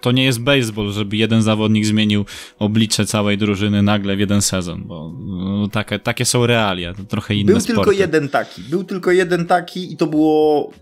to 0.00 0.12
nie 0.12 0.24
jest 0.24 0.40
baseball, 0.40 0.92
żeby 0.92 1.16
jeden 1.16 1.42
zawodnik 1.42 1.86
zmienił 1.86 2.24
oblicze 2.58 3.06
całej 3.06 3.38
drużyny 3.38 3.82
nagle 3.82 4.16
w 4.16 4.20
jeden 4.20 4.42
sezon, 4.42 4.84
bo 4.84 5.12
no, 5.26 5.68
takie, 5.68 5.98
takie 5.98 6.24
są 6.24 6.46
realia, 6.46 6.94
to 6.94 7.04
trochę 7.04 7.34
inne 7.34 7.52
Był 7.52 7.60
sporty. 7.60 7.74
tylko 7.74 7.92
jeden 7.92 8.28
taki, 8.28 8.62
był 8.62 8.84
tylko 8.84 9.12
jeden 9.12 9.46
taki 9.46 9.92
i 9.92 9.96
to 9.96 10.06
było 10.06 10.72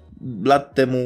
lat 0.45 0.74
temu 0.74 0.99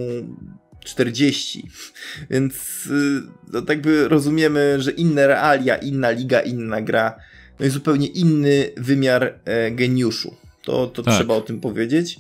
40. 0.85 1.69
Więc 2.31 2.87
y, 2.87 3.23
no, 3.53 3.63
tak 3.63 3.81
by 3.81 4.09
rozumiemy, 4.09 4.77
że 4.79 4.91
inne 4.91 5.27
realia, 5.27 5.77
inna 5.77 6.11
liga, 6.11 6.41
inna 6.41 6.83
gra, 6.83 7.15
no 7.61 7.67
i 7.67 7.71
zupełnie 7.71 8.07
inny 8.07 8.71
wymiar 8.77 9.35
e, 9.45 9.71
geniuszu. 9.71 10.46
To, 10.67 10.87
to 10.87 11.03
tak. 11.03 11.15
trzeba 11.15 11.35
o 11.35 11.41
tym 11.41 11.61
powiedzieć. 11.61 12.19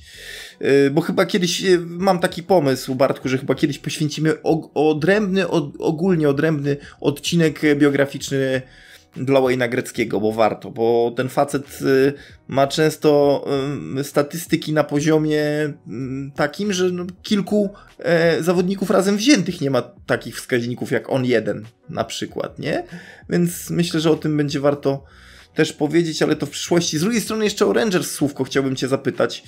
E, 0.60 0.90
bo 0.90 1.00
chyba 1.00 1.26
kiedyś 1.26 1.64
e, 1.64 1.78
mam 1.80 2.18
taki 2.18 2.42
pomysł, 2.42 2.94
Bartku, 2.94 3.28
że 3.28 3.38
chyba 3.38 3.54
kiedyś 3.54 3.78
poświęcimy 3.78 4.42
odrębny, 4.74 5.48
ogólnie 5.78 6.28
odrębny 6.28 6.76
odcinek 7.00 7.60
biograficzny 7.76 8.62
dla 9.16 9.40
Wayne'a 9.40 9.68
Greckiego, 9.68 10.20
bo 10.20 10.32
warto, 10.32 10.70
bo 10.70 11.12
ten 11.16 11.28
facet 11.28 11.82
y, 11.82 12.12
ma 12.48 12.66
często 12.66 13.44
y, 14.00 14.04
statystyki 14.04 14.72
na 14.72 14.84
poziomie 14.84 15.42
mm, 15.86 16.32
takim, 16.36 16.72
że 16.72 16.90
no, 16.90 17.06
kilku 17.22 17.70
e, 17.98 18.42
zawodników 18.42 18.90
razem 18.90 19.16
wziętych 19.16 19.60
nie 19.60 19.70
ma 19.70 19.82
takich 19.82 20.36
wskaźników 20.36 20.90
jak 20.90 21.10
on 21.10 21.24
jeden 21.24 21.64
na 21.88 22.04
przykład, 22.04 22.58
nie? 22.58 22.84
Więc 23.28 23.70
myślę, 23.70 24.00
że 24.00 24.10
o 24.10 24.16
tym 24.16 24.36
będzie 24.36 24.60
warto 24.60 25.04
też 25.56 25.72
powiedzieć, 25.72 26.22
ale 26.22 26.36
to 26.36 26.46
w 26.46 26.50
przyszłości. 26.50 26.98
Z 26.98 27.00
drugiej 27.00 27.20
strony 27.20 27.44
jeszcze 27.44 27.66
o 27.66 27.72
Rangers 27.72 28.10
słówko 28.10 28.44
chciałbym 28.44 28.76
cię 28.76 28.88
zapytać, 28.88 29.44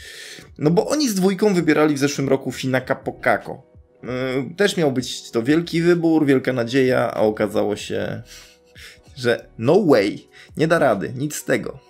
no 0.59 0.71
bo 0.71 0.89
oni 0.89 1.09
z 1.09 1.15
dwójką 1.15 1.55
wybierali 1.55 1.95
w 1.95 1.99
zeszłym 1.99 2.29
roku 2.29 2.53
Finaka 2.53 2.95
Pokako. 2.95 3.63
Y, 4.05 4.55
też 4.55 4.77
miał 4.77 4.93
być 4.93 5.31
to 5.31 5.43
wielki 5.43 5.83
wybór, 5.83 6.27
wielka 6.27 6.53
nadzieja, 6.53 7.15
a 7.15 7.21
okazało 7.21 7.77
się 7.77 8.23
że 9.19 9.49
no 9.59 9.85
way, 9.85 10.29
nie 10.57 10.69
da 10.69 10.79
rady, 10.79 11.13
nic 11.17 11.35
z 11.35 11.45
tego. 11.45 11.88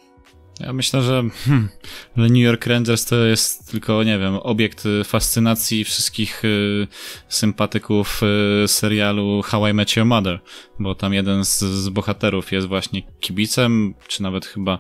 Ja 0.61 0.73
myślę, 0.73 1.03
że 1.03 1.23
hmm, 1.45 1.69
New 2.17 2.43
York 2.43 2.67
Rangers 2.67 3.05
to 3.05 3.17
jest 3.17 3.71
tylko, 3.71 4.03
nie 4.03 4.19
wiem, 4.19 4.37
obiekt 4.37 4.85
fascynacji 5.05 5.85
wszystkich 5.85 6.45
y, 6.45 6.87
sympatyków 7.29 8.21
y, 8.65 8.69
serialu 8.69 9.43
How 9.43 9.69
I 9.69 9.73
Met 9.73 9.97
Your 9.97 10.07
Mother, 10.07 10.41
bo 10.79 10.95
tam 10.95 11.15
jeden 11.15 11.45
z, 11.45 11.59
z, 11.59 11.89
bohaterów 11.89 12.53
jest 12.53 12.67
właśnie 12.67 13.03
kibicem, 13.21 13.95
czy 14.09 14.23
nawet 14.23 14.47
chyba 14.47 14.79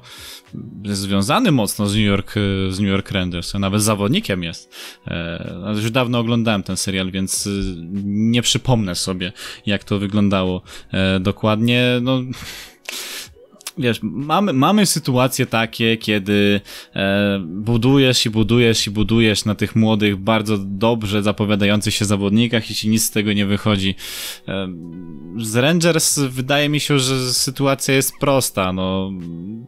związany 0.84 1.52
mocno 1.52 1.86
z 1.86 1.94
New 1.94 2.04
York, 2.04 2.36
y, 2.36 2.72
z 2.72 2.80
New 2.80 2.88
York 2.88 3.10
Rangers, 3.10 3.54
nawet 3.54 3.82
zawodnikiem 3.82 4.42
jest. 4.42 4.74
E, 5.06 5.72
już 5.74 5.90
dawno 5.90 6.18
oglądałem 6.18 6.62
ten 6.62 6.76
serial, 6.76 7.10
więc 7.10 7.46
y, 7.46 7.74
nie 8.04 8.42
przypomnę 8.42 8.94
sobie, 8.94 9.32
jak 9.66 9.84
to 9.84 9.98
wyglądało 9.98 10.62
e, 10.92 11.20
dokładnie. 11.20 11.82
No 12.02 12.22
wiesz, 13.78 14.00
mamy, 14.02 14.52
mamy 14.52 14.86
sytuacje 14.86 15.46
takie, 15.46 15.96
kiedy 15.96 16.60
e, 16.94 17.40
budujesz 17.46 18.26
i 18.26 18.30
budujesz 18.30 18.86
i 18.86 18.90
budujesz 18.90 19.44
na 19.44 19.54
tych 19.54 19.76
młodych, 19.76 20.16
bardzo 20.16 20.58
dobrze 20.58 21.22
zapowiadających 21.22 21.94
się 21.94 22.04
zawodnikach 22.04 22.70
i 22.70 22.74
ci 22.74 22.88
nic 22.88 23.04
z 23.04 23.10
tego 23.10 23.32
nie 23.32 23.46
wychodzi. 23.46 23.94
E, 24.48 24.68
z 25.36 25.56
Rangers 25.56 26.18
wydaje 26.18 26.68
mi 26.68 26.80
się, 26.80 26.98
że 26.98 27.32
sytuacja 27.32 27.94
jest 27.94 28.12
prosta, 28.20 28.72
no, 28.72 29.10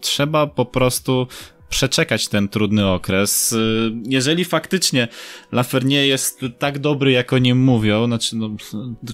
trzeba 0.00 0.46
po 0.46 0.64
prostu 0.64 1.26
przeczekać 1.70 2.28
ten 2.28 2.48
trudny 2.48 2.86
okres. 2.86 3.52
Y, 3.52 3.92
jeżeli 4.04 4.44
faktycznie 4.44 5.08
Lafernier 5.52 6.04
jest 6.04 6.40
tak 6.58 6.78
dobry, 6.78 7.12
jak 7.12 7.32
o 7.32 7.38
nim 7.38 7.58
mówią, 7.58 8.06
znaczy 8.06 8.36
no, 8.36 8.50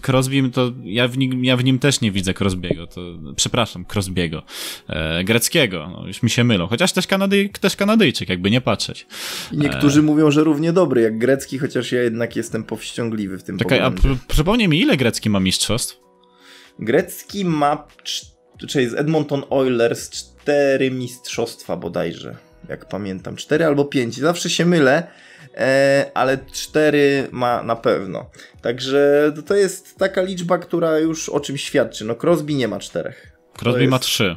Crosby 0.06 0.50
to 0.50 0.72
ja 0.84 1.08
w, 1.08 1.18
nim, 1.18 1.44
ja 1.44 1.56
w 1.56 1.64
nim 1.64 1.78
też 1.78 2.00
nie 2.00 2.12
widzę 2.12 2.34
Crosbiego, 2.34 2.86
to 2.86 3.00
przepraszam, 3.36 3.84
Crosbiego, 3.84 4.42
e, 4.88 5.24
greckiego, 5.24 5.90
no, 5.92 6.06
już 6.06 6.22
mi 6.22 6.30
się 6.30 6.44
mylą, 6.44 6.66
chociaż 6.66 6.92
też, 6.92 7.06
Kanady, 7.06 7.50
też 7.60 7.76
Kanadyjczyk, 7.76 8.28
jakby 8.28 8.50
nie 8.50 8.60
patrzeć. 8.60 9.06
niektórzy 9.52 10.00
e... 10.00 10.02
mówią, 10.02 10.30
że 10.30 10.44
równie 10.44 10.72
dobry 10.72 11.00
jak 11.00 11.18
grecki, 11.18 11.58
chociaż 11.58 11.92
ja 11.92 12.02
jednak 12.02 12.36
jestem 12.36 12.64
powściągliwy 12.64 13.38
w 13.38 13.42
tym 13.42 13.58
Czekaj, 13.58 13.80
a 13.80 13.92
przypomnij 14.28 14.68
mi, 14.68 14.80
ile 14.80 14.96
grecki 14.96 15.30
ma 15.30 15.40
mistrzostw? 15.40 16.00
Grecki 16.78 17.44
ma, 17.44 17.86
czyli 18.68 18.88
z 18.88 18.94
Edmonton 18.94 19.42
Oilers 19.50 20.10
cztery 20.10 20.90
mistrzostwa 20.90 21.76
bodajże 21.76 22.45
jak 22.68 22.88
pamiętam. 22.88 23.36
Cztery 23.36 23.64
albo 23.64 23.84
pięć. 23.84 24.16
Zawsze 24.16 24.50
się 24.50 24.66
mylę, 24.66 25.06
e, 25.54 26.10
ale 26.14 26.38
cztery 26.52 27.28
ma 27.32 27.62
na 27.62 27.76
pewno. 27.76 28.30
Także 28.62 29.32
to 29.46 29.54
jest 29.54 29.96
taka 29.96 30.22
liczba, 30.22 30.58
która 30.58 30.98
już 30.98 31.28
o 31.28 31.40
czym 31.40 31.56
świadczy. 31.56 32.04
No 32.04 32.14
Crosby 32.14 32.54
nie 32.54 32.68
ma 32.68 32.78
czterech. 32.78 33.32
Crosby 33.62 33.80
jest... 33.80 33.90
ma 33.90 33.98
trzy. 33.98 34.36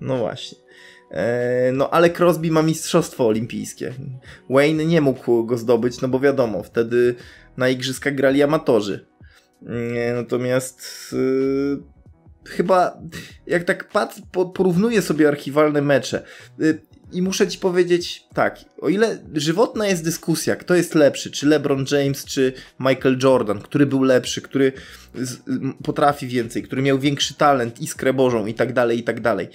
No 0.00 0.16
właśnie. 0.16 0.58
E, 1.10 1.70
no 1.72 1.90
ale 1.90 2.10
Crosby 2.10 2.50
ma 2.50 2.62
mistrzostwo 2.62 3.26
olimpijskie. 3.26 3.94
Wayne 4.50 4.84
nie 4.84 5.00
mógł 5.00 5.44
go 5.44 5.58
zdobyć, 5.58 6.00
no 6.00 6.08
bo 6.08 6.20
wiadomo, 6.20 6.62
wtedy 6.62 7.14
na 7.56 7.68
igrzyskach 7.68 8.14
grali 8.14 8.42
amatorzy. 8.42 9.06
Natomiast 10.14 11.14
chyba 12.46 12.98
jak 13.46 13.64
tak 13.64 13.88
pat, 13.88 14.20
porównuję 14.54 15.02
sobie 15.02 15.28
archiwalne 15.28 15.82
mecze, 15.82 16.22
i 17.12 17.22
muszę 17.22 17.48
ci 17.48 17.58
powiedzieć 17.58 18.24
tak, 18.34 18.58
o 18.80 18.88
ile 18.88 19.18
żywotna 19.34 19.86
jest 19.86 20.04
dyskusja, 20.04 20.56
kto 20.56 20.74
jest 20.74 20.94
lepszy, 20.94 21.30
czy 21.30 21.46
LeBron 21.46 21.84
James, 21.90 22.24
czy 22.24 22.52
Michael 22.80 23.18
Jordan, 23.22 23.60
który 23.60 23.86
był 23.86 24.02
lepszy, 24.02 24.42
który 24.42 24.72
potrafi 25.84 26.26
więcej, 26.26 26.62
który 26.62 26.82
miał 26.82 26.98
większy 26.98 27.34
talent, 27.34 27.80
iskrę 27.80 28.12
bożą 28.12 28.46
i 28.46 28.54
tak 28.54 28.72
dalej, 28.72 28.98
i 28.98 29.02
tak 29.02 29.20
dalej. 29.20 29.48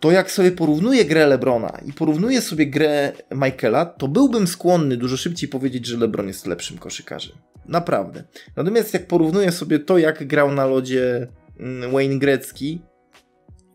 to 0.00 0.10
jak 0.10 0.30
sobie 0.30 0.52
porównuję 0.52 1.04
grę 1.04 1.26
Lebrona 1.26 1.80
i 1.86 1.92
porównuję 1.92 2.40
sobie 2.40 2.66
grę 2.66 3.12
Michaela, 3.34 3.86
to 3.86 4.08
byłbym 4.08 4.46
skłonny 4.46 4.96
dużo 4.96 5.16
szybciej 5.16 5.48
powiedzieć, 5.48 5.86
że 5.86 5.96
Lebron 5.96 6.28
jest 6.28 6.46
lepszym 6.46 6.78
koszykarzem. 6.78 7.36
Naprawdę. 7.68 8.24
Natomiast 8.56 8.94
jak 8.94 9.06
porównuję 9.06 9.52
sobie 9.52 9.78
to, 9.78 9.98
jak 9.98 10.26
grał 10.26 10.52
na 10.52 10.66
lodzie 10.66 11.28
mm, 11.60 11.92
Wayne 11.92 12.18
Gretzky 12.18 12.80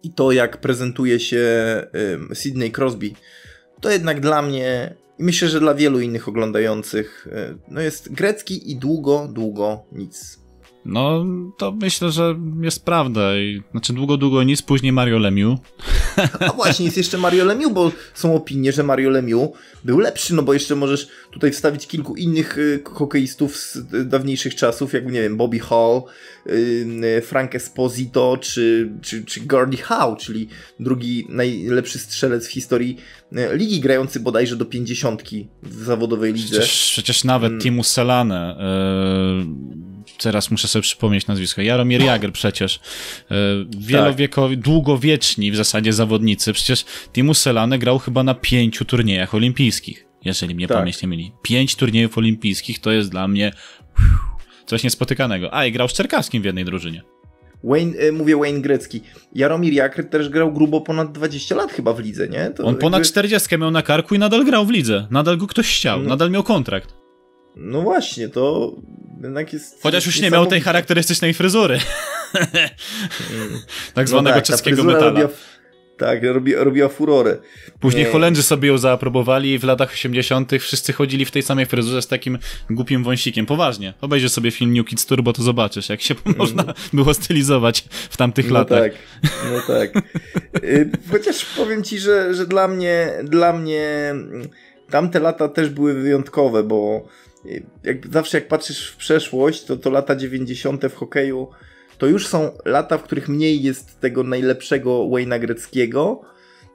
i 0.04 0.14
to, 0.14 0.32
jak 0.32 0.58
prezentuje 0.58 1.20
się 1.20 1.48
Sidney 2.34 2.72
Crosby, 2.72 3.12
to 3.82 3.90
jednak 3.90 4.20
dla 4.20 4.42
mnie 4.42 4.96
i 5.22 5.24
myślę, 5.24 5.50
że 5.50 5.60
dla 5.60 5.76
wielu 5.76 6.00
innych 6.00 6.28
oglądających 6.28 7.28
y, 7.28 7.58
no 7.68 7.82
jest 7.82 8.14
Grecki 8.14 8.72
i 8.72 8.76
długo, 8.76 9.30
długo 9.34 9.84
nic. 9.92 10.41
No, 10.86 11.26
to 11.58 11.72
myślę, 11.72 12.12
że 12.12 12.36
jest 12.62 12.86
prawda. 12.86 13.38
I, 13.38 13.62
znaczy, 13.72 13.94
długo, 13.94 14.18
długo 14.18 14.44
nic, 14.44 14.62
później 14.62 14.92
Mario 14.92 15.20
Lemieux. 15.20 15.60
A 16.40 16.54
właśnie, 16.54 16.86
jest 16.86 16.98
jeszcze 16.98 17.18
Mario 17.18 17.46
Lemieux, 17.46 17.74
bo 17.74 17.92
są 18.14 18.36
opinie, 18.36 18.72
że 18.72 18.84
Mario 18.84 19.10
Lemieux 19.10 19.50
był 19.84 20.00
lepszy, 20.00 20.36
no 20.36 20.44
bo 20.44 20.54
jeszcze 20.54 20.76
możesz 20.76 21.08
tutaj 21.32 21.52
wstawić 21.52 21.88
kilku 21.88 22.16
innych 22.16 22.58
y, 22.58 22.82
hokeistów 22.86 23.58
z 23.58 23.76
y, 23.76 24.06
dawniejszych 24.06 24.56
czasów, 24.56 24.94
jak 24.94 25.06
nie 25.06 25.22
wiem, 25.22 25.38
Bobby 25.38 25.60
Hall, 25.60 26.02
y, 26.48 27.22
Frank 27.26 27.56
Esposito, 27.56 28.38
czy, 28.42 28.92
czy, 29.02 29.26
czy 29.26 29.42
Gordie 29.42 29.82
Howe, 29.82 30.16
czyli 30.20 30.48
drugi 30.80 31.28
najlepszy 31.30 32.00
strzelec 32.00 32.48
w 32.48 32.52
historii 32.52 32.98
ligi, 33.52 33.80
grający 33.80 34.20
bodajże 34.20 34.56
do 34.56 34.66
pięćdziesiątki 34.66 35.48
w 35.64 35.84
zawodowej 35.84 36.34
lidze. 36.34 36.48
Przecież, 36.48 36.90
przecież 36.92 37.24
nawet 37.24 37.50
hmm. 37.50 37.62
Timu 37.62 37.84
Selane 37.84 38.56
teraz 40.18 40.52
muszę 40.52 40.68
sobie 40.68 40.84
przypomnieć 40.84 41.28
nazwisko, 41.28 41.62
Jaromir 41.62 42.02
Jager 42.02 42.34
przecież, 42.34 42.80
e, 43.32 43.36
wielowiekowi, 43.78 44.56
tak. 44.56 44.66
długowieczni 44.66 45.52
w 45.52 45.56
zasadzie 45.56 45.94
zawodnicy, 45.94 46.54
przecież 46.54 46.86
Timu 47.14 47.34
Selane 47.34 47.80
grał 47.80 48.00
chyba 48.00 48.24
na 48.24 48.34
pięciu 48.34 48.86
turniejach 48.86 49.36
olimpijskich, 49.36 50.06
jeżeli 50.26 50.56
mnie 50.56 50.68
tak. 50.68 50.78
pamięć 50.78 51.02
nie 51.02 51.08
myli. 51.08 51.32
Pięć 51.42 51.76
turniejów 51.76 52.18
olimpijskich 52.18 52.80
to 52.80 52.92
jest 52.92 53.10
dla 53.10 53.28
mnie 53.28 53.52
coś 54.66 54.84
niespotykanego. 54.84 55.54
A, 55.54 55.66
i 55.66 55.72
grał 55.72 55.88
z 55.88 55.94
Czerkawskim 55.94 56.42
w 56.42 56.46
jednej 56.46 56.66
drużynie. 56.66 57.04
Wayne, 57.64 58.00
e, 58.00 58.12
mówię 58.12 58.38
Wayne 58.38 58.62
Grecki. 58.62 59.02
Jaromir 59.36 59.74
Jakr 59.74 60.04
też 60.04 60.30
grał 60.30 60.54
grubo 60.54 60.82
ponad 60.82 61.12
20 61.12 61.56
lat 61.56 61.72
chyba 61.72 61.94
w 61.94 62.00
lidze, 62.00 62.28
nie? 62.28 62.52
To 62.56 62.64
On 62.64 62.76
ponad 62.76 63.00
jakby... 63.00 63.10
40 63.10 63.58
miał 63.58 63.72
na 63.72 63.82
karku 63.82 64.16
i 64.16 64.20
nadal 64.20 64.46
grał 64.46 64.66
w 64.66 64.70
lidze. 64.70 65.08
Nadal 65.12 65.38
go 65.38 65.48
ktoś 65.48 65.78
chciał, 65.78 66.02
no. 66.02 66.10
nadal 66.10 66.32
miał 66.32 66.44
kontrakt. 66.44 66.94
No 67.56 67.82
właśnie, 67.82 68.30
to 68.30 68.76
jednak 69.24 69.54
jest. 69.54 69.84
Chociaż 69.84 70.06
już 70.06 70.22
nie 70.22 70.32
miał 70.32 70.46
tej 70.46 70.62
charakterystycznej 70.62 71.34
fryzury. 71.34 71.80
tak 73.94 74.10
zwanego 74.10 74.30
no 74.30 74.36
tak, 74.36 74.44
czeskiego 74.44 74.84
metala. 74.84 75.06
Robiła, 75.06 75.30
tak, 75.98 76.24
robi, 76.24 76.56
robiła 76.56 76.90
furorę. 76.90 77.38
Później 77.80 78.06
nie. 78.06 78.12
Holendrzy 78.12 78.44
sobie 78.44 78.70
ją 78.70 78.78
zaaprobowali 78.78 79.54
i 79.54 79.60
w 79.60 79.64
latach 79.64 79.92
80. 79.94 80.52
wszyscy 80.60 80.94
chodzili 80.94 81.26
w 81.26 81.32
tej 81.32 81.44
samej 81.44 81.66
fryzurze 81.66 82.02
z 82.02 82.08
takim 82.08 82.38
głupim 82.70 83.04
wąsikiem. 83.04 83.46
Poważnie. 83.46 83.94
Obejrzyj 84.02 84.30
sobie 84.30 84.52
film 84.52 84.74
New 84.74 84.86
Kids 84.86 85.06
Turbo, 85.06 85.34
to 85.34 85.44
zobaczysz, 85.44 85.90
jak 85.90 86.02
się 86.02 86.16
mm. 86.26 86.38
można 86.42 86.74
było 86.94 87.14
stylizować 87.14 87.82
w 88.10 88.18
tamtych 88.18 88.48
no 88.48 88.54
latach. 88.54 88.80
Tak, 88.80 88.94
no 89.52 89.76
tak. 89.76 90.04
Y, 90.64 90.90
chociaż 91.12 91.46
powiem 91.46 91.84
ci, 91.84 92.00
że, 92.00 92.34
że 92.34 92.46
dla 92.46 92.68
mnie, 92.68 93.14
dla 93.24 93.54
mnie 93.54 94.14
tamte 94.90 95.20
lata 95.20 95.48
też 95.48 95.70
były 95.70 95.94
wyjątkowe, 95.94 96.64
bo 96.64 97.08
jak, 97.84 98.08
zawsze 98.12 98.38
jak 98.38 98.48
patrzysz 98.48 98.88
w 98.88 98.98
przeszłość, 98.98 99.64
to, 99.64 99.78
to 99.78 99.90
lata 99.90 100.16
90. 100.16 100.86
w 100.86 100.96
hokeju 100.96 101.48
to 101.98 102.08
już 102.08 102.28
są 102.28 102.52
lata, 102.66 102.98
w 102.98 103.04
których 103.04 103.30
mniej 103.30 103.64
jest 103.64 104.00
tego 104.00 104.24
najlepszego 104.24 105.00
Wayne'a 105.00 105.40
Greckiego 105.40 106.22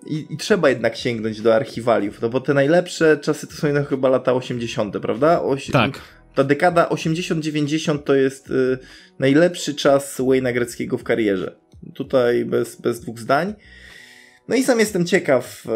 i, 0.06 0.26
i, 0.30 0.36
trzeba 0.36 0.68
jednak 0.68 0.96
sięgnąć 0.96 1.40
do 1.40 1.54
archiwaliów, 1.54 2.20
no 2.20 2.28
bo 2.28 2.40
te 2.40 2.54
najlepsze 2.54 3.18
czasy 3.18 3.46
to 3.46 3.52
są 3.52 3.66
jednak 3.66 3.88
chyba 3.88 4.08
lata 4.08 4.32
80., 4.32 4.98
prawda? 4.98 5.42
Oś 5.42 5.70
tak. 5.70 6.00
Ta 6.34 6.44
dekada 6.44 6.88
80-90 6.88 7.98
to 7.98 8.14
jest 8.14 8.50
y, 8.50 8.78
najlepszy 9.18 9.74
czas 9.74 10.20
Wayne'a 10.20 10.52
Greckiego 10.52 10.98
w 10.98 11.04
karierze. 11.04 11.56
Tutaj 11.94 12.44
bez, 12.44 12.80
bez 12.80 13.00
dwóch 13.00 13.18
zdań. 13.18 13.54
No 14.48 14.56
i 14.56 14.62
sam 14.62 14.78
jestem 14.80 15.06
ciekaw, 15.06 15.64
e, 15.66 15.70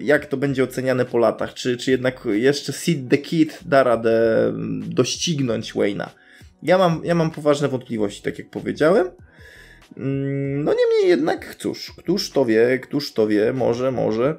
jak 0.00 0.26
to 0.26 0.36
będzie 0.36 0.64
oceniane 0.64 1.04
po 1.04 1.18
latach. 1.18 1.54
Czy, 1.54 1.76
czy 1.76 1.90
jednak 1.90 2.28
jeszcze 2.32 2.72
Sid 2.72 3.10
the 3.10 3.18
Kid 3.18 3.58
da 3.66 3.82
radę 3.82 4.46
mm, 4.48 4.94
doścignąć 4.94 5.74
Wayne'a? 5.74 6.08
Ja 6.62 6.78
mam, 6.78 7.00
ja 7.04 7.14
mam 7.14 7.30
poważne 7.30 7.68
wątpliwości, 7.68 8.22
tak 8.22 8.38
jak 8.38 8.50
powiedziałem. 8.50 9.10
Mm, 9.96 10.64
no 10.64 10.74
niemniej 10.74 11.08
jednak, 11.08 11.54
cóż, 11.54 11.92
któż 11.98 12.30
to 12.30 12.44
wie, 12.44 12.78
któż 12.78 13.12
to 13.12 13.26
wie, 13.26 13.52
może, 13.52 13.92
może. 13.92 14.38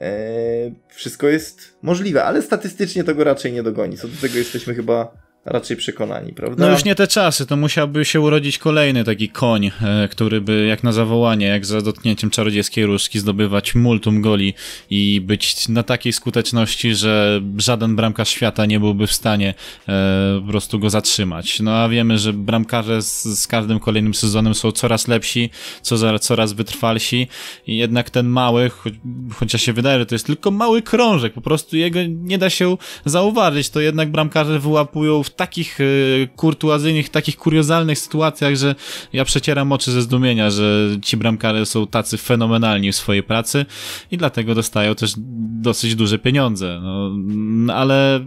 Eee, 0.00 0.74
wszystko 0.88 1.28
jest 1.28 1.76
możliwe, 1.82 2.24
ale 2.24 2.42
statystycznie 2.42 3.04
to 3.04 3.14
go 3.14 3.24
raczej 3.24 3.52
nie 3.52 3.62
dogoni. 3.62 3.96
Co 3.96 4.08
do 4.08 4.16
tego 4.20 4.38
jesteśmy 4.38 4.74
chyba 4.74 5.25
raczej 5.46 5.76
przekonani, 5.76 6.32
prawda? 6.32 6.66
No 6.66 6.72
już 6.72 6.84
nie 6.84 6.94
te 6.94 7.06
czasy, 7.06 7.46
to 7.46 7.56
musiałby 7.56 8.04
się 8.04 8.20
urodzić 8.20 8.58
kolejny 8.58 9.04
taki 9.04 9.28
koń, 9.28 9.66
e, 9.66 10.08
który 10.08 10.40
by 10.40 10.66
jak 10.66 10.84
na 10.84 10.92
zawołanie, 10.92 11.46
jak 11.46 11.66
za 11.66 11.80
dotknięciem 11.80 12.30
czarodziejskiej 12.30 12.86
różdżki 12.86 13.18
zdobywać 13.18 13.74
multum 13.74 14.22
goli 14.22 14.54
i 14.90 15.20
być 15.20 15.68
na 15.68 15.82
takiej 15.82 16.12
skuteczności, 16.12 16.94
że 16.94 17.40
żaden 17.58 17.96
bramkarz 17.96 18.28
świata 18.28 18.66
nie 18.66 18.80
byłby 18.80 19.06
w 19.06 19.12
stanie 19.12 19.54
e, 19.88 20.40
po 20.40 20.50
prostu 20.50 20.78
go 20.78 20.90
zatrzymać. 20.90 21.60
No 21.60 21.74
a 21.74 21.88
wiemy, 21.88 22.18
że 22.18 22.32
bramkarze 22.32 23.02
z, 23.02 23.24
z 23.24 23.46
każdym 23.46 23.80
kolejnym 23.80 24.14
sezonem 24.14 24.54
są 24.54 24.72
coraz 24.72 25.08
lepsi, 25.08 25.50
co, 25.82 26.18
coraz 26.18 26.52
wytrwalsi 26.52 27.28
i 27.66 27.76
jednak 27.76 28.10
ten 28.10 28.26
mały, 28.26 28.70
cho 28.70 28.90
chociaż 29.34 29.62
się 29.62 29.72
wydaje, 29.72 29.98
że 29.98 30.06
to 30.06 30.14
jest 30.14 30.26
tylko 30.26 30.50
mały 30.50 30.82
krążek, 30.82 31.32
po 31.32 31.40
prostu 31.40 31.76
jego 31.76 31.98
nie 32.08 32.38
da 32.38 32.50
się 32.50 32.76
zauważyć, 33.04 33.70
to 33.70 33.80
jednak 33.80 34.10
bramkarze 34.10 34.58
wyłapują 34.58 35.22
w 35.22 35.35
takich 35.36 35.80
y, 35.80 36.28
kurtuazyjnych, 36.36 37.08
takich 37.08 37.36
kuriozalnych 37.36 37.98
sytuacjach, 37.98 38.56
że 38.56 38.74
ja 39.12 39.24
przecieram 39.24 39.72
oczy 39.72 39.92
ze 39.92 40.02
zdumienia, 40.02 40.50
że 40.50 40.88
ci 41.02 41.16
bramkarze 41.16 41.66
są 41.66 41.86
tacy 41.86 42.18
fenomenalni 42.18 42.92
w 42.92 42.96
swojej 42.96 43.22
pracy 43.22 43.66
i 44.10 44.16
dlatego 44.16 44.54
dostają 44.54 44.94
też 44.94 45.14
dosyć 45.60 45.94
duże 45.94 46.18
pieniądze. 46.18 46.80
No, 46.82 47.74
ale 47.74 48.20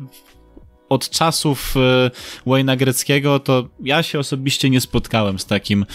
od 0.89 1.09
czasów 1.09 1.75
y, 1.75 2.49
Wayne'a 2.49 2.77
Greckiego 2.77 3.39
to 3.39 3.69
ja 3.83 4.03
się 4.03 4.19
osobiście 4.19 4.69
nie 4.69 4.81
spotkałem 4.81 5.39
z 5.39 5.45
takim 5.45 5.85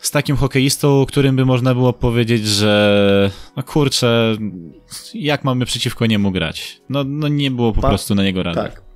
z 0.00 0.10
takim 0.10 0.36
hokeistą, 0.36 1.06
którym 1.06 1.36
by 1.36 1.44
można 1.44 1.74
było 1.74 1.92
powiedzieć, 1.92 2.46
że 2.46 3.30
no 3.56 3.62
kurczę, 3.62 4.36
jak 5.14 5.44
mamy 5.44 5.64
przeciwko 5.64 6.06
niemu 6.06 6.30
grać? 6.30 6.80
No, 6.88 7.04
no 7.04 7.28
nie 7.28 7.50
było 7.50 7.72
po 7.72 7.80
pa 7.80 7.88
prostu 7.88 8.14
na 8.14 8.22
niego 8.22 8.42
rady. 8.42 8.60
Tak. 8.60 8.89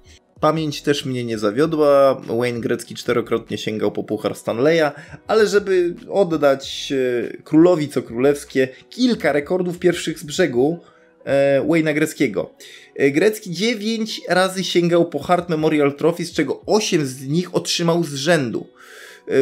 Pamięć 0.44 0.82
też 0.82 1.04
mnie 1.04 1.24
nie 1.24 1.38
zawiodła. 1.38 2.22
Wayne 2.38 2.60
Gretzky 2.60 2.94
czterokrotnie 2.94 3.58
sięgał 3.58 3.92
po 3.92 4.04
puchar 4.04 4.34
Stanleya, 4.34 4.90
ale 5.26 5.46
żeby 5.46 5.94
oddać 6.10 6.92
e, 6.92 7.36
królowi 7.42 7.88
co 7.88 8.02
królewskie, 8.02 8.68
kilka 8.90 9.32
rekordów 9.32 9.78
pierwszych 9.78 10.18
z 10.18 10.22
brzegu 10.22 10.78
e, 11.24 11.62
Wayne'a 11.62 11.94
Greckiego. 11.94 12.54
E, 12.96 13.10
Grecki 13.10 13.50
9 13.50 14.20
razy 14.28 14.64
sięgał 14.64 15.08
po 15.08 15.18
Hart 15.18 15.48
Memorial 15.48 15.94
Trophy, 15.94 16.24
z 16.24 16.32
czego 16.32 16.62
8 16.66 17.06
z 17.06 17.26
nich 17.26 17.54
otrzymał 17.54 18.04
z 18.04 18.14
rzędu. 18.14 18.66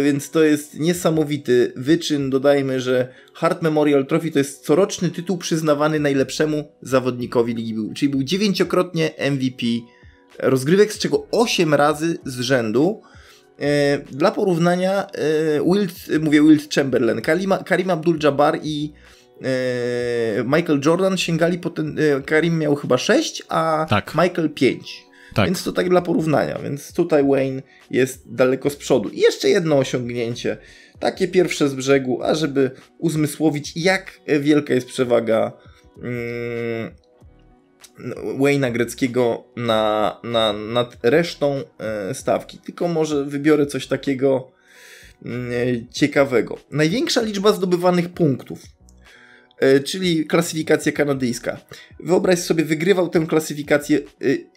Więc 0.05 0.31
to 0.31 0.43
jest 0.43 0.79
niesamowity 0.79 1.73
wyczyn. 1.77 2.31
Dodajmy, 2.31 2.81
że 2.81 3.09
Hart 3.33 3.63
Memorial 3.63 4.07
Trophy 4.07 4.31
to 4.31 4.39
jest 4.39 4.65
coroczny 4.65 5.11
tytuł 5.11 5.39
przyznawany 5.39 6.01
najlepszemu 6.01 6.65
zawodnikowi 6.83 7.55
ligi, 7.55 7.75
czyli 7.95 8.09
był 8.09 8.23
dziewięciokrotnie 8.23 9.11
MVP 9.31 9.67
rozgrywek, 10.39 10.93
z 10.93 10.99
czego 10.99 11.27
8 11.31 11.75
razy 11.75 12.19
z 12.25 12.41
rzędu. 12.41 13.03
E, 13.61 13.99
dla 13.99 14.31
porównania 14.31 15.07
e, 15.07 15.11
Wilt, 15.65 15.95
mówię 16.21 16.43
Wilt 16.43 16.75
Chamberlain, 16.75 17.21
Karim, 17.21 17.55
Karim 17.65 17.89
Abdul-Jabbar 17.89 18.59
i 18.63 18.93
e, 19.43 20.45
Michael 20.45 20.81
Jordan 20.85 21.17
sięgali 21.17 21.59
po 21.59 21.71
ten, 21.71 21.97
Karim 22.27 22.59
miał 22.59 22.75
chyba 22.75 22.99
6, 22.99 23.43
a 23.49 23.87
tak. 23.91 24.15
Michael 24.15 24.51
5. 24.51 25.07
Tak. 25.35 25.47
Więc 25.47 25.65
to 25.65 25.73
tak 25.73 25.89
dla 25.89 26.03
porównania, 26.03 26.59
więc 26.59 26.93
tutaj 26.93 27.25
Wayne 27.25 27.63
jest 27.91 28.35
daleko 28.35 28.71
z 28.71 28.77
przodu. 28.77 29.09
I 29.09 29.21
jeszcze 29.21 29.49
jedno 29.49 29.79
osiągnięcie, 29.79 30.57
takie 30.99 31.29
pierwsze 31.29 31.69
z 31.69 31.75
brzegu, 31.75 32.23
ażeby 32.23 32.71
uzmysłowić 32.99 33.73
jak 33.77 34.21
wielka 34.41 34.75
jest 34.75 34.87
przewaga 34.87 35.53
mm, 36.03 36.95
Wayne'a 38.39 38.73
Greckiego 38.73 39.45
na, 39.57 40.17
na, 40.25 40.53
nad 40.53 40.97
resztą 41.03 41.63
e, 41.79 42.15
stawki. 42.15 42.59
Tylko 42.59 42.89
może 42.89 43.25
wybiorę 43.25 43.67
coś 43.67 43.87
takiego 43.87 44.53
mm, 45.25 45.53
e, 45.53 45.55
ciekawego. 45.91 46.59
Największa 46.71 47.23
liczba 47.23 47.53
zdobywanych 47.53 48.09
punktów, 48.09 48.63
e, 49.59 49.81
czyli 49.81 50.27
klasyfikacja 50.27 50.93
kanadyjska. 50.93 51.61
Wyobraź 52.01 52.39
sobie, 52.39 52.65
wygrywał 52.65 53.09
tę 53.09 53.27
klasyfikację 53.29 53.99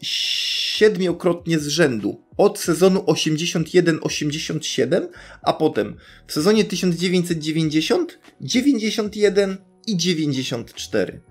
siedmiokrotnie 0.02 1.60
z 1.60 1.68
rzędu. 1.68 2.22
Od 2.38 2.60
sezonu 2.60 3.00
81-87, 3.00 5.08
a 5.42 5.54
potem 5.54 5.98
w 6.28 6.34
sezonie 6.34 6.66
1990 6.66 8.20
91 8.42 9.58
i 9.88 9.98
94. 9.98 11.22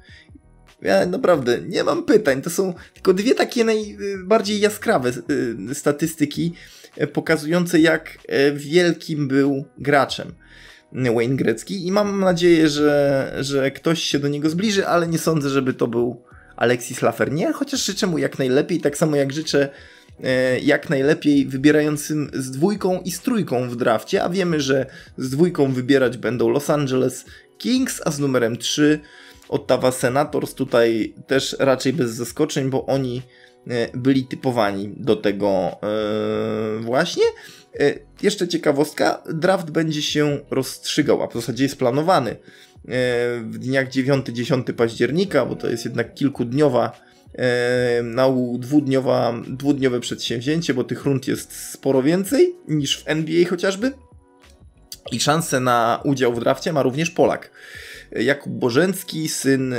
Ja 0.85 1.07
naprawdę 1.07 1.59
nie 1.69 1.85
mam 1.85 2.03
pytań. 2.03 2.43
To 2.43 2.51
są 2.51 2.75
tylko 2.95 3.15
dwie 3.15 3.35
takie 3.35 3.65
najbardziej 3.65 4.61
jaskrawe 4.61 5.13
y, 5.71 5.75
statystyki 5.75 6.55
e, 6.97 7.07
pokazujące, 7.07 7.81
jak 7.81 8.19
wielkim 8.55 9.29
był 9.29 9.65
graczem 9.79 10.33
Wayne 10.93 11.37
Gretzky. 11.37 11.87
I 11.87 11.93
mam 11.93 12.21
nadzieję, 12.21 12.69
że, 12.69 13.33
że 13.41 13.71
ktoś 13.71 14.03
się 14.03 14.19
do 14.19 14.29
niego 14.29 14.51
zbliży, 14.51 14.87
ale 14.87 15.09
nie 15.09 15.19
sądzę, 15.19 15.49
żeby 15.49 15.75
to 15.75 15.87
był 15.87 16.23
Alexis 16.57 17.03
Lafreniere, 17.03 17.53
chociaż 17.53 17.85
życzę 17.85 18.07
mu 18.07 18.19
jak 18.19 18.39
najlepiej, 18.39 18.81
tak 18.81 18.97
samo 18.99 19.17
jak 19.17 19.33
życzę 19.33 19.69
jak 20.63 20.91
najlepiej 20.91 21.47
wybierającym 21.47 22.31
z 22.35 22.51
dwójką 22.51 23.01
i 23.01 23.11
z 23.11 23.21
trójką 23.21 23.69
w 23.69 23.77
drafcie, 23.77 24.23
a 24.23 24.29
wiemy, 24.29 24.61
że 24.61 24.87
z 25.19 25.31
dwójką 25.31 25.73
wybierać 25.73 26.17
będą 26.17 26.49
Los 26.49 26.71
Angeles 26.71 27.25
Kings, 27.59 28.01
a 28.05 28.11
z 28.11 28.19
numerem 28.19 28.57
3 28.57 29.01
Ottawa 29.49 29.93
Senators. 29.93 30.55
Tutaj 30.55 31.15
też 31.27 31.57
raczej 31.59 31.93
bez 31.93 32.11
zaskoczeń, 32.11 32.71
bo 32.71 32.87
oni 32.87 33.23
e, 33.67 33.89
byli 33.95 34.25
typowani 34.25 34.95
do 34.97 35.17
tego 35.17 35.49
e, 35.83 36.81
właśnie. 36.81 37.25
Jeszcze 38.23 38.49
ciekawostka, 38.49 39.23
draft 39.33 39.71
będzie 39.71 40.03
się 40.03 40.39
rozstrzygał, 40.51 41.23
a 41.23 41.27
w 41.27 41.33
zasadzie 41.33 41.65
jest 41.65 41.79
planowany 41.79 42.37
w 43.43 43.59
dniach 43.59 43.89
9-10 43.89 44.73
października, 44.73 45.47
bo 45.47 45.57
to 45.57 45.69
jest 45.69 45.85
jednak 45.85 46.15
kilkudniowa 46.15 47.01
na 48.03 48.29
dwudniowa, 48.59 49.35
dwudniowe 49.47 50.01
przedsięwzięcie, 50.01 50.75
bo 50.75 50.85
tych 50.85 51.05
rund 51.05 51.29
jest 51.29 51.71
sporo 51.71 52.03
więcej 52.03 52.55
niż 52.69 53.03
w 53.03 53.09
NBA 53.09 53.49
chociażby. 53.49 53.93
I 55.13 55.21
szansę 55.21 55.61
na 55.61 56.01
udział 56.05 56.35
w 56.35 56.41
drafcie 56.41 56.73
ma 56.73 56.83
również 56.83 57.11
Polak. 57.11 57.51
Jakub 58.15 58.53
Bożęcki, 58.53 59.29
syn 59.29 59.75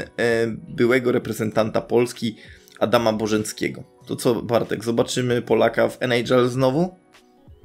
byłego 0.67 1.11
reprezentanta 1.11 1.81
Polski 1.81 2.35
Adama 2.79 3.13
Bożęckiego. 3.13 3.83
To 4.07 4.15
co, 4.15 4.41
Bartek, 4.41 4.83
zobaczymy 4.83 5.41
Polaka 5.41 5.89
w 5.89 5.97
NHL 6.01 6.49
znowu? 6.49 6.95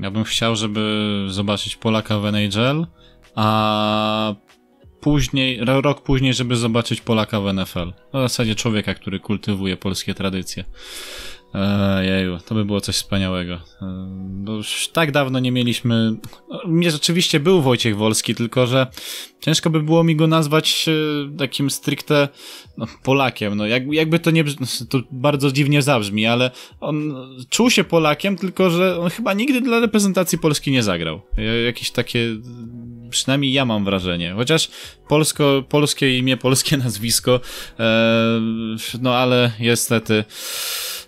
Ja 0.01 0.11
bym 0.11 0.25
chciał, 0.25 0.57
żeby 0.57 0.81
zobaczyć 1.29 1.77
Polaka 1.77 2.19
w 2.19 2.27
NHL, 2.27 2.87
a 3.35 4.35
później, 5.01 5.61
rok 5.65 6.03
później, 6.03 6.35
żeby 6.35 6.57
zobaczyć 6.57 7.01
Polaka 7.01 7.41
w 7.41 7.55
NFL. 7.55 7.93
W 8.13 8.13
zasadzie 8.13 8.55
człowieka, 8.55 8.95
który 8.95 9.21
kultywuje 9.21 9.77
polskie 9.77 10.15
tradycje. 10.15 10.65
Jeju, 12.03 12.39
to 12.47 12.55
by 12.55 12.65
było 12.65 12.81
coś 12.81 12.95
wspaniałego. 12.95 13.61
Bo 14.19 14.53
już 14.53 14.89
tak 14.89 15.13
dawno 15.13 15.39
nie 15.39 15.53
mieliśmy. 15.53 16.13
Mnie 16.67 16.91
rzeczywiście 16.91 17.41
był 17.41 17.63
Wojciech 17.63 17.97
Wolski, 17.97 18.35
tylko 18.35 18.67
że 18.67 18.87
ciężko 19.41 19.71
by 19.71 19.83
było 19.83 20.05
mi 20.05 20.17
go 20.17 20.27
nazwać 20.27 20.87
e, 20.89 21.37
takim 21.39 21.71
stricte 21.71 22.29
no, 22.77 22.87
Polakiem. 23.03 23.55
No, 23.55 23.67
jak, 23.67 23.93
jakby 23.93 24.19
to 24.19 24.31
nie. 24.31 24.45
To 24.89 25.01
bardzo 25.11 25.53
dziwnie 25.53 25.83
zabrzmi, 25.83 26.27
ale 26.27 26.51
on 26.81 27.15
czuł 27.49 27.71
się 27.71 27.85
Polakiem, 27.85 28.37
tylko 28.37 28.71
że 28.71 28.99
on 28.99 29.11
chyba 29.11 29.33
nigdy 29.33 29.61
dla 29.61 29.81
reprezentacji 29.81 30.39
Polski 30.39 30.71
nie 30.71 30.83
zagrał. 30.83 31.21
Jakieś 31.67 31.91
takie. 31.91 32.21
Przynajmniej 33.11 33.53
ja 33.53 33.65
mam 33.65 33.85
wrażenie. 33.85 34.33
Chociaż 34.37 34.71
polsko, 35.09 35.65
polskie 35.69 36.19
imię, 36.19 36.37
polskie 36.37 36.77
nazwisko, 36.87 37.41
e, 37.79 38.41
no 39.01 39.15
ale 39.15 39.53
niestety. 39.61 40.25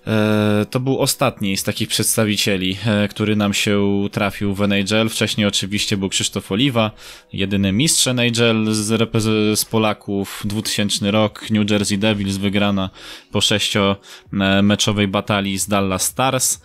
E, 0.06 0.66
to 0.70 0.80
był 0.80 0.98
ostatni 0.98 1.56
z 1.56 1.62
takich 1.62 1.88
przedstawicieli, 1.88 2.78
e, 2.86 3.08
który 3.08 3.36
nam 3.36 3.54
się 3.54 4.06
trafił 4.12 4.54
w 4.54 4.62
NHL. 4.62 5.08
Wcześniej 5.08 5.46
oczywiście 5.46 5.96
był 5.96 6.08
Krzysztof 6.08 6.52
Oliwa, 6.52 6.90
jedyny 7.32 7.72
mistrz 7.72 8.06
NHL 8.06 8.66
z, 8.74 9.20
z 9.60 9.64
Polaków, 9.64 10.42
2000 10.44 11.10
rok, 11.10 11.50
New 11.50 11.70
Jersey 11.70 11.98
Devils 11.98 12.36
wygrana 12.36 12.90
po 13.32 13.40
sześciomeczowej 13.40 15.08
batalii 15.08 15.58
z 15.58 15.68
Dallas 15.68 16.02
Stars. 16.02 16.62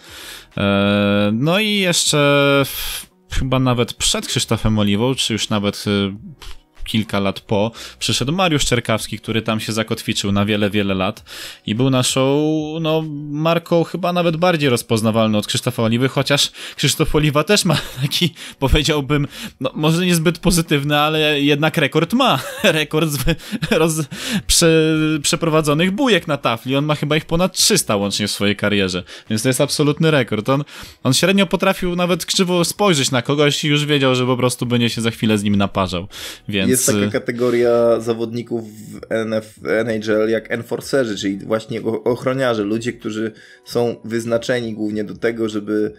E, 0.58 1.30
no 1.34 1.60
i 1.60 1.76
jeszcze 1.76 2.64
chyba 3.32 3.60
nawet 3.60 3.94
przed 3.94 4.28
Krzysztofem 4.28 4.80
Oliwą, 4.80 5.16
czy 5.16 5.34
już 5.34 5.50
nawet 5.50 5.86
kilka 6.88 7.20
lat 7.20 7.40
po, 7.40 7.72
przyszedł 8.00 8.32
Mariusz 8.32 8.66
Czerkawski, 8.66 9.20
który 9.20 9.42
tam 9.42 9.60
się 9.60 9.74
zakotwiczył 9.74 10.32
na 10.32 10.46
wiele, 10.46 10.70
wiele 10.70 10.94
lat 10.94 11.24
i 11.66 11.76
był 11.76 11.90
naszą, 11.90 12.44
no, 12.82 13.04
marką 13.32 13.84
chyba 13.84 14.14
nawet 14.14 14.38
bardziej 14.38 14.70
rozpoznawalną 14.70 15.38
od 15.38 15.48
Krzysztofa 15.48 15.84
Oliwy, 15.84 16.10
chociaż 16.10 16.52
Krzysztof 16.76 17.16
Oliwa 17.16 17.44
też 17.44 17.66
ma 17.66 17.78
taki, 18.02 18.34
powiedziałbym, 18.60 19.28
no, 19.60 19.72
może 19.76 20.06
niezbyt 20.06 20.40
pozytywny, 20.40 21.00
ale 21.00 21.42
jednak 21.42 21.78
rekord 21.78 22.14
ma. 22.14 22.40
Rekord 22.64 23.10
z, 23.10 23.18
roz, 23.72 23.94
prze, 24.48 24.96
przeprowadzonych 25.22 25.92
bujek 25.92 26.28
na 26.28 26.38
tafli. 26.38 26.76
On 26.76 26.86
ma 26.86 26.96
chyba 26.96 27.16
ich 27.16 27.26
ponad 27.26 27.58
300 27.58 27.96
łącznie 27.96 28.28
w 28.28 28.32
swojej 28.32 28.56
karierze, 28.56 29.04
więc 29.30 29.44
to 29.44 29.50
jest 29.50 29.62
absolutny 29.62 30.12
rekord. 30.12 30.50
On, 30.50 30.64
on 31.04 31.14
średnio 31.14 31.46
potrafił 31.46 31.96
nawet 31.96 32.26
krzywo 32.26 32.66
spojrzeć 32.66 33.12
na 33.12 33.22
kogoś 33.22 33.64
i 33.64 33.68
już 33.68 33.86
wiedział, 33.86 34.16
że 34.16 34.26
po 34.26 34.38
prostu 34.38 34.66
będzie 34.66 34.90
się 34.90 35.02
za 35.02 35.12
chwilę 35.12 35.38
z 35.38 35.44
nim 35.44 35.56
naparzał. 35.56 36.08
Więc 36.48 36.77
jest 36.78 37.00
taka 37.00 37.12
kategoria 37.12 38.00
zawodników 38.00 38.64
w 38.70 39.00
NF, 39.10 39.60
NHL 39.64 40.30
jak 40.30 40.52
enforcerzy, 40.52 41.18
czyli 41.18 41.38
właśnie 41.38 41.82
ochroniarze, 41.84 42.64
ludzie, 42.64 42.94
którzy 42.94 43.32
są 43.66 43.96
wyznaczeni 44.04 44.74
głównie 44.74 45.04
do 45.04 45.18
tego, 45.18 45.50
żeby 45.50 45.94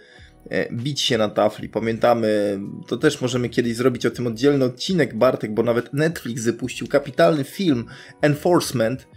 bić 0.71 1.01
się 1.01 1.17
na 1.17 1.29
tafli. 1.29 1.69
Pamiętamy, 1.69 2.59
to 2.87 2.97
też 2.97 3.21
możemy 3.21 3.49
kiedyś 3.49 3.75
zrobić 3.75 4.05
o 4.05 4.11
tym 4.11 4.27
oddzielny 4.27 4.65
odcinek, 4.65 5.17
Bartek, 5.17 5.53
bo 5.53 5.63
nawet 5.63 5.93
Netflix 5.93 6.43
wypuścił 6.43 6.87
kapitalny 6.87 7.43
film 7.43 7.85
Enforcement, 8.21 9.07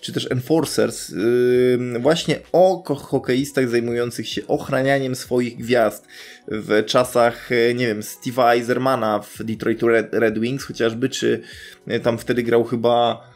czy 0.00 0.12
też 0.12 0.30
Enforcers, 0.30 1.14
właśnie 2.00 2.40
o 2.52 2.82
hokeistach 2.96 3.68
zajmujących 3.68 4.28
się 4.28 4.46
ochranianiem 4.46 5.14
swoich 5.14 5.56
gwiazd 5.56 6.06
w 6.48 6.84
czasach, 6.86 7.52
e, 7.52 7.74
nie 7.74 7.86
wiem, 7.86 8.00
Steve'a 8.00 8.52
Eisermana 8.52 9.20
w 9.20 9.44
Detroit 9.44 9.82
Red 10.12 10.38
Wings 10.38 10.64
chociażby, 10.64 11.08
czy 11.08 11.40
e, 11.86 12.00
tam 12.00 12.18
wtedy 12.18 12.42
grał 12.42 12.64
chyba 12.64 13.24
e, 13.26 13.29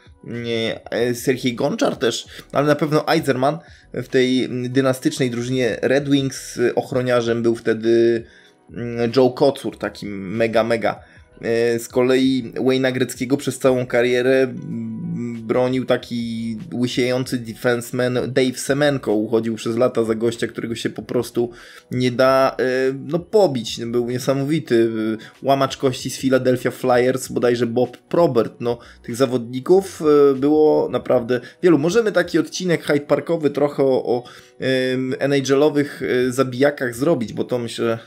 Serhiej 1.13 1.55
Gonczar 1.55 1.95
też, 1.95 2.27
ale 2.51 2.67
na 2.67 2.75
pewno 2.75 3.07
Eiserman 3.07 3.57
w 3.93 4.07
tej 4.07 4.49
dynastycznej 4.69 5.29
drużynie 5.29 5.77
Red 5.81 6.09
Wings 6.09 6.59
ochroniarzem 6.75 7.43
był 7.43 7.55
wtedy 7.55 8.23
mm, 8.71 9.11
Joe 9.15 9.29
Kocur, 9.29 9.77
takim 9.77 10.35
mega, 10.35 10.63
mega 10.63 10.99
E, 11.14 11.14
z 11.79 11.87
kolei 11.87 12.53
Wayne'a 12.55 12.93
Greckiego 12.93 13.37
przez 13.37 13.59
całą 13.59 13.85
karierę 13.85 14.47
bronił 15.45 15.85
taki 15.85 16.57
łysiejący 16.73 17.37
defenseman 17.37 18.19
Dave 18.27 18.59
Semenko. 18.59 19.13
Uchodził 19.13 19.55
przez 19.55 19.77
lata 19.77 20.03
za 20.03 20.15
gościa, 20.15 20.47
którego 20.47 20.75
się 20.75 20.89
po 20.89 21.01
prostu 21.01 21.49
nie 21.91 22.11
da 22.11 22.55
e, 22.59 22.63
no, 22.93 23.19
pobić. 23.19 23.85
Był 23.85 24.09
niesamowity. 24.09 24.89
Łamacz 25.43 25.77
kości 25.77 26.09
z 26.09 26.17
Philadelphia 26.17 26.71
Flyers, 26.71 27.27
bodajże 27.27 27.67
Bob 27.67 27.97
Probert. 27.97 28.53
No, 28.59 28.77
tych 29.03 29.15
zawodników 29.15 30.01
e, 30.01 30.35
było 30.35 30.89
naprawdę 30.89 31.41
wielu. 31.63 31.77
Możemy 31.77 32.11
taki 32.11 32.39
odcinek 32.39 32.83
Hyde 32.83 33.05
Parkowy 33.05 33.49
trochę 33.49 33.83
o, 33.83 34.05
o 34.05 34.23
NHL-owych 35.19 36.01
zabijakach 36.29 36.95
zrobić, 36.95 37.33
bo 37.33 37.43
to 37.43 37.59
myślę 37.59 37.99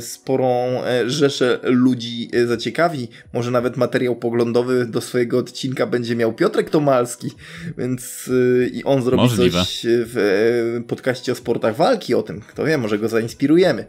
sporą 0.00 0.80
rzeszę 1.06 1.60
ludzi 1.62 2.30
zaciekawi. 2.46 3.08
Może 3.32 3.50
nawet 3.50 3.76
materiał 3.76 4.16
poglądowy 4.16 4.86
do 4.86 5.00
swojego 5.00 5.38
odcinka 5.38 5.86
będzie 5.86 6.16
miał 6.16 6.32
Piotrek 6.32 6.70
Tomalski, 6.70 7.30
więc 7.78 8.30
i 8.72 8.84
on 8.84 9.02
zrobi 9.02 9.22
Możliwe. 9.22 9.58
coś 9.58 9.80
w 9.86 10.82
podcaście 10.88 11.32
o 11.32 11.34
sportach 11.34 11.76
walki 11.76 12.14
o 12.14 12.22
tym. 12.22 12.40
Kto 12.40 12.64
wie, 12.64 12.78
może 12.78 12.98
go 12.98 13.08
zainspirujemy. 13.08 13.84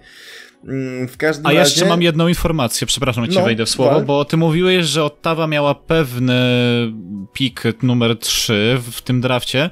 Mm, 0.67 1.07
w 1.07 1.17
każdym 1.17 1.45
A 1.45 1.49
razie... 1.49 1.59
jeszcze 1.59 1.85
mam 1.85 2.01
jedną 2.01 2.27
informację, 2.27 2.87
przepraszam, 2.87 3.27
ci 3.27 3.37
no, 3.37 3.45
wejdę 3.45 3.65
w 3.65 3.69
słowo, 3.69 3.95
tak. 3.95 4.05
bo 4.05 4.25
ty 4.25 4.37
mówiłeś, 4.37 4.85
że 4.85 5.03
Ottawa 5.03 5.47
miała 5.47 5.75
pewny 5.75 6.33
pik 7.33 7.63
numer 7.83 8.19
3 8.19 8.79
w 8.91 9.01
tym 9.01 9.21
drafcie. 9.21 9.69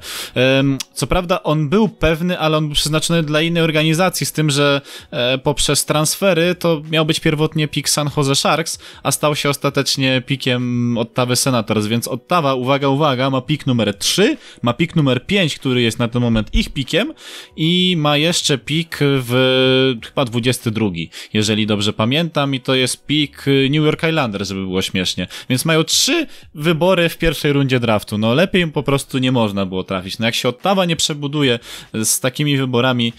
Co 0.94 1.06
prawda 1.06 1.42
on 1.42 1.68
był 1.68 1.88
pewny, 1.88 2.38
ale 2.38 2.56
on 2.56 2.66
był 2.66 2.74
przeznaczony 2.74 3.22
dla 3.22 3.40
innej 3.40 3.62
organizacji, 3.62 4.26
z 4.26 4.32
tym, 4.32 4.50
że 4.50 4.80
e, 5.10 5.38
poprzez 5.38 5.84
transfery 5.84 6.54
to 6.54 6.82
miał 6.90 7.06
być 7.06 7.20
pierwotnie 7.20 7.68
pik 7.68 7.88
San 7.88 8.10
Jose 8.16 8.34
Sharks, 8.34 8.78
a 9.02 9.12
stał 9.12 9.36
się 9.36 9.48
ostatecznie 9.48 10.22
pikiem 10.26 10.98
Ottawy 10.98 11.36
Senators, 11.36 11.86
więc 11.86 12.08
Ottawa, 12.08 12.54
uwaga, 12.54 12.88
uwaga, 12.88 13.30
ma 13.30 13.40
pik 13.40 13.66
numer 13.66 13.94
3, 13.94 14.36
ma 14.62 14.72
pik 14.72 14.96
numer 14.96 15.26
5, 15.26 15.58
który 15.58 15.82
jest 15.82 15.98
na 15.98 16.08
ten 16.08 16.22
moment 16.22 16.54
ich 16.54 16.70
pikiem 16.72 17.14
i 17.56 17.94
ma 17.98 18.16
jeszcze 18.16 18.58
pik 18.58 18.98
w 19.00 19.96
chyba 20.04 20.24
22 20.24 20.79
drugi, 20.80 21.10
jeżeli 21.32 21.66
dobrze 21.66 21.92
pamiętam, 21.92 22.54
i 22.54 22.60
to 22.60 22.74
jest 22.74 23.06
pik 23.06 23.44
New 23.70 23.84
York 23.84 24.02
Islanders, 24.08 24.48
żeby 24.48 24.60
było 24.60 24.82
śmiesznie. 24.82 25.26
Więc 25.48 25.64
mają 25.64 25.84
trzy 25.84 26.26
wybory 26.54 27.08
w 27.08 27.18
pierwszej 27.18 27.52
rundzie 27.52 27.80
draftu. 27.80 28.18
No 28.18 28.34
lepiej 28.34 28.62
im 28.62 28.72
po 28.72 28.82
prostu 28.82 29.18
nie 29.18 29.32
można 29.32 29.66
było 29.66 29.84
trafić. 29.84 30.18
No 30.18 30.26
jak 30.26 30.34
się 30.34 30.48
Ottawa 30.48 30.84
nie 30.84 30.96
przebuduje 30.96 31.58
z 32.04 32.20
takimi 32.20 32.56
wyborami, 32.56 33.12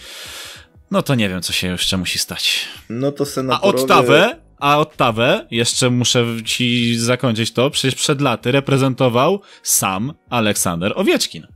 no 0.91 1.01
to 1.01 1.15
nie 1.15 1.29
wiem, 1.29 1.41
co 1.41 1.53
się 1.53 1.67
jeszcze 1.67 1.97
musi 1.97 2.19
stać. 2.19 2.67
No 2.89 3.11
to 3.11 3.25
senatorowie... 3.25 3.79
A 3.79 3.83
Ottawę 3.83 4.41
a 4.61 4.77
Ottawę, 4.77 5.47
jeszcze 5.51 5.89
muszę 5.89 6.25
ci 6.45 6.95
zakończyć 6.99 7.53
to, 7.53 7.69
przecież 7.69 7.95
przed 7.95 8.21
laty 8.21 8.51
reprezentował 8.51 9.41
sam 9.63 10.13
Aleksander 10.29 10.93
Owieczkin. 10.95 11.47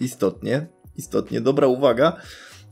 Istotnie, 0.00 0.66
istotnie, 0.96 1.40
dobra 1.40 1.66
uwaga. 1.66 2.16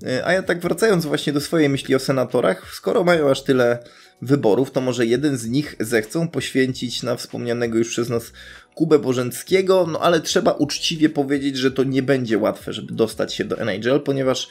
E, 0.06 0.26
a 0.26 0.32
ja 0.32 0.42
tak 0.42 0.60
wracając 0.60 1.06
właśnie 1.06 1.32
do 1.32 1.40
swojej 1.40 1.68
myśli 1.68 1.94
o 1.94 1.98
senatorach, 1.98 2.74
skoro 2.74 3.04
mają 3.04 3.30
aż 3.30 3.42
tyle 3.42 3.78
wyborów, 4.22 4.70
to 4.70 4.80
może 4.80 5.06
jeden 5.06 5.38
z 5.38 5.46
nich 5.46 5.76
zechcą 5.80 6.28
poświęcić 6.28 7.02
na 7.02 7.16
wspomnianego 7.16 7.78
już 7.78 7.88
przez 7.88 8.08
nas 8.08 8.32
Kubę 8.74 8.98
Bożęckiego, 8.98 9.86
no 9.86 10.00
ale 10.00 10.20
trzeba 10.20 10.52
uczciwie 10.52 11.08
powiedzieć, 11.08 11.56
że 11.56 11.70
to 11.70 11.84
nie 11.84 12.02
będzie 12.02 12.38
łatwe, 12.38 12.72
żeby 12.72 12.92
dostać 12.92 13.34
się 13.34 13.44
do 13.44 13.58
NHL, 13.58 14.00
ponieważ 14.00 14.48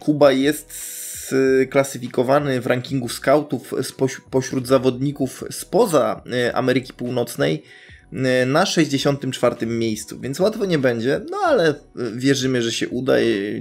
Kuba 0.00 0.32
jest 0.32 0.96
klasyfikowany 1.70 2.60
w 2.60 2.66
rankingu 2.66 3.08
scoutów 3.08 3.74
pośród 4.30 4.66
zawodników 4.66 5.44
spoza 5.50 6.22
e, 6.32 6.56
Ameryki 6.56 6.92
Północnej. 6.92 7.62
e, 7.62 7.85
na 8.46 8.66
64 8.66 9.66
miejscu, 9.66 10.20
więc 10.20 10.40
łatwo 10.40 10.64
nie 10.64 10.78
będzie, 10.78 11.20
no 11.30 11.36
ale 11.46 11.74
wierzymy, 12.16 12.62
że 12.62 12.72
się 12.72 12.88
uda 12.88 13.14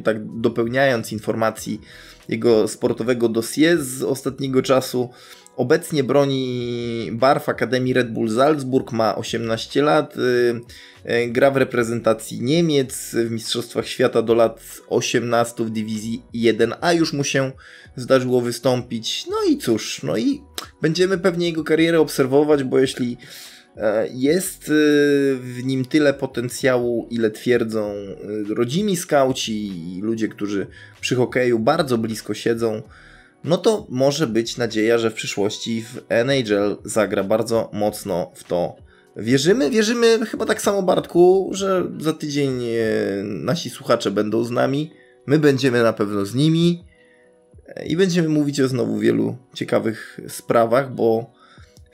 tak 0.03 0.17
dopełniając 0.39 1.11
informacji 1.11 1.81
jego 2.29 2.67
sportowego 2.67 3.29
dossier 3.29 3.83
z 3.83 4.03
ostatniego 4.03 4.61
czasu, 4.61 5.09
Obecnie 5.57 6.03
broni 6.03 7.09
barw 7.11 7.49
Akademii 7.49 7.93
Red 7.93 8.11
Bull 8.11 8.29
Salzburg, 8.29 8.91
ma 8.91 9.15
18 9.15 9.81
lat, 9.81 10.17
y, 10.17 10.21
y, 11.11 11.27
gra 11.27 11.51
w 11.51 11.57
reprezentacji 11.57 12.41
Niemiec 12.41 13.11
w 13.13 13.31
Mistrzostwach 13.31 13.87
Świata 13.87 14.21
do 14.21 14.33
lat 14.33 14.61
18 14.87 15.63
w 15.63 15.69
dywizji 15.69 16.23
1, 16.33 16.73
a 16.81 16.93
już 16.93 17.13
mu 17.13 17.23
się 17.23 17.51
zdarzyło 17.95 18.41
wystąpić. 18.41 19.25
No 19.29 19.35
i 19.49 19.57
cóż, 19.57 20.03
no 20.03 20.17
i 20.17 20.41
będziemy 20.81 21.17
pewnie 21.17 21.47
jego 21.47 21.63
karierę 21.63 21.99
obserwować, 21.99 22.63
bo 22.63 22.79
jeśli 22.79 23.17
jest 24.13 24.69
y, 24.69 24.71
w 25.41 25.61
nim 25.63 25.85
tyle 25.85 26.13
potencjału, 26.13 27.07
ile 27.09 27.31
twierdzą 27.31 27.93
rodzimi 28.49 28.97
skauci 28.97 29.67
i 29.97 30.01
ludzie, 30.01 30.27
którzy 30.27 30.67
przy 31.01 31.15
hokeju 31.15 31.59
bardzo 31.59 31.97
blisko 31.97 32.33
siedzą, 32.33 32.81
no 33.43 33.57
to 33.57 33.87
może 33.89 34.27
być 34.27 34.57
nadzieja, 34.57 34.97
że 34.97 35.11
w 35.11 35.13
przyszłości 35.13 35.83
w 35.83 36.01
NHL 36.09 36.77
zagra 36.85 37.23
bardzo 37.23 37.69
mocno 37.73 38.31
w 38.35 38.43
to. 38.43 38.75
Wierzymy, 39.17 39.69
wierzymy 39.69 40.25
chyba 40.25 40.45
tak 40.45 40.61
samo 40.61 40.81
Bartku, 40.81 41.49
że 41.53 41.83
za 41.99 42.13
tydzień 42.13 42.63
e, 42.63 42.77
nasi 43.23 43.69
słuchacze 43.69 44.11
będą 44.11 44.43
z 44.43 44.51
nami, 44.51 44.91
my 45.25 45.39
będziemy 45.39 45.83
na 45.83 45.93
pewno 45.93 46.25
z 46.25 46.35
nimi. 46.35 46.83
E, 47.67 47.85
i 47.85 47.97
będziemy 47.97 48.29
mówić 48.29 48.61
o 48.61 48.67
znowu 48.67 48.99
wielu 48.99 49.37
ciekawych 49.53 50.19
sprawach, 50.27 50.93
bo 50.93 51.33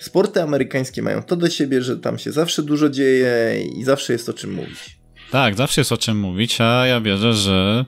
sporty 0.04 0.42
amerykańskie 0.42 1.02
mają 1.02 1.24
to 1.24 1.36
do 1.36 1.50
siebie, 1.50 1.82
że 1.82 1.98
tam 1.98 2.20
się 2.20 2.32
zawsze 2.32 2.64
dużo 2.64 2.90
dzieje 2.90 3.62
i 3.76 3.84
zawsze 3.84 4.14
jest 4.14 4.30
o 4.30 4.34
czym 4.34 4.54
mówić. 4.54 5.02
Tak, 5.32 5.56
zawsze 5.56 5.82
jest 5.82 5.92
o 5.92 5.98
czym 5.98 6.20
mówić, 6.20 6.62
a 6.62 6.88
ja 6.88 7.02
wierzę, 7.02 7.34
że 7.34 7.86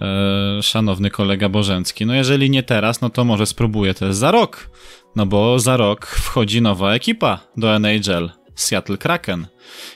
e, 0.00 0.62
szanowny 0.62 1.10
kolega 1.10 1.48
Bożencki, 1.48 2.06
no 2.06 2.14
jeżeli 2.14 2.50
nie 2.50 2.62
teraz, 2.62 3.00
no 3.00 3.10
to 3.10 3.24
może 3.24 3.46
spróbuję 3.46 3.94
też 3.94 4.14
za 4.14 4.30
rok. 4.30 4.70
No 5.16 5.26
bo 5.26 5.58
za 5.58 5.76
rok 5.76 6.06
wchodzi 6.06 6.62
nowa 6.62 6.94
ekipa 6.94 7.40
do 7.56 7.76
NHL. 7.76 8.30
Seattle 8.54 8.96
Kraken. 8.96 9.46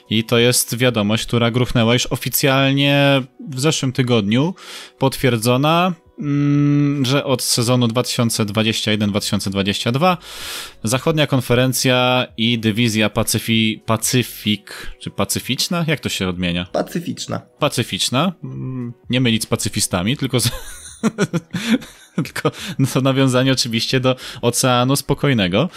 I 0.09 0.23
to 0.23 0.37
jest 0.37 0.77
wiadomość, 0.77 1.25
która 1.25 1.51
gruchnęła 1.51 1.93
już 1.93 2.05
oficjalnie 2.05 3.21
w 3.49 3.59
zeszłym 3.59 3.91
tygodniu, 3.91 4.55
potwierdzona 4.97 5.93
że 7.01 7.23
od 7.23 7.43
sezonu 7.43 7.87
2021-2022 7.87 10.17
Zachodnia 10.83 11.27
Konferencja 11.27 12.27
i 12.37 12.59
Dywizja 12.59 13.09
Pacyfi, 13.09 13.81
Pacyfik, 13.85 14.91
czy 14.99 15.09
Pacyficzna? 15.09 15.85
Jak 15.87 15.99
to 15.99 16.09
się 16.09 16.27
odmienia? 16.27 16.67
Pacyficzna. 16.71 17.41
Pacyficzna. 17.59 18.33
Mm, 18.43 18.93
nie 19.09 19.21
mylić 19.21 19.43
z 19.43 19.45
pacyfistami, 19.45 20.17
tylko 20.17 20.39
z... 20.39 20.51
tylko 22.25 22.51
to 22.93 23.01
nawiązanie 23.01 23.51
oczywiście 23.51 23.99
do 23.99 24.15
Oceanu 24.41 24.95
Spokojnego. 24.95 25.69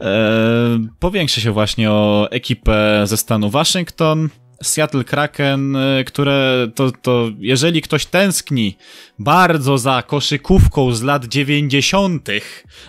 E, 0.00 0.86
powiększy 0.98 1.40
się 1.40 1.52
właśnie 1.52 1.90
o 1.90 2.28
ekipę 2.30 3.02
ze 3.04 3.16
stanu 3.16 3.50
Waszyngton, 3.50 4.28
Seattle 4.62 5.04
Kraken, 5.04 5.76
y, 5.76 6.04
które 6.04 6.68
to, 6.74 6.92
to 7.02 7.28
jeżeli 7.38 7.82
ktoś 7.82 8.06
tęskni 8.06 8.76
bardzo 9.18 9.78
za 9.78 10.02
koszykówką 10.02 10.92
z 10.92 11.02
lat 11.02 11.24
90., 11.24 12.28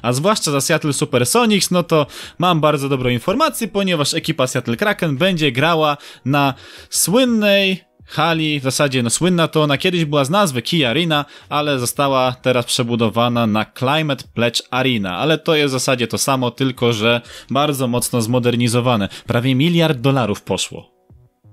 a 0.01 0.13
zwłaszcza 0.13 0.51
za 0.51 0.61
Seattle 0.61 0.93
Supersonics, 0.93 1.72
no 1.72 1.84
to 1.84 2.07
mam 2.39 2.61
bardzo 2.61 2.89
dobrą 2.89 3.09
informację, 3.09 3.67
ponieważ 3.67 4.13
ekipa 4.13 4.47
Seattle 4.47 4.78
Kraken 4.78 5.17
będzie 5.17 5.51
grała 5.51 5.97
na 6.26 6.53
słynnej 6.89 7.84
hali, 8.05 8.59
w 8.59 8.63
zasadzie 8.63 9.03
no 9.03 9.09
słynna 9.09 9.47
to 9.47 9.63
ona 9.63 9.78
kiedyś 9.78 10.05
była 10.05 10.26
z 10.26 10.30
nazwy 10.30 10.61
Key 10.61 10.86
Arena, 10.86 11.26
ale 11.49 11.80
została 11.80 12.36
teraz 12.41 12.65
przebudowana 12.65 13.47
na 13.47 13.65
Climate 13.65 14.24
Pledge 14.34 14.61
Arena, 14.72 15.17
ale 15.17 15.38
to 15.38 15.55
jest 15.55 15.72
w 15.72 15.80
zasadzie 15.80 16.07
to 16.07 16.17
samo, 16.17 16.51
tylko 16.51 16.93
że 16.93 17.22
bardzo 17.49 17.88
mocno 17.88 18.22
zmodernizowane. 18.22 19.09
Prawie 19.28 19.55
miliard 19.55 19.97
dolarów 19.97 20.41
poszło 20.41 21.01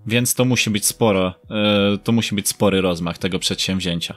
więc 0.09 0.35
to 0.35 0.45
musi 0.45 0.71
być 0.71 0.87
sporo, 0.87 1.35
e, 1.51 1.99
to 2.05 2.13
musi 2.13 2.35
być 2.35 2.49
spory 2.49 2.81
rozmach 2.81 3.19
tego 3.19 3.39
przedsięwzięcia. 3.39 4.17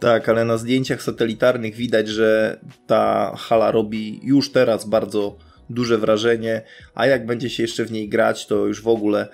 Tak, 0.00 0.28
ale 0.28 0.44
na 0.44 0.56
zdjęciach 0.56 1.02
satelitarnych 1.02 1.74
widać, 1.74 2.08
że 2.08 2.60
ta 2.86 3.34
hala 3.36 3.70
robi 3.70 4.20
już 4.22 4.52
teraz 4.52 4.88
bardzo 4.88 5.36
duże 5.70 5.98
wrażenie, 5.98 6.62
a 6.94 7.06
jak 7.06 7.26
będzie 7.26 7.50
się 7.50 7.62
jeszcze 7.62 7.84
w 7.84 7.92
niej 7.92 8.08
grać, 8.08 8.46
to 8.46 8.66
już 8.66 8.82
w 8.82 8.88
ogóle 8.88 9.28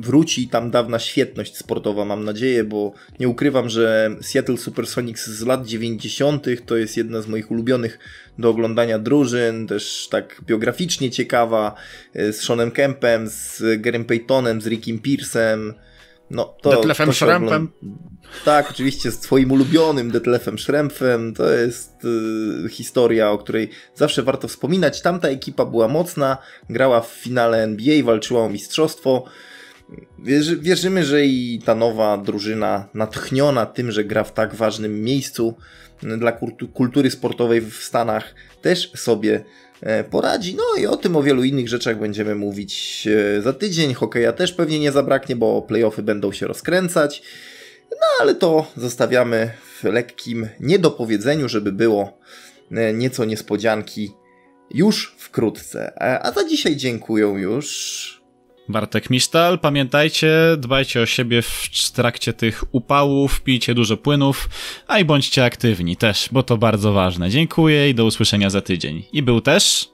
wróci 0.00 0.48
tam 0.48 0.70
dawna 0.70 0.98
świetność 0.98 1.56
sportowa, 1.56 2.04
mam 2.04 2.24
nadzieję, 2.24 2.64
bo 2.64 2.92
nie 3.20 3.28
ukrywam, 3.28 3.68
że 3.68 4.16
Seattle 4.20 4.56
Supersonics 4.56 5.26
z 5.26 5.46
lat 5.46 5.66
90. 5.66 6.46
to 6.66 6.76
jest 6.76 6.96
jedna 6.96 7.22
z 7.22 7.26
moich 7.26 7.50
ulubionych 7.50 7.98
do 8.38 8.50
oglądania 8.50 8.98
drużyn, 8.98 9.66
też 9.66 10.08
tak 10.10 10.40
biograficznie 10.46 11.10
ciekawa, 11.10 11.74
e, 12.14 12.32
z 12.32 12.40
Seanem 12.40 12.70
Kempem, 12.70 13.28
z 13.28 13.62
Garym 13.80 14.04
Paytonem, 14.04 14.60
z 14.60 14.66
Rickiem 14.66 14.98
Pierce'em. 14.98 15.72
No, 16.30 16.54
to, 16.62 16.70
Detlefem 16.70 17.12
Schrempem. 17.12 17.68
Tak, 18.44 18.70
oczywiście 18.70 19.10
z 19.10 19.18
twoim 19.18 19.52
ulubionym 19.52 20.10
Detlefem 20.10 20.58
Schrempem. 20.58 21.34
To 21.34 21.50
jest 21.50 22.04
y, 22.64 22.68
historia, 22.68 23.30
o 23.30 23.38
której 23.38 23.70
zawsze 23.94 24.22
warto 24.22 24.48
wspominać. 24.48 25.02
Tamta 25.02 25.28
ekipa 25.28 25.64
była 25.64 25.88
mocna, 25.88 26.38
grała 26.70 27.00
w 27.00 27.08
finale 27.08 27.62
NBA, 27.62 28.04
walczyła 28.04 28.44
o 28.44 28.48
mistrzostwo. 28.48 29.24
Wierzy, 30.18 30.56
wierzymy, 30.56 31.04
że 31.04 31.26
i 31.26 31.62
ta 31.64 31.74
nowa 31.74 32.18
drużyna, 32.18 32.88
natchniona 32.94 33.66
tym, 33.66 33.92
że 33.92 34.04
gra 34.04 34.24
w 34.24 34.32
tak 34.32 34.54
ważnym 34.54 35.02
miejscu 35.02 35.54
dla 36.02 36.32
kultury 36.72 37.10
sportowej 37.10 37.60
w 37.60 37.74
Stanach, 37.74 38.34
też 38.62 38.90
sobie 38.96 39.44
poradzi. 40.10 40.54
No 40.54 40.82
i 40.82 40.86
o 40.86 40.96
tym, 40.96 41.16
o 41.16 41.22
wielu 41.22 41.44
innych 41.44 41.68
rzeczach 41.68 41.98
będziemy 41.98 42.34
mówić 42.34 43.04
e, 43.38 43.42
za 43.42 43.52
tydzień. 43.52 43.94
Hokeja 43.94 44.32
też 44.32 44.52
pewnie 44.52 44.78
nie 44.78 44.92
zabraknie, 44.92 45.36
bo 45.36 45.62
playoffy 45.62 46.02
będą 46.02 46.32
się 46.32 46.46
rozkręcać. 46.46 47.22
No 47.90 48.06
ale 48.20 48.34
to 48.34 48.66
zostawiamy 48.76 49.50
w 49.82 49.84
lekkim 49.84 50.48
niedopowiedzeniu, 50.60 51.48
żeby 51.48 51.72
było 51.72 52.18
e, 52.70 52.92
nieco 52.92 53.24
niespodzianki 53.24 54.12
już 54.70 55.14
wkrótce. 55.18 56.02
A 56.22 56.32
za 56.32 56.44
dzisiaj 56.44 56.76
dziękuję 56.76 57.26
już. 57.26 58.23
Bartek 58.68 59.10
Misztal, 59.10 59.58
pamiętajcie, 59.58 60.32
dbajcie 60.58 61.00
o 61.00 61.06
siebie 61.06 61.42
w 61.42 61.90
trakcie 61.94 62.32
tych 62.32 62.64
upałów, 62.72 63.40
pijcie 63.40 63.74
dużo 63.74 63.96
płynów, 63.96 64.48
a 64.86 64.98
i 64.98 65.04
bądźcie 65.04 65.44
aktywni 65.44 65.96
też, 65.96 66.28
bo 66.32 66.42
to 66.42 66.56
bardzo 66.56 66.92
ważne. 66.92 67.30
Dziękuję 67.30 67.90
i 67.90 67.94
do 67.94 68.04
usłyszenia 68.04 68.50
za 68.50 68.60
tydzień. 68.60 69.02
I 69.12 69.22
był 69.22 69.40
też... 69.40 69.88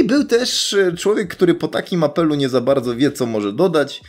I 0.00 0.04
był 0.04 0.24
też 0.24 0.74
e, 0.74 0.96
człowiek, 0.96 1.28
który 1.28 1.54
po 1.54 1.68
takim 1.68 2.04
apelu 2.04 2.34
nie 2.34 2.48
za 2.48 2.60
bardzo 2.60 2.96
wie, 2.96 3.12
co 3.12 3.26
może 3.26 3.52
dodać, 3.52 4.00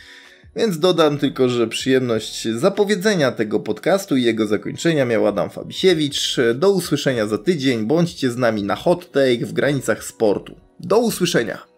więc 0.56 0.78
dodam 0.78 1.18
tylko, 1.18 1.48
że 1.48 1.66
przyjemność 1.66 2.48
zapowiedzenia 2.48 3.32
tego 3.32 3.60
podcastu 3.60 4.16
i 4.16 4.22
jego 4.22 4.46
zakończenia 4.46 5.04
miał 5.04 5.26
Adam 5.26 5.50
Fabisiewicz. 5.50 6.36
Do 6.54 6.70
usłyszenia 6.70 7.26
za 7.26 7.38
tydzień, 7.38 7.86
bądźcie 7.86 8.30
z 8.30 8.36
nami 8.36 8.62
na 8.62 8.76
hot 8.76 9.12
take 9.12 9.46
w 9.46 9.52
granicach 9.52 10.04
sportu. 10.04 10.54
Do 10.80 10.98
usłyszenia! 10.98 11.73